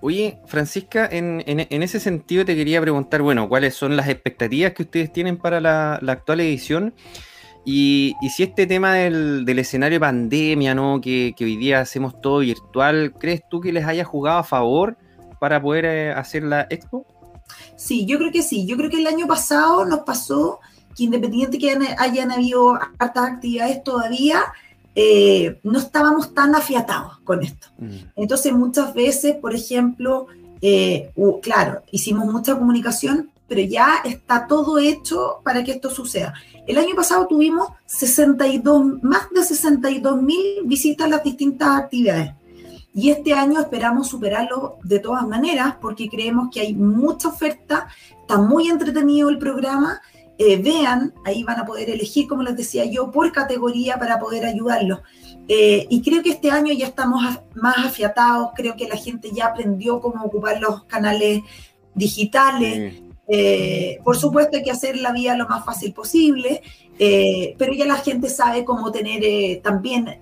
Oye, 0.00 0.38
Francisca, 0.44 1.08
en, 1.10 1.42
ese 1.46 1.98
sentido 1.98 2.44
te 2.44 2.54
quería 2.54 2.78
preguntar, 2.78 3.22
bueno, 3.22 3.48
¿cuáles 3.48 3.74
son 3.74 3.96
las 3.96 4.06
expectativas 4.08 4.72
que 4.74 4.82
ustedes 4.82 5.10
tienen 5.10 5.38
para 5.38 5.62
la, 5.62 5.94
actual 5.94 6.40
edición? 6.40 6.92
Y, 7.64 8.14
si 8.36 8.42
este 8.42 8.66
tema 8.66 8.96
del, 8.96 9.58
escenario 9.58 9.96
de 9.96 10.00
pandemia, 10.00 10.74
¿no? 10.74 11.00
Que, 11.00 11.34
hoy 11.40 11.56
día 11.56 11.80
hacemos 11.80 12.20
todo 12.20 12.40
virtual, 12.40 13.14
¿crees 13.18 13.44
tú 13.48 13.62
que 13.62 13.72
les 13.72 13.86
haya 13.86 14.04
jugado 14.04 14.40
a 14.40 14.44
favor 14.44 14.98
para 15.40 15.62
poder 15.62 15.86
eh, 15.86 16.12
hacer 16.12 16.42
la 16.42 16.66
expo? 16.68 17.06
Sí, 17.76 18.04
yo 18.04 18.18
creo 18.18 18.30
que 18.30 18.42
sí. 18.42 18.66
Yo 18.66 18.76
creo 18.76 18.90
que 18.90 19.00
el 19.00 19.06
año 19.06 19.26
pasado 19.26 19.86
nos 19.86 20.00
pasó 20.00 20.60
que 20.94 21.04
independiente 21.04 21.58
que 21.58 21.76
hayan 21.98 22.30
habido 22.30 22.78
hartas 22.98 23.30
actividades 23.32 23.82
todavía, 23.82 24.42
eh, 24.94 25.58
no 25.62 25.78
estábamos 25.78 26.34
tan 26.34 26.54
afiatados 26.54 27.18
con 27.24 27.42
esto. 27.42 27.68
Mm. 27.78 27.96
Entonces 28.16 28.52
muchas 28.52 28.94
veces, 28.94 29.36
por 29.36 29.54
ejemplo, 29.54 30.26
eh, 30.60 31.10
claro, 31.42 31.82
hicimos 31.90 32.32
mucha 32.32 32.56
comunicación, 32.56 33.30
pero 33.48 33.60
ya 33.60 33.96
está 34.04 34.46
todo 34.46 34.78
hecho 34.78 35.40
para 35.42 35.62
que 35.64 35.72
esto 35.72 35.90
suceda. 35.90 36.34
El 36.66 36.78
año 36.78 36.94
pasado 36.94 37.26
tuvimos 37.26 37.68
62, 37.86 39.02
más 39.02 39.28
de 39.30 39.42
62 39.42 40.22
mil 40.22 40.62
visitas 40.64 41.06
a 41.06 41.10
las 41.10 41.22
distintas 41.22 41.68
actividades. 41.68 42.32
Y 42.94 43.10
este 43.10 43.34
año 43.34 43.60
esperamos 43.60 44.08
superarlo 44.08 44.78
de 44.84 45.00
todas 45.00 45.26
maneras 45.26 45.74
porque 45.80 46.08
creemos 46.08 46.48
que 46.52 46.60
hay 46.60 46.74
mucha 46.74 47.28
oferta, 47.28 47.88
está 48.20 48.38
muy 48.38 48.68
entretenido 48.68 49.28
el 49.28 49.38
programa 49.38 50.00
eh, 50.36 50.56
vean, 50.56 51.14
ahí 51.24 51.44
van 51.44 51.60
a 51.60 51.66
poder 51.66 51.88
elegir, 51.90 52.26
como 52.26 52.42
les 52.42 52.56
decía 52.56 52.84
yo, 52.84 53.10
por 53.10 53.30
categoría 53.30 53.98
para 53.98 54.18
poder 54.18 54.44
ayudarlos. 54.44 55.00
Eh, 55.46 55.86
y 55.88 56.02
creo 56.02 56.22
que 56.22 56.30
este 56.30 56.50
año 56.50 56.72
ya 56.72 56.86
estamos 56.86 57.22
más 57.54 57.78
afiatados, 57.78 58.50
creo 58.56 58.74
que 58.76 58.88
la 58.88 58.96
gente 58.96 59.30
ya 59.32 59.46
aprendió 59.46 60.00
cómo 60.00 60.24
ocupar 60.24 60.60
los 60.60 60.84
canales 60.84 61.42
digitales. 61.94 62.94
Eh, 63.26 64.00
por 64.04 64.16
supuesto 64.16 64.56
hay 64.56 64.64
que 64.64 64.70
hacer 64.70 64.98
la 64.98 65.12
vida 65.12 65.36
lo 65.36 65.46
más 65.48 65.64
fácil 65.64 65.94
posible, 65.94 66.62
pero 66.98 67.72
ya 67.72 67.86
la 67.86 67.96
gente 67.96 68.28
sabe 68.28 68.64
cómo 68.64 68.90
tener 68.90 69.62
también 69.62 70.18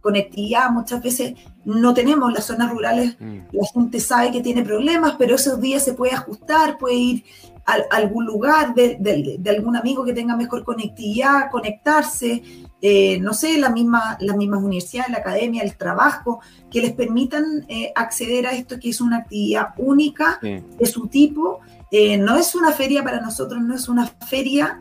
conectividad. 0.00 0.70
Muchas 0.70 1.00
veces 1.00 1.34
no 1.64 1.94
tenemos 1.94 2.32
las 2.32 2.46
zonas 2.46 2.70
rurales, 2.70 3.16
mm. 3.20 3.38
la 3.52 3.66
gente 3.72 4.00
sabe 4.00 4.32
que 4.32 4.40
tiene 4.40 4.62
problemas, 4.62 5.14
pero 5.18 5.36
esos 5.36 5.60
días 5.60 5.84
se 5.84 5.94
puede 5.94 6.12
ajustar, 6.12 6.76
puede 6.76 6.94
ir 6.96 7.24
algún 7.64 8.26
lugar 8.26 8.74
de, 8.74 9.40
algún 9.48 9.76
amigo 9.76 10.04
que 10.04 10.12
tenga 10.12 10.36
mejor 10.36 10.64
conectividad, 10.64 11.50
conectarse, 11.50 12.42
eh, 12.80 13.18
no 13.20 13.32
sé, 13.32 13.58
la 13.58 13.70
misma, 13.70 14.18
las 14.20 14.36
mismas 14.36 14.62
universidades, 14.62 15.10
la 15.10 15.18
academia, 15.18 15.62
el 15.62 15.76
trabajo, 15.76 16.40
que 16.70 16.82
les 16.82 16.92
permitan 16.92 17.64
eh, 17.68 17.92
acceder 17.94 18.46
a 18.46 18.52
esto 18.52 18.78
que 18.78 18.90
es 18.90 19.00
una 19.00 19.18
actividad 19.18 19.68
única 19.78 20.38
de 20.42 20.86
su 20.86 21.06
tipo. 21.08 21.60
Eh, 21.90 22.18
no 22.18 22.36
es 22.36 22.54
una 22.54 22.72
feria 22.72 23.02
para 23.02 23.20
nosotros, 23.20 23.62
no 23.62 23.74
es 23.74 23.88
una 23.88 24.06
feria 24.06 24.80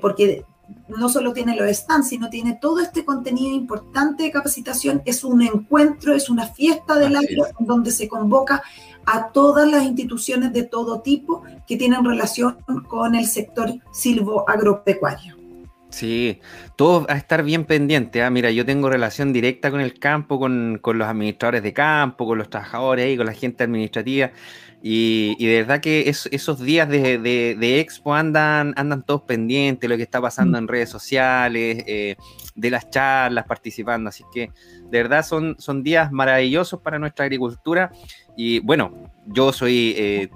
porque 0.00 0.42
no 0.88 1.10
solo 1.10 1.34
tiene 1.34 1.54
los 1.54 1.70
stands, 1.76 2.08
sino 2.08 2.30
tiene 2.30 2.58
todo 2.60 2.80
este 2.80 3.04
contenido 3.04 3.54
importante 3.54 4.22
de 4.22 4.30
capacitación. 4.30 5.02
Es 5.04 5.22
un 5.22 5.42
encuentro, 5.42 6.14
es 6.14 6.30
una 6.30 6.46
fiesta 6.46 6.98
del 6.98 7.14
año 7.14 7.44
donde 7.60 7.90
se 7.90 8.08
convoca 8.08 8.62
a 9.06 9.30
todas 9.32 9.70
las 9.70 9.84
instituciones 9.84 10.52
de 10.52 10.64
todo 10.64 11.00
tipo 11.00 11.42
que 11.66 11.76
tienen 11.76 12.04
relación 12.04 12.58
con 12.88 13.14
el 13.14 13.26
sector 13.26 13.72
silvo-agropecuario. 13.92 15.36
Sí, 15.88 16.40
todo 16.76 17.06
a 17.08 17.16
estar 17.16 17.42
bien 17.42 17.64
pendiente. 17.64 18.22
¿ah? 18.22 18.28
Mira, 18.28 18.50
yo 18.50 18.66
tengo 18.66 18.90
relación 18.90 19.32
directa 19.32 19.70
con 19.70 19.80
el 19.80 19.98
campo, 19.98 20.38
con, 20.38 20.80
los 20.82 21.08
administradores 21.08 21.62
de 21.62 21.72
campo, 21.72 22.26
con 22.26 22.38
los 22.38 22.50
trabajadores 22.50 23.14
y 23.14 23.16
con 23.16 23.26
la 23.26 23.32
gente 23.32 23.64
administrativa. 23.64 24.32
Y, 24.82 25.34
de 25.44 25.62
verdad 25.62 25.80
que 25.80 26.08
esos 26.08 26.60
días 26.60 26.88
de, 26.88 27.80
expo 27.80 28.14
andan, 28.14 28.74
andan 28.76 29.04
todos 29.04 29.22
pendientes, 29.22 29.88
lo 29.88 29.96
que 29.96 30.02
está 30.02 30.20
pasando 30.20 30.58
mm. 30.58 30.62
en 30.62 30.68
redes 30.68 30.90
sociales, 30.90 31.82
eh, 31.86 32.16
de 32.54 32.70
las 32.70 32.90
charlas, 32.90 33.46
participando. 33.46 34.08
Así 34.10 34.24
que 34.34 34.50
de 34.90 35.02
verdad 35.02 35.24
son, 35.24 35.56
son 35.58 35.82
días 35.82 36.12
maravillosos 36.12 36.80
para 36.82 36.98
nuestra 36.98 37.24
agricultura 37.24 37.90
y 38.36 38.60
bueno, 38.60 38.92
yo 39.26 39.52
soy, 39.52 39.94
eh, 39.96 40.30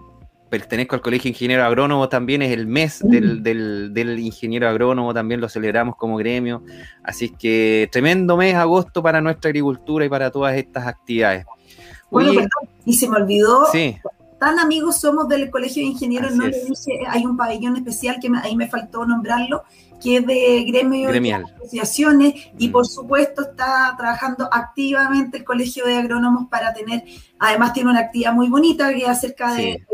pertenezco 0.48 0.96
al 0.96 1.02
Colegio 1.02 1.28
Ingeniero 1.28 1.64
Agrónomo 1.64 2.08
también, 2.08 2.42
es 2.42 2.52
el 2.52 2.66
mes 2.66 3.04
mm. 3.04 3.42
del, 3.42 4.18
ingeniero 4.18 4.68
agrónomo, 4.68 5.14
también 5.14 5.40
lo 5.40 5.48
celebramos 5.48 5.96
como 5.96 6.16
gremio. 6.16 6.62
Así 7.02 7.30
que 7.30 7.88
tremendo 7.92 8.36
mes, 8.36 8.54
agosto, 8.54 9.02
para 9.02 9.20
nuestra 9.20 9.50
agricultura 9.50 10.04
y 10.04 10.08
para 10.08 10.30
todas 10.30 10.56
estas 10.56 10.86
actividades. 10.86 11.44
Bueno, 12.10 12.32
y 12.84 12.94
se 12.94 13.08
me 13.08 13.16
olvidó 13.16 13.66
sí 13.70 13.96
tan 14.40 14.58
amigos 14.58 14.98
somos 14.98 15.28
del 15.28 15.50
Colegio 15.50 15.82
de 15.82 15.90
Ingenieros, 15.90 16.34
no 16.34 16.46
le 16.46 16.64
dije, 16.64 17.06
hay 17.06 17.26
un 17.26 17.36
pabellón 17.36 17.76
especial 17.76 18.16
que 18.20 18.30
ahí 18.42 18.56
me 18.56 18.68
faltó 18.68 19.04
nombrarlo, 19.04 19.64
que 20.02 20.16
es 20.16 20.26
de 20.26 20.64
gremio 20.64 21.14
y 21.14 21.30
asociaciones, 21.30 22.34
y 22.58 22.68
mm. 22.68 22.72
por 22.72 22.86
supuesto 22.86 23.42
está 23.42 23.94
trabajando 23.96 24.48
activamente 24.50 25.38
el 25.38 25.44
Colegio 25.44 25.84
de 25.86 25.98
Agrónomos 25.98 26.48
para 26.48 26.72
tener, 26.72 27.04
además 27.38 27.72
tiene 27.72 27.90
una 27.90 28.00
actividad 28.00 28.32
muy 28.32 28.48
bonita 28.48 28.92
que 28.92 29.02
es 29.02 29.08
acerca 29.08 29.54
de, 29.54 29.84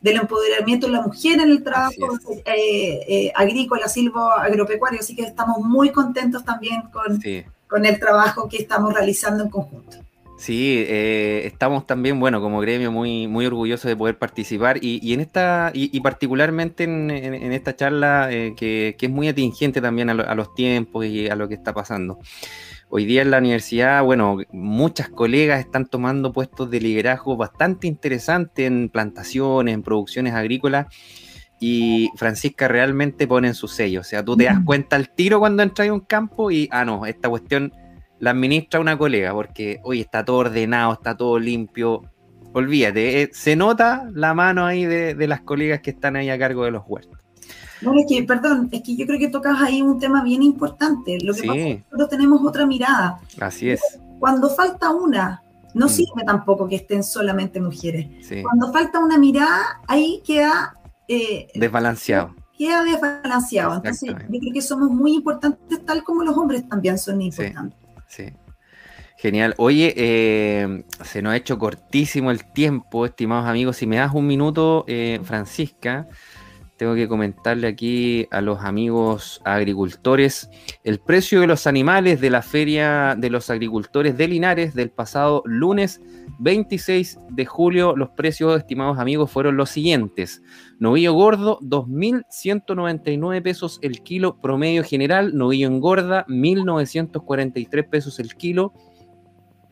del 0.00 0.16
empoderamiento 0.16 0.86
de 0.86 0.92
la 0.92 1.02
mujer 1.02 1.40
en 1.40 1.50
el 1.50 1.62
trabajo 1.62 2.18
eh, 2.44 3.00
eh, 3.08 3.32
agrícola, 3.34 3.88
silvo, 3.88 4.30
agropecuario, 4.30 5.00
así 5.00 5.14
que 5.14 5.22
estamos 5.22 5.58
muy 5.58 5.90
contentos 5.90 6.44
también 6.44 6.82
con, 6.92 7.20
con 7.68 7.84
el 7.86 7.98
trabajo 7.98 8.48
que 8.48 8.58
estamos 8.58 8.92
realizando 8.92 9.44
en 9.44 9.50
conjunto. 9.50 9.98
Sí, 10.42 10.84
eh, 10.88 11.42
estamos 11.46 11.86
también, 11.86 12.18
bueno, 12.18 12.40
como 12.40 12.60
gremio 12.60 12.90
muy, 12.90 13.28
muy 13.28 13.46
orgullosos 13.46 13.88
de 13.88 13.94
poder 13.94 14.18
participar 14.18 14.76
y, 14.82 15.12
en 15.12 15.20
esta, 15.20 15.70
y, 15.72 16.00
particularmente 16.00 16.82
en, 16.82 17.12
esta 17.52 17.76
charla 17.76 18.26
eh, 18.32 18.54
que, 18.56 18.96
es 19.00 19.08
muy 19.08 19.28
atingente 19.28 19.80
también 19.80 20.10
a, 20.10 20.34
los 20.34 20.52
tiempos 20.52 21.06
y 21.06 21.28
a 21.28 21.36
lo 21.36 21.46
que 21.46 21.54
está 21.54 21.72
pasando. 21.72 22.18
Hoy 22.88 23.04
día 23.04 23.22
en 23.22 23.30
la 23.30 23.38
universidad, 23.38 24.02
bueno, 24.02 24.38
muchas 24.50 25.08
colegas 25.10 25.60
están 25.60 25.86
tomando 25.86 26.32
puestos 26.32 26.68
de 26.72 26.80
liderazgo 26.80 27.36
bastante 27.36 27.86
interesantes 27.86 28.66
en 28.66 28.88
plantaciones, 28.88 29.74
en 29.74 29.84
producciones 29.84 30.34
agrícolas 30.34 30.86
y 31.60 32.10
Francisca 32.16 32.66
realmente 32.66 33.28
pone 33.28 33.46
en 33.46 33.54
su 33.54 33.68
sello. 33.68 34.00
O 34.00 34.04
sea, 34.04 34.24
tú 34.24 34.36
te 34.36 34.46
das 34.46 34.58
mm. 34.58 34.64
cuenta 34.64 34.96
al 34.96 35.08
tiro 35.08 35.38
cuando 35.38 35.62
entras 35.62 35.86
en 35.86 35.94
un 35.94 36.00
campo 36.00 36.50
y, 36.50 36.68
ah, 36.72 36.84
no, 36.84 37.06
esta 37.06 37.28
cuestión 37.28 37.72
la 38.22 38.30
administra 38.30 38.78
una 38.78 38.96
colega, 38.96 39.32
porque 39.32 39.80
hoy 39.82 40.00
está 40.00 40.24
todo 40.24 40.36
ordenado, 40.36 40.92
está 40.92 41.16
todo 41.16 41.40
limpio. 41.40 42.04
Olvídate, 42.52 43.22
eh, 43.22 43.30
se 43.32 43.56
nota 43.56 44.08
la 44.14 44.32
mano 44.32 44.64
ahí 44.64 44.84
de, 44.84 45.26
las 45.26 45.40
colegas 45.40 45.80
que 45.80 45.90
están 45.90 46.14
ahí 46.14 46.30
a 46.30 46.38
cargo 46.38 46.64
de 46.64 46.70
los 46.70 46.84
huertos. 46.86 47.18
No, 47.80 47.98
es 47.98 48.06
que, 48.08 48.22
perdón, 48.22 48.68
es 48.70 48.80
que 48.82 48.94
yo 48.94 49.06
creo 49.06 49.18
que 49.18 49.26
tocas 49.26 49.60
ahí 49.60 49.82
un 49.82 49.98
tema 49.98 50.22
bien 50.22 50.44
importante. 50.44 51.18
Lo 51.20 51.34
que 51.34 51.42
pasa 51.42 51.58
es 51.58 51.64
que 51.64 51.84
nosotros 51.90 52.08
tenemos 52.10 52.46
otra 52.46 52.64
mirada. 52.64 53.18
Así 53.40 53.70
es. 53.70 53.80
Cuando 54.20 54.48
falta 54.50 54.90
una, 54.90 55.42
no 55.74 55.86
mm. 55.86 55.88
sirve 55.88 56.22
tampoco 56.24 56.68
que 56.68 56.76
estén 56.76 57.02
solamente 57.02 57.60
mujeres. 57.60 58.06
Cuando 58.44 58.72
falta 58.72 59.00
una 59.00 59.18
mirada, 59.18 59.80
ahí 59.88 60.22
queda... 60.24 60.76
Eh, 61.08 61.48
desbalanceado. 61.56 62.36
Queda 62.56 62.84
desbalanceado. 62.84 63.74
Entonces, 63.74 64.10
yo 64.10 64.38
creo 64.38 64.52
que 64.54 64.62
somos 64.62 64.90
muy 64.90 65.14
importantes, 65.14 65.84
tal 65.84 66.04
como 66.04 66.22
los 66.22 66.36
hombres 66.36 66.68
también 66.68 66.98
son 66.98 67.20
importantes. 67.20 67.81
Sí. 68.14 68.24
Genial. 69.16 69.54
Oye, 69.56 69.94
eh, 69.96 70.84
se 71.02 71.22
nos 71.22 71.32
ha 71.32 71.36
hecho 71.36 71.58
cortísimo 71.58 72.30
el 72.30 72.44
tiempo, 72.52 73.06
estimados 73.06 73.48
amigos. 73.48 73.78
Si 73.78 73.86
me 73.86 73.96
das 73.96 74.12
un 74.12 74.26
minuto, 74.26 74.84
eh, 74.86 75.18
Francisca, 75.24 76.08
tengo 76.82 76.96
que 76.96 77.06
comentarle 77.06 77.68
aquí 77.68 78.26
a 78.32 78.40
los 78.40 78.58
amigos 78.64 79.40
agricultores 79.44 80.50
el 80.82 80.98
precio 80.98 81.40
de 81.40 81.46
los 81.46 81.68
animales 81.68 82.20
de 82.20 82.28
la 82.28 82.42
Feria 82.42 83.14
de 83.16 83.30
los 83.30 83.50
Agricultores 83.50 84.18
de 84.18 84.26
Linares 84.26 84.74
del 84.74 84.90
pasado 84.90 85.44
lunes 85.46 86.00
26 86.40 87.20
de 87.30 87.46
julio. 87.46 87.94
Los 87.94 88.10
precios, 88.10 88.58
estimados 88.58 88.98
amigos, 88.98 89.30
fueron 89.30 89.56
los 89.56 89.70
siguientes. 89.70 90.42
Novillo 90.80 91.12
gordo, 91.12 91.60
2.199 91.60 93.42
pesos 93.44 93.78
el 93.80 94.02
kilo 94.02 94.40
promedio 94.40 94.82
general. 94.82 95.36
Novillo 95.36 95.68
engorda, 95.68 96.26
1.943 96.26 97.88
pesos 97.88 98.18
el 98.18 98.34
kilo. 98.34 98.72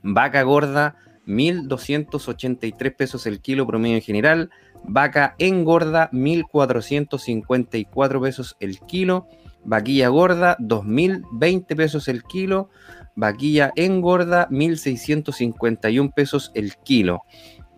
Vaca 0.05 0.45
gorda, 0.45 0.95
1.283 1.27 2.95
pesos 2.95 3.27
el 3.27 3.41
kilo 3.41 3.67
promedio 3.67 4.01
general. 4.01 4.51
Vaca 4.85 5.35
engorda, 5.39 6.11
1.454 6.13 8.21
pesos 8.21 8.57
el 8.61 8.79
kilo. 8.81 9.27
Vaquilla 9.65 10.09
gorda, 10.09 10.57
2.020 10.59 11.77
pesos 11.77 12.09
el 12.09 12.25
kilo. 12.25 12.69
Vaquilla 13.15 13.73
engorda, 13.77 14.49
1.651 14.49 16.13
pesos 16.15 16.51
el 16.55 16.75
kilo. 16.77 17.23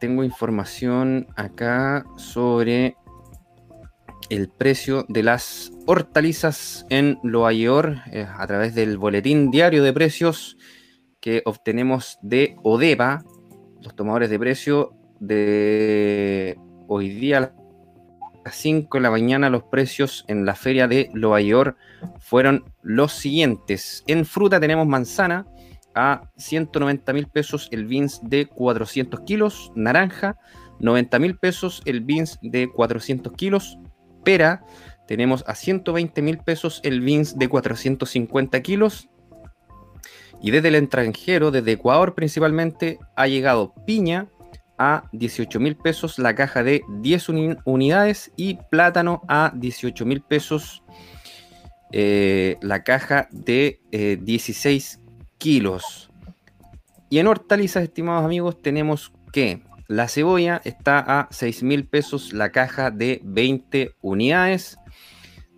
tengo 0.00 0.24
información 0.24 1.28
acá 1.36 2.04
sobre 2.16 2.96
el 4.30 4.48
precio 4.48 5.06
de 5.08 5.22
las 5.22 5.70
hortalizas 5.86 6.86
en 6.88 7.18
Loayor 7.22 7.98
eh, 8.10 8.26
a 8.28 8.46
través 8.46 8.74
del 8.74 8.98
boletín 8.98 9.50
diario 9.50 9.82
de 9.82 9.92
precios 9.92 10.56
que 11.20 11.42
obtenemos 11.44 12.18
de 12.22 12.56
ODEPA, 12.62 13.24
los 13.82 13.94
tomadores 13.94 14.30
de 14.30 14.38
precio 14.38 14.94
de 15.20 16.58
hoy 16.88 17.10
día 17.10 17.38
a 17.38 17.52
las 18.44 18.56
5 18.56 18.98
de 18.98 19.02
la 19.02 19.10
mañana 19.10 19.48
los 19.48 19.64
precios 19.64 20.24
en 20.28 20.44
la 20.44 20.54
feria 20.54 20.86
de 20.86 21.10
Loayor 21.14 21.76
fueron 22.18 22.64
los 22.82 23.12
siguientes. 23.12 24.04
En 24.06 24.24
fruta 24.24 24.60
tenemos 24.60 24.86
manzana 24.86 25.46
a 25.94 26.30
190 26.36 27.12
mil 27.12 27.28
pesos 27.28 27.68
el 27.70 27.86
beans 27.86 28.20
de 28.22 28.46
400 28.46 29.20
kilos, 29.20 29.72
naranja 29.74 30.36
90 30.80 31.18
mil 31.18 31.38
pesos 31.38 31.82
el 31.84 32.00
beans 32.00 32.38
de 32.42 32.68
400 32.68 33.32
kilos, 33.34 33.78
pera, 34.24 34.64
tenemos 35.06 35.44
a 35.46 35.54
120 35.54 36.22
mil 36.22 36.38
pesos 36.38 36.80
el 36.82 37.00
beans 37.00 37.38
de 37.38 37.48
450 37.48 38.60
kilos. 38.62 39.08
Y 40.40 40.50
desde 40.50 40.68
el 40.68 40.74
extranjero, 40.74 41.50
desde 41.50 41.72
Ecuador 41.72 42.14
principalmente, 42.14 42.98
ha 43.16 43.26
llegado 43.26 43.74
piña 43.86 44.28
a 44.78 45.08
18 45.12 45.60
mil 45.60 45.76
pesos 45.76 46.18
la 46.18 46.34
caja 46.34 46.62
de 46.62 46.82
10 47.00 47.28
unidades 47.64 48.32
y 48.36 48.58
plátano 48.70 49.22
a 49.28 49.52
18 49.54 50.04
mil 50.04 50.20
pesos 50.20 50.82
eh, 51.92 52.56
la 52.60 52.82
caja 52.82 53.28
de 53.30 53.80
16 53.92 54.94
eh, 54.94 55.10
kilos. 55.38 56.10
Y 57.08 57.18
en 57.18 57.28
hortalizas, 57.28 57.84
estimados 57.84 58.24
amigos, 58.24 58.60
tenemos 58.60 59.12
que 59.32 59.62
la 59.86 60.08
cebolla 60.08 60.60
está 60.64 60.98
a 60.98 61.28
6 61.30 61.62
mil 61.62 61.86
pesos 61.86 62.32
la 62.32 62.50
caja 62.50 62.90
de 62.90 63.20
20 63.22 63.94
unidades. 64.00 64.78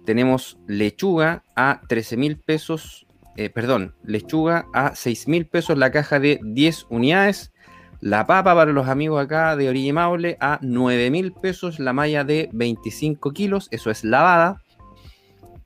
Tenemos 0.06 0.58
lechuga 0.66 1.44
a 1.54 1.82
13 1.88 2.16
mil 2.16 2.38
pesos, 2.38 3.06
eh, 3.36 3.50
perdón, 3.50 3.94
lechuga 4.02 4.66
a 4.72 4.94
6 4.94 5.28
mil 5.28 5.46
pesos 5.46 5.76
la 5.76 5.90
caja 5.90 6.18
de 6.18 6.40
10 6.42 6.86
unidades. 6.88 7.52
La 8.00 8.26
papa 8.26 8.54
para 8.54 8.72
los 8.72 8.88
amigos 8.88 9.22
acá 9.22 9.56
de 9.56 9.68
Orilla 9.68 9.92
Maule 9.92 10.38
a 10.40 10.58
9 10.62 11.10
mil 11.10 11.32
pesos 11.32 11.78
la 11.78 11.92
malla 11.92 12.24
de 12.24 12.48
25 12.52 13.32
kilos, 13.32 13.68
eso 13.70 13.90
es 13.90 14.04
lavada 14.04 14.62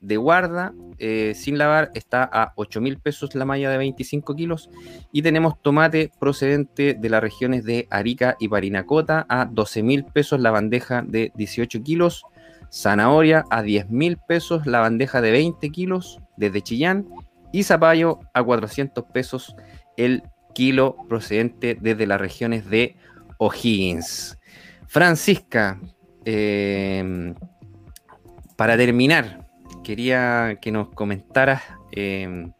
de 0.01 0.17
guarda 0.17 0.73
eh, 0.97 1.33
sin 1.35 1.57
lavar 1.57 1.91
está 1.95 2.29
a 2.31 2.53
8 2.55 2.81
mil 2.81 2.99
pesos 2.99 3.33
la 3.33 3.45
malla 3.45 3.71
de 3.71 3.77
25 3.77 4.35
kilos. 4.35 4.69
Y 5.11 5.21
tenemos 5.21 5.59
tomate 5.61 6.11
procedente 6.19 6.93
de 6.93 7.09
las 7.09 7.21
regiones 7.21 7.63
de 7.63 7.87
Arica 7.89 8.35
y 8.39 8.47
Parinacota 8.47 9.25
a 9.29 9.45
12 9.45 9.83
mil 9.83 10.03
pesos 10.03 10.39
la 10.39 10.51
bandeja 10.51 11.01
de 11.01 11.31
18 11.35 11.81
kilos. 11.81 12.23
Zanahoria 12.71 13.43
a 13.49 13.61
10 13.61 13.89
mil 13.89 14.17
pesos 14.17 14.65
la 14.65 14.79
bandeja 14.79 15.21
de 15.21 15.31
20 15.31 15.69
kilos 15.69 16.19
desde 16.37 16.61
Chillán. 16.61 17.07
Y 17.51 17.63
zapallo 17.63 18.19
a 18.33 18.41
400 18.43 19.03
pesos 19.13 19.55
el 19.97 20.23
kilo 20.53 20.95
procedente 21.09 21.77
desde 21.79 22.07
las 22.07 22.21
regiones 22.21 22.69
de 22.69 22.95
O'Higgins. 23.37 24.37
Francisca, 24.87 25.79
eh, 26.25 27.33
para 28.55 28.77
terminar, 28.77 29.47
quería 29.83 30.59
que 30.61 30.71
nos 30.71 30.89
comentaras 30.89 31.63
em, 31.91 32.53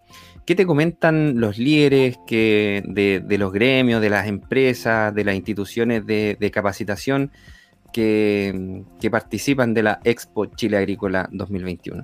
qué 0.46 0.56
te 0.56 0.66
comentan 0.66 1.40
los 1.40 1.58
líderes 1.58 2.18
que, 2.26 2.84
de, 2.86 3.38
los 3.38 3.54
gremios, 3.54 4.02
de 4.02 4.10
las 4.10 4.28
empresas, 4.28 5.14
de 5.14 5.24
las 5.24 5.36
instituciones 5.36 6.06
de, 6.06 6.52
capacitación 6.52 7.32
que, 7.92 8.84
participan 9.10 9.74
de 9.74 9.84
la 9.84 10.00
Expo 10.04 10.46
Chile 10.46 10.78
Agrícola 10.78 11.28
2021. 11.32 12.04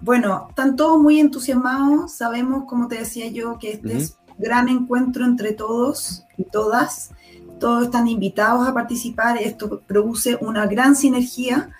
Bueno, 0.00 0.46
están 0.48 0.76
todos 0.76 1.00
muy 1.00 1.20
entusiasmados. 1.20 2.12
Sabemos, 2.12 2.64
como 2.64 2.88
te 2.88 2.96
decía 2.96 3.28
yo, 3.28 3.58
que 3.58 3.72
este 3.72 3.96
es 3.96 4.18
un 4.28 4.34
gran 4.38 4.68
encuentro 4.68 5.24
entre 5.24 5.52
todos 5.52 6.24
y 6.36 6.44
todas. 6.44 7.12
Todos 7.60 7.84
están 7.84 8.08
invitados 8.08 8.66
a 8.66 8.74
participar. 8.74 9.38
Esto 9.38 9.80
produce 9.86 10.36
una 10.40 10.66
gran 10.66 10.96
sinergia 10.96 11.70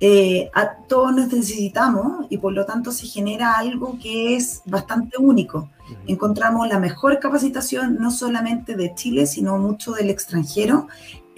eh, 0.00 0.48
a 0.54 0.76
todos 0.86 1.12
nos 1.12 1.26
necesitamos 1.26 2.26
y 2.30 2.38
por 2.38 2.52
lo 2.52 2.64
tanto 2.64 2.92
se 2.92 3.06
genera 3.06 3.54
algo 3.54 3.98
que 4.00 4.36
es 4.36 4.62
bastante 4.64 5.18
único. 5.18 5.70
Encontramos 6.06 6.68
la 6.68 6.78
mejor 6.78 7.18
capacitación 7.18 7.96
no 7.98 8.12
solamente 8.12 8.76
de 8.76 8.94
Chile, 8.94 9.26
sino 9.26 9.58
mucho 9.58 9.92
del 9.92 10.10
extranjero. 10.10 10.86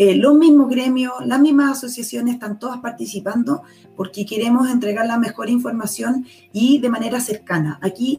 Eh, 0.02 0.14
los 0.14 0.34
mismos 0.34 0.70
gremios, 0.70 1.12
las 1.26 1.38
mismas 1.38 1.72
asociaciones 1.76 2.32
están 2.32 2.58
todas 2.58 2.78
participando 2.78 3.64
porque 3.96 4.24
queremos 4.24 4.70
entregar 4.70 5.04
la 5.06 5.18
mejor 5.18 5.50
información 5.50 6.24
y 6.54 6.78
de 6.78 6.88
manera 6.88 7.20
cercana. 7.20 7.78
Aquí 7.82 8.18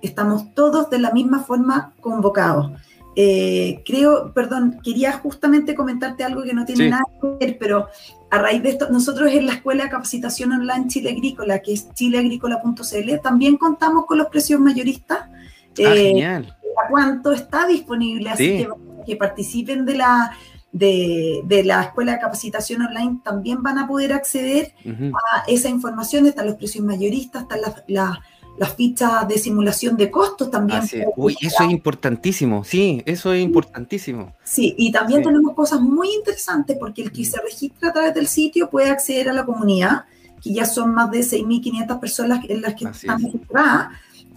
estamos 0.00 0.54
todos 0.54 0.88
de 0.88 0.98
la 0.98 1.10
misma 1.10 1.40
forma 1.40 1.92
convocados. 2.00 2.72
Eh, 3.14 3.82
creo, 3.84 4.32
perdón, 4.32 4.80
quería 4.82 5.12
justamente 5.18 5.74
comentarte 5.74 6.24
algo 6.24 6.44
que 6.44 6.54
no 6.54 6.64
tiene 6.64 6.88
nada 6.88 7.04
que 7.20 7.28
ver, 7.38 7.58
pero 7.58 7.88
a 8.30 8.38
raíz 8.38 8.62
de 8.62 8.70
esto, 8.70 8.88
nosotros 8.88 9.30
en 9.30 9.44
la 9.44 9.52
Escuela 9.52 9.84
de 9.84 9.90
Capacitación 9.90 10.52
Online 10.52 10.88
Chile 10.88 11.10
Agrícola, 11.10 11.58
que 11.58 11.74
es 11.74 11.92
chileagrícola.cl, 11.92 13.20
también 13.22 13.58
contamos 13.58 14.06
con 14.06 14.16
los 14.16 14.28
precios 14.28 14.60
mayoristas. 14.60 15.28
Ah, 15.28 15.34
eh, 15.76 16.04
genial. 16.04 16.56
A 16.82 16.88
cuánto 16.88 17.32
está 17.32 17.66
disponible, 17.66 18.30
así 18.30 18.46
que 18.46 18.68
que 19.08 19.16
participen 19.16 19.86
de 19.86 19.96
la, 19.96 20.36
de, 20.72 21.40
de, 21.44 21.64
la 21.64 21.82
Escuela 21.82 22.12
de 22.12 22.20
Capacitación 22.20 22.82
Online 22.82 23.20
también 23.24 23.62
van 23.62 23.78
a 23.78 23.86
poder 23.88 24.12
acceder 24.12 24.74
a 24.86 25.44
esa 25.46 25.68
información. 25.68 26.26
Están 26.26 26.46
los 26.46 26.56
precios 26.56 26.84
mayoristas, 26.84 27.42
están 27.42 27.60
las 27.88 28.18
las 28.58 28.74
fichas 28.74 29.26
de 29.28 29.38
simulación 29.38 29.96
de 29.96 30.10
costos 30.10 30.50
también. 30.50 30.82
Uy, 31.16 31.36
eso 31.40 31.64
es 31.64 31.70
importantísimo, 31.70 32.64
sí, 32.64 33.02
eso 33.06 33.32
es 33.32 33.42
importantísimo. 33.42 34.34
Sí, 34.44 34.74
y 34.76 34.90
también 34.90 35.22
tenemos 35.22 35.54
cosas 35.54 35.80
muy 35.80 36.12
interesantes 36.12 36.76
porque 36.78 37.02
el 37.02 37.12
que 37.12 37.24
se 37.24 37.40
registra 37.40 37.90
a 37.90 37.92
través 37.92 38.14
del 38.14 38.26
sitio 38.26 38.68
puede 38.68 38.90
acceder 38.90 39.28
a 39.28 39.32
la 39.32 39.46
comunidad 39.46 40.04
que 40.42 40.52
ya 40.52 40.66
son 40.66 40.94
más 40.94 41.10
de 41.10 41.20
6.500 41.20 42.00
personas 42.00 42.44
en 42.48 42.62
las 42.62 42.74
que 42.74 42.84
están 42.86 43.22
registradas 43.22 43.88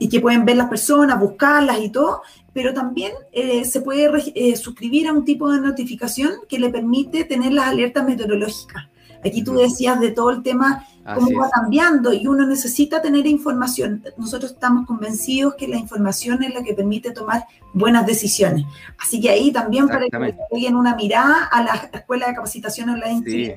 y 0.01 0.09
que 0.09 0.19
pueden 0.19 0.45
ver 0.45 0.57
las 0.57 0.67
personas, 0.67 1.19
buscarlas 1.19 1.79
y 1.79 1.89
todo, 1.89 2.23
pero 2.53 2.73
también 2.73 3.11
eh, 3.31 3.63
se 3.65 3.81
puede 3.81 4.09
eh, 4.33 4.55
suscribir 4.55 5.07
a 5.07 5.13
un 5.13 5.23
tipo 5.23 5.51
de 5.51 5.61
notificación 5.61 6.31
que 6.49 6.57
le 6.57 6.71
permite 6.71 7.23
tener 7.23 7.53
las 7.53 7.67
alertas 7.67 8.03
meteorológicas. 8.03 8.87
Aquí 9.23 9.43
tú 9.43 9.53
decías 9.53 9.99
de 9.99 10.09
todo 10.09 10.31
el 10.31 10.41
tema, 10.41 10.87
cómo 11.13 11.39
va 11.39 11.51
cambiando 11.51 12.13
y 12.13 12.25
uno 12.25 12.47
necesita 12.47 12.99
tener 12.99 13.27
información. 13.27 14.03
Nosotros 14.17 14.53
estamos 14.53 14.87
convencidos 14.87 15.53
que 15.53 15.67
la 15.67 15.77
información 15.77 16.41
es 16.41 16.55
la 16.55 16.63
que 16.63 16.73
permite 16.73 17.11
tomar 17.11 17.45
buenas 17.71 18.03
decisiones. 18.07 18.65
Así 18.97 19.21
que 19.21 19.29
ahí 19.29 19.51
también 19.51 19.87
para 19.87 20.07
que 20.09 20.35
tengan 20.51 20.77
una 20.77 20.95
mirada 20.95 21.43
a 21.45 21.63
la 21.63 21.89
Escuela 21.93 22.25
de 22.27 22.33
Capacitación 22.33 22.89
Online 22.89 23.23
sí. 23.23 23.51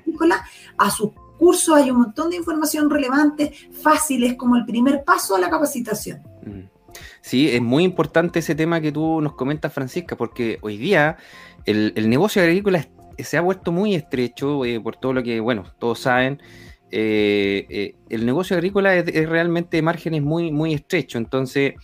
a 0.76 0.90
sus 0.90 1.10
cursos 1.44 1.76
hay 1.76 1.90
un 1.90 1.98
montón 1.98 2.30
de 2.30 2.36
información 2.36 2.88
relevante, 2.88 3.52
fáciles 3.82 4.34
como 4.34 4.56
el 4.56 4.64
primer 4.64 5.04
paso 5.04 5.36
a 5.36 5.38
la 5.38 5.50
capacitación. 5.50 6.22
Mm. 6.42 6.70
Sí, 7.20 7.50
es 7.50 7.60
muy 7.60 7.84
importante 7.84 8.38
ese 8.38 8.54
tema 8.54 8.80
que 8.80 8.92
tú 8.92 9.20
nos 9.20 9.34
comentas, 9.34 9.70
Francisca, 9.70 10.16
porque 10.16 10.58
hoy 10.62 10.78
día 10.78 11.18
el, 11.66 12.08
negocio 12.08 12.40
agrícola 12.40 12.86
se 13.18 13.36
ha 13.36 13.42
vuelto 13.42 13.72
muy 13.72 13.94
estrecho 13.94 14.64
eh, 14.64 14.80
por 14.80 14.96
todo 14.96 15.12
lo 15.12 15.22
que, 15.22 15.38
bueno, 15.40 15.64
todos 15.78 15.98
saben. 15.98 16.40
Eh, 16.90 17.66
eh, 17.68 17.96
el 18.08 18.24
negocio 18.24 18.56
agrícola 18.56 18.94
es, 18.96 19.28
realmente 19.28 19.76
de 19.76 19.82
márgenes 19.82 20.22
muy, 20.22 20.50
muy 20.50 20.72
estrechos, 20.72 21.20
entonces 21.20 21.74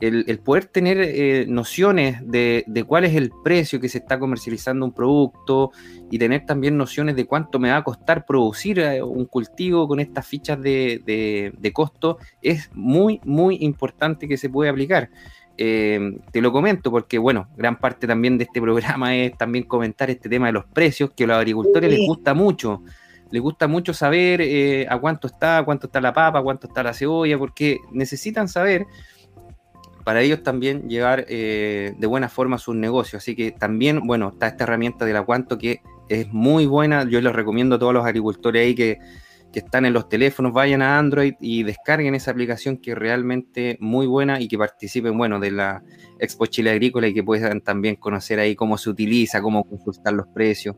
el, 0.00 0.38
poder 0.38 0.66
tener 0.66 0.98
eh, 1.00 1.46
nociones 1.48 2.18
de, 2.22 2.64
cuál 2.86 3.04
es 3.04 3.14
el 3.14 3.32
precio 3.42 3.80
que 3.80 3.88
se 3.88 3.98
está 3.98 4.18
comercializando 4.18 4.84
un 4.86 4.92
producto 4.92 5.72
y 6.10 6.18
tener 6.18 6.46
también 6.46 6.76
nociones 6.76 7.16
de 7.16 7.26
cuánto 7.26 7.58
me 7.58 7.70
va 7.70 7.78
a 7.78 7.84
costar 7.84 8.24
producir 8.24 8.78
eh, 8.78 9.02
un 9.02 9.26
cultivo 9.26 9.88
con 9.88 9.98
estas 10.00 10.26
fichas 10.26 10.60
de, 10.60 11.72
costo 11.74 12.18
es 12.42 12.70
muy, 12.72 13.20
muy 13.24 13.58
importante 13.60 14.28
que 14.28 14.36
se 14.36 14.48
pueda 14.48 14.70
aplicar. 14.70 15.10
Eh, 15.60 16.16
te 16.30 16.40
lo 16.40 16.52
comento 16.52 16.90
porque, 16.92 17.18
bueno, 17.18 17.48
gran 17.56 17.80
parte 17.80 18.06
también 18.06 18.38
de 18.38 18.44
este 18.44 18.60
programa 18.60 19.16
es 19.16 19.36
también 19.36 19.64
comentar 19.64 20.08
este 20.10 20.28
tema 20.28 20.46
de 20.46 20.52
los 20.52 20.66
precios, 20.66 21.10
que 21.10 21.24
a 21.24 21.26
los 21.26 21.36
agricultores 21.36 21.90
les 21.90 22.06
gusta 22.06 22.34
mucho. 22.34 22.82
Les 23.30 23.42
gusta 23.42 23.66
mucho 23.66 23.92
saber 23.92 24.86
a 24.88 24.98
cuánto 24.98 25.26
está, 25.26 25.62
cuánto 25.62 25.86
está 25.86 26.00
la 26.00 26.14
papa, 26.14 26.40
cuánto 26.42 26.66
está 26.68 26.82
la 26.82 26.94
cebolla, 26.94 27.36
porque 27.36 27.78
necesitan 27.92 28.48
saber 28.48 28.86
para 30.08 30.22
ellos 30.22 30.42
también 30.42 30.88
llevar 30.88 31.26
eh, 31.28 31.92
de 31.98 32.06
buena 32.06 32.30
forma 32.30 32.56
sus 32.56 32.74
negocios. 32.74 33.22
Así 33.22 33.36
que 33.36 33.52
también, 33.52 34.06
bueno, 34.06 34.30
está 34.30 34.46
esta 34.46 34.64
herramienta 34.64 35.04
de 35.04 35.12
la 35.12 35.22
Cuanto 35.22 35.58
que 35.58 35.82
es 36.08 36.32
muy 36.32 36.64
buena. 36.64 37.06
Yo 37.06 37.20
les 37.20 37.30
recomiendo 37.34 37.76
a 37.76 37.78
todos 37.78 37.92
los 37.92 38.06
agricultores 38.06 38.64
ahí 38.64 38.74
que, 38.74 38.98
están 39.52 39.84
en 39.84 39.92
los 39.92 40.08
teléfonos, 40.08 40.54
vayan 40.54 40.80
a 40.80 40.98
Android 40.98 41.34
y 41.40 41.62
descarguen 41.62 42.14
esa 42.14 42.30
aplicación 42.30 42.78
que 42.78 42.92
es 42.92 42.96
realmente 42.96 43.76
muy 43.80 44.06
buena 44.06 44.40
y 44.40 44.48
que 44.48 44.56
participen, 44.56 45.18
bueno, 45.18 45.40
de 45.40 45.50
la 45.50 45.82
Expo 46.18 46.46
Chile 46.46 46.70
Agrícola 46.70 47.08
y 47.08 47.12
que 47.12 47.22
puedan 47.22 47.60
también 47.60 47.96
conocer 47.96 48.38
ahí 48.38 48.56
cómo 48.56 48.78
se 48.78 48.88
utiliza, 48.88 49.42
cómo 49.42 49.64
consultar 49.64 50.14
los 50.14 50.28
precios. 50.28 50.74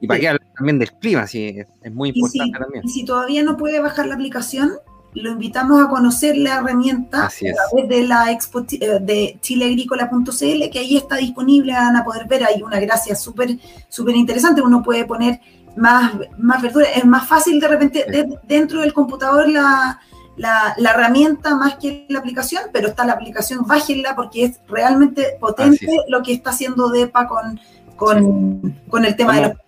Y 0.00 0.08
para 0.08 0.18
que 0.18 0.28
hablen 0.28 0.48
también 0.56 0.78
del 0.80 0.90
clima, 0.94 1.28
sí, 1.28 1.54
es, 1.82 1.92
muy 1.92 2.08
importante 2.08 2.58
también. 2.58 2.84
Y 2.84 2.88
si 2.88 3.04
todavía 3.04 3.44
no 3.44 3.56
puede 3.56 3.78
bajar 3.80 4.06
la 4.06 4.14
aplicación, 4.14 4.72
lo 5.14 5.30
invitamos 5.30 5.82
a 5.82 5.88
conocer 5.88 6.36
la 6.36 6.56
herramienta 6.56 7.26
a 7.26 7.28
través 7.28 7.88
de 7.88 8.02
la 8.06 8.32
expo 8.32 8.64
eh, 8.70 8.98
de 9.00 9.38
chileagrícola.cl, 9.40 10.70
que 10.70 10.78
ahí 10.78 10.96
está 10.96 11.16
disponible, 11.16 11.72
van 11.72 11.96
a 11.96 12.04
poder 12.04 12.26
ver, 12.26 12.44
hay 12.44 12.62
una 12.62 12.80
gracia 12.80 13.14
súper 13.14 13.58
súper 13.88 14.16
interesante, 14.16 14.60
uno 14.60 14.82
puede 14.82 15.04
poner 15.04 15.40
más, 15.76 16.12
más 16.38 16.62
verduras, 16.62 16.90
es 16.96 17.04
más 17.04 17.26
fácil 17.28 17.60
de 17.60 17.68
repente 17.68 18.06
dentro 18.44 18.80
del 18.80 18.92
computador 18.92 19.48
la, 19.48 20.00
la, 20.36 20.74
herramienta 20.78 21.54
más 21.54 21.76
que 21.76 22.06
la 22.08 22.18
aplicación, 22.18 22.64
pero 22.72 22.88
está 22.88 23.04
la 23.04 23.12
aplicación, 23.12 23.66
bájenla 23.66 24.16
porque 24.16 24.44
es 24.44 24.60
realmente 24.68 25.36
potente 25.40 25.86
lo 26.08 26.22
que 26.22 26.32
está 26.32 26.50
haciendo 26.50 26.88
DEPA 26.88 27.26
con, 27.26 27.60
con, 27.96 28.74
con 28.88 29.04
el 29.04 29.16
tema 29.16 29.36
de 29.36 29.48
los 29.48 29.63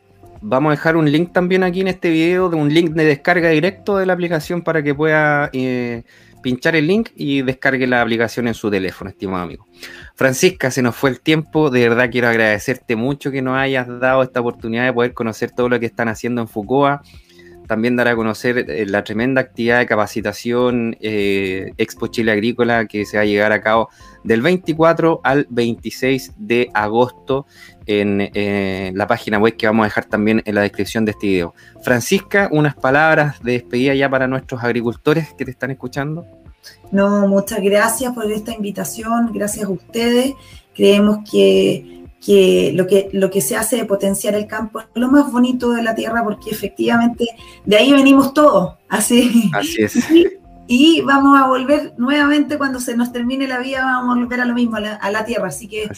Vamos 0.49 0.71
a 0.71 0.77
dejar 0.77 0.97
un 0.97 1.11
link 1.11 1.33
también 1.33 1.65
aquí 1.65 1.81
en 1.81 1.89
este 1.89 2.09
video, 2.09 2.49
de 2.49 2.55
un 2.55 2.73
link 2.73 2.93
de 2.93 3.05
descarga 3.05 3.49
directo 3.49 3.97
de 3.97 4.07
la 4.07 4.13
aplicación 4.13 4.63
para 4.63 4.81
que 4.81 4.95
pueda 4.95 5.51
eh, 5.53 6.05
pinchar 6.41 6.77
el 6.77 6.87
link 6.87 7.09
y 7.17 7.43
descargue 7.43 7.85
la 7.89 8.01
aplicación 8.01 8.47
en 8.47 8.55
su 8.55 8.71
teléfono, 8.71 9.11
estimado 9.11 9.43
amigo. 9.43 9.67
Francisca, 10.15 10.71
se 10.71 10.83
nos 10.83 10.95
fue 10.95 11.11
el 11.11 11.19
tiempo. 11.19 11.69
De 11.69 11.89
verdad 11.89 12.09
quiero 12.13 12.29
agradecerte 12.29 12.95
mucho 12.95 13.33
que 13.33 13.43
nos 13.43 13.59
hayas 13.59 13.89
dado 13.99 14.23
esta 14.23 14.39
oportunidad 14.39 14.85
de 14.85 14.93
poder 14.93 15.15
conocer 15.15 15.51
todo 15.51 15.69
lo 15.69 15.81
que 15.81 15.87
están 15.87 16.07
haciendo 16.07 16.43
en 16.43 16.47
Fucoa. 16.47 17.03
También 17.67 17.97
dar 17.97 18.09
a 18.09 18.17
conocer 18.17 18.59
eh, 18.71 18.87
la 18.87 19.05
tremenda 19.05 19.41
actividad 19.41 19.79
de 19.79 19.87
capacitación 19.87 20.97
eh, 21.01 21.73
Expo 21.79 22.07
Chile 22.07 22.33
Agrícola 22.33 22.87
que 22.87 23.05
se 23.05 23.17
va 23.17 23.23
a 23.23 23.27
llegar 23.27 23.53
a 23.53 23.61
cabo 23.61 23.89
del 24.25 24.43
24 24.43 25.21
al 25.23 25.47
26 25.51 26.33
de 26.37 26.71
agosto 26.75 27.47
en 27.87 28.31
eh, 28.35 28.93
la 28.95 29.07
página 29.07 29.39
web 29.39 29.57
que 29.57 29.67
vamos 29.67 29.85
a 29.85 29.87
dejar 29.87 30.05
también 30.07 30.43
en 30.45 30.55
la 30.55 30.63
descripción 30.63 31.05
de 31.05 31.13
este 31.13 31.27
video. 31.27 31.55
Francisca, 31.83 32.49
unas 32.51 32.75
palabras 32.75 33.43
de 33.43 33.53
despedida 33.53 33.95
ya 33.95 34.11
para 34.11 34.27
nuestros 34.27 34.63
agricultores 34.63 35.33
que 35.37 35.45
te 35.45 35.51
están 35.51 35.71
escuchando. 35.71 36.27
No, 36.91 37.27
muchas 37.27 37.61
gracias 37.61 38.13
por 38.13 38.31
esta 38.31 38.53
invitación, 38.53 39.33
gracias 39.33 39.67
a 39.67 39.71
ustedes. 39.71 40.35
Creemos 40.75 41.19
que, 41.31 42.06
lo, 42.27 42.87
que 42.87 43.09
lo 43.13 43.31
que 43.31 43.41
se 43.41 43.57
hace 43.57 43.77
de 43.77 43.85
potenciar 43.85 44.35
el 44.35 44.47
campo 44.47 44.81
es 44.81 44.87
lo 44.95 45.09
más 45.09 45.31
bonito 45.31 45.73
de 45.73 45.83
la 45.83 45.95
tierra 45.95 46.25
porque 46.25 46.51
efectivamente 46.51 47.27
de 47.65 47.77
ahí 47.77 47.93
venimos 47.93 48.35
todos. 48.35 48.75
Así, 48.89 49.51
así 49.55 49.83
es. 49.83 50.11
y 50.11 50.27
vamos 51.05 51.39
a 51.39 51.47
volver 51.47 51.95
nuevamente 51.97 52.59
cuando 52.59 52.81
se 52.81 52.97
nos 52.97 53.13
termine 53.13 53.47
la 53.47 53.59
vida, 53.59 53.85
vamos 53.85 54.17
a 54.17 54.21
volver 54.21 54.41
a 54.41 54.45
lo 54.45 54.55
mismo, 54.55 54.77
a 54.77 55.11
la, 55.11 55.25
tierra. 55.25 55.49
Así 55.49 55.69
que 55.69 55.89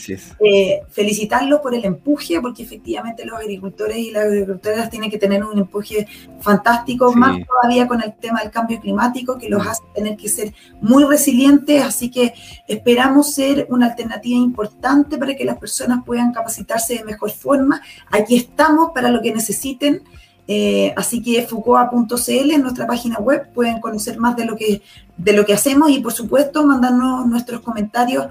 eh, 0.41 0.81
felicitarlos 0.91 1.61
por 1.61 1.75
el 1.75 1.85
empuje, 1.85 2.41
porque 2.41 2.63
efectivamente 2.63 3.25
los 3.25 3.39
agricultores 3.39 3.97
y 3.97 4.11
las 4.11 4.25
agricultoras 4.25 4.91
tienen 4.91 5.11
que 5.11 5.19
tener 5.19 5.45
un 5.45 5.59
empuje 5.59 6.07
fantástico, 6.41 7.13
más 7.15 7.39
todavía 7.47 7.89
con 7.89 8.03
el 8.03 8.15
tema 8.15 8.41
del 8.41 8.51
cambio 8.51 8.79
climático, 8.81 9.39
que 9.39 9.49
los 9.49 9.67
hace 9.67 9.83
tener 9.95 10.17
que 10.17 10.29
ser 10.29 10.53
muy 10.81 11.05
resilientes. 11.05 11.83
Así 11.83 12.11
que 12.11 12.35
esperamos 12.67 13.35
ser 13.35 13.67
una 13.71 13.87
alternativa 13.87 14.39
importante 14.39 15.17
para 15.17 15.35
que 15.35 15.45
las 15.45 15.59
personas 15.59 16.05
puedan 16.05 16.33
capacitarse 16.33 16.97
de 16.97 17.05
mejor 17.05 17.31
forma. 17.31 17.81
Aquí 18.11 18.37
estamos 18.37 18.91
para 18.95 19.11
lo 19.11 19.23
que 19.23 19.33
necesiten. 19.33 20.03
Eh, 20.51 20.95
así 20.97 21.23
que 21.23 21.43
fucoa.cl 21.43 22.51
en 22.51 22.63
nuestra 22.63 22.87
página 22.87 23.19
web 23.19 23.53
pueden 23.53 23.81
conocer 23.81 24.19
más 24.19 24.35
de 24.35 24.47
lo 24.47 24.57
que, 24.57 24.81
de 25.19 25.33
lo 25.35 25.45
que 25.45 25.53
hacemos 25.53 25.91
y 25.91 26.01
por 26.01 26.13
supuesto 26.13 26.65
mandarnos 26.65 27.27
nuestros 27.27 27.61
comentarios 27.61 28.29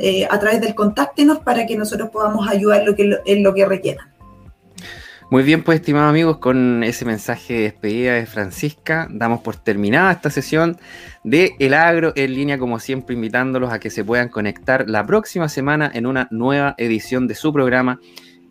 eh, 0.00 0.28
a 0.30 0.38
través 0.38 0.60
del 0.60 0.76
contáctenos 0.76 1.40
para 1.40 1.66
que 1.66 1.76
nosotros 1.76 2.10
podamos 2.10 2.48
ayudar 2.48 2.84
lo 2.84 2.94
que, 2.94 3.18
en 3.26 3.42
lo 3.42 3.52
que 3.54 3.66
requieran. 3.66 4.06
Muy 5.30 5.42
bien, 5.42 5.62
pues 5.62 5.80
estimados 5.80 6.08
amigos, 6.08 6.38
con 6.38 6.82
ese 6.84 7.04
mensaje 7.04 7.54
de 7.54 7.60
despedida 7.64 8.14
de 8.14 8.24
Francisca, 8.24 9.08
damos 9.10 9.40
por 9.40 9.56
terminada 9.56 10.12
esta 10.12 10.30
sesión 10.30 10.78
de 11.22 11.54
El 11.58 11.74
Agro 11.74 12.12
en 12.16 12.34
línea, 12.34 12.58
como 12.58 12.78
siempre, 12.78 13.14
invitándolos 13.14 13.70
a 13.70 13.78
que 13.78 13.90
se 13.90 14.04
puedan 14.04 14.30
conectar 14.30 14.88
la 14.88 15.04
próxima 15.04 15.50
semana 15.50 15.90
en 15.92 16.06
una 16.06 16.28
nueva 16.30 16.74
edición 16.78 17.28
de 17.28 17.34
su 17.34 17.52
programa 17.52 18.00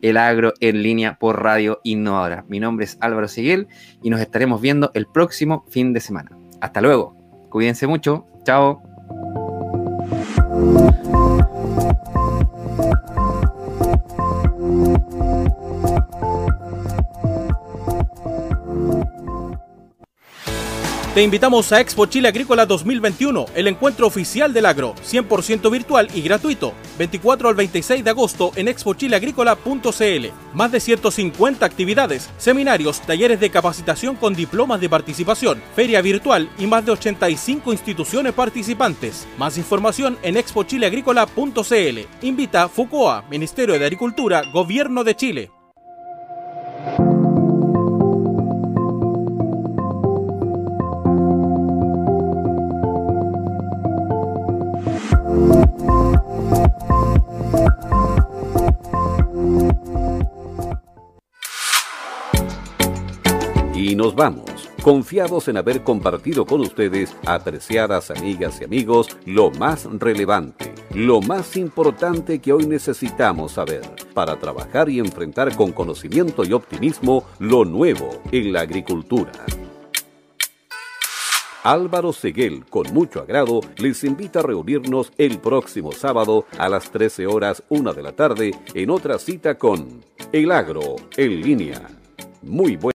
el 0.01 0.17
agro 0.17 0.53
en 0.59 0.83
línea 0.83 1.17
por 1.19 1.41
Radio 1.41 1.79
Innovadora. 1.83 2.45
Mi 2.47 2.59
nombre 2.59 2.85
es 2.85 2.97
Álvaro 3.01 3.27
Seguel 3.27 3.67
y 4.01 4.09
nos 4.09 4.21
estaremos 4.21 4.61
viendo 4.61 4.91
el 4.93 5.07
próximo 5.07 5.65
fin 5.69 5.93
de 5.93 5.99
semana. 5.99 6.31
Hasta 6.61 6.81
luego. 6.81 7.15
Cuídense 7.49 7.87
mucho. 7.87 8.25
Chao. 8.43 8.81
Te 21.17 21.23
invitamos 21.23 21.71
a 21.71 21.81
Expo 21.81 22.05
Chile 22.05 22.27
Agrícola 22.27 22.67
2021, 22.67 23.47
el 23.55 23.67
encuentro 23.67 24.05
oficial 24.05 24.53
del 24.53 24.67
agro, 24.67 24.93
100% 25.03 25.71
virtual 25.71 26.07
y 26.13 26.21
gratuito, 26.21 26.75
24 26.99 27.49
al 27.49 27.55
26 27.55 28.03
de 28.03 28.09
agosto 28.11 28.51
en 28.55 28.67
expochileagrícola.cl. 28.67 30.27
Más 30.53 30.71
de 30.71 30.79
150 30.79 31.65
actividades, 31.65 32.29
seminarios, 32.37 33.01
talleres 33.01 33.39
de 33.39 33.49
capacitación 33.49 34.15
con 34.15 34.35
diplomas 34.35 34.79
de 34.79 34.89
participación, 34.89 35.59
feria 35.75 36.03
virtual 36.03 36.51
y 36.59 36.67
más 36.67 36.85
de 36.85 36.91
85 36.91 37.71
instituciones 37.71 38.33
participantes. 38.33 39.27
Más 39.39 39.57
información 39.57 40.19
en 40.21 40.37
expochileagrícola.cl. 40.37 41.99
Invita 42.21 42.69
FUCOA, 42.69 43.23
Ministerio 43.27 43.79
de 43.79 43.85
Agricultura, 43.85 44.43
Gobierno 44.53 45.03
de 45.03 45.15
Chile. 45.15 45.56
Nos 63.97 64.13
vamos 64.13 64.69
confiados 64.83 65.47
en 65.47 65.57
haber 65.57 65.83
compartido 65.83 66.45
con 66.45 66.61
ustedes, 66.61 67.17
apreciadas 67.25 68.11
amigas 68.11 68.61
y 68.61 68.63
amigos, 68.63 69.17
lo 69.25 69.49
más 69.49 69.85
relevante, 69.85 70.71
lo 70.93 71.19
más 71.19 71.57
importante 71.57 72.39
que 72.39 72.53
hoy 72.53 72.67
necesitamos 72.67 73.53
saber 73.53 73.81
para 74.13 74.39
trabajar 74.39 74.87
y 74.87 74.99
enfrentar 74.99 75.55
con 75.55 75.71
conocimiento 75.71 76.45
y 76.45 76.53
optimismo 76.53 77.25
lo 77.39 77.65
nuevo 77.65 78.21
en 78.31 78.53
la 78.53 78.61
agricultura. 78.61 79.31
Álvaro 81.63 82.13
Seguel, 82.13 82.65
con 82.69 82.93
mucho 82.93 83.19
agrado, 83.19 83.61
les 83.77 84.03
invita 84.03 84.39
a 84.39 84.43
reunirnos 84.43 85.11
el 85.17 85.39
próximo 85.39 85.91
sábado 85.91 86.45
a 86.59 86.69
las 86.69 86.91
13 86.91 87.25
horas 87.25 87.63
1 87.69 87.93
de 87.93 88.03
la 88.03 88.11
tarde 88.11 88.51
en 88.75 88.91
otra 88.91 89.17
cita 89.17 89.57
con 89.57 90.05
El 90.31 90.51
Agro 90.51 90.95
en 91.17 91.41
línea. 91.41 91.81
Muy 92.43 92.77
buen 92.77 92.85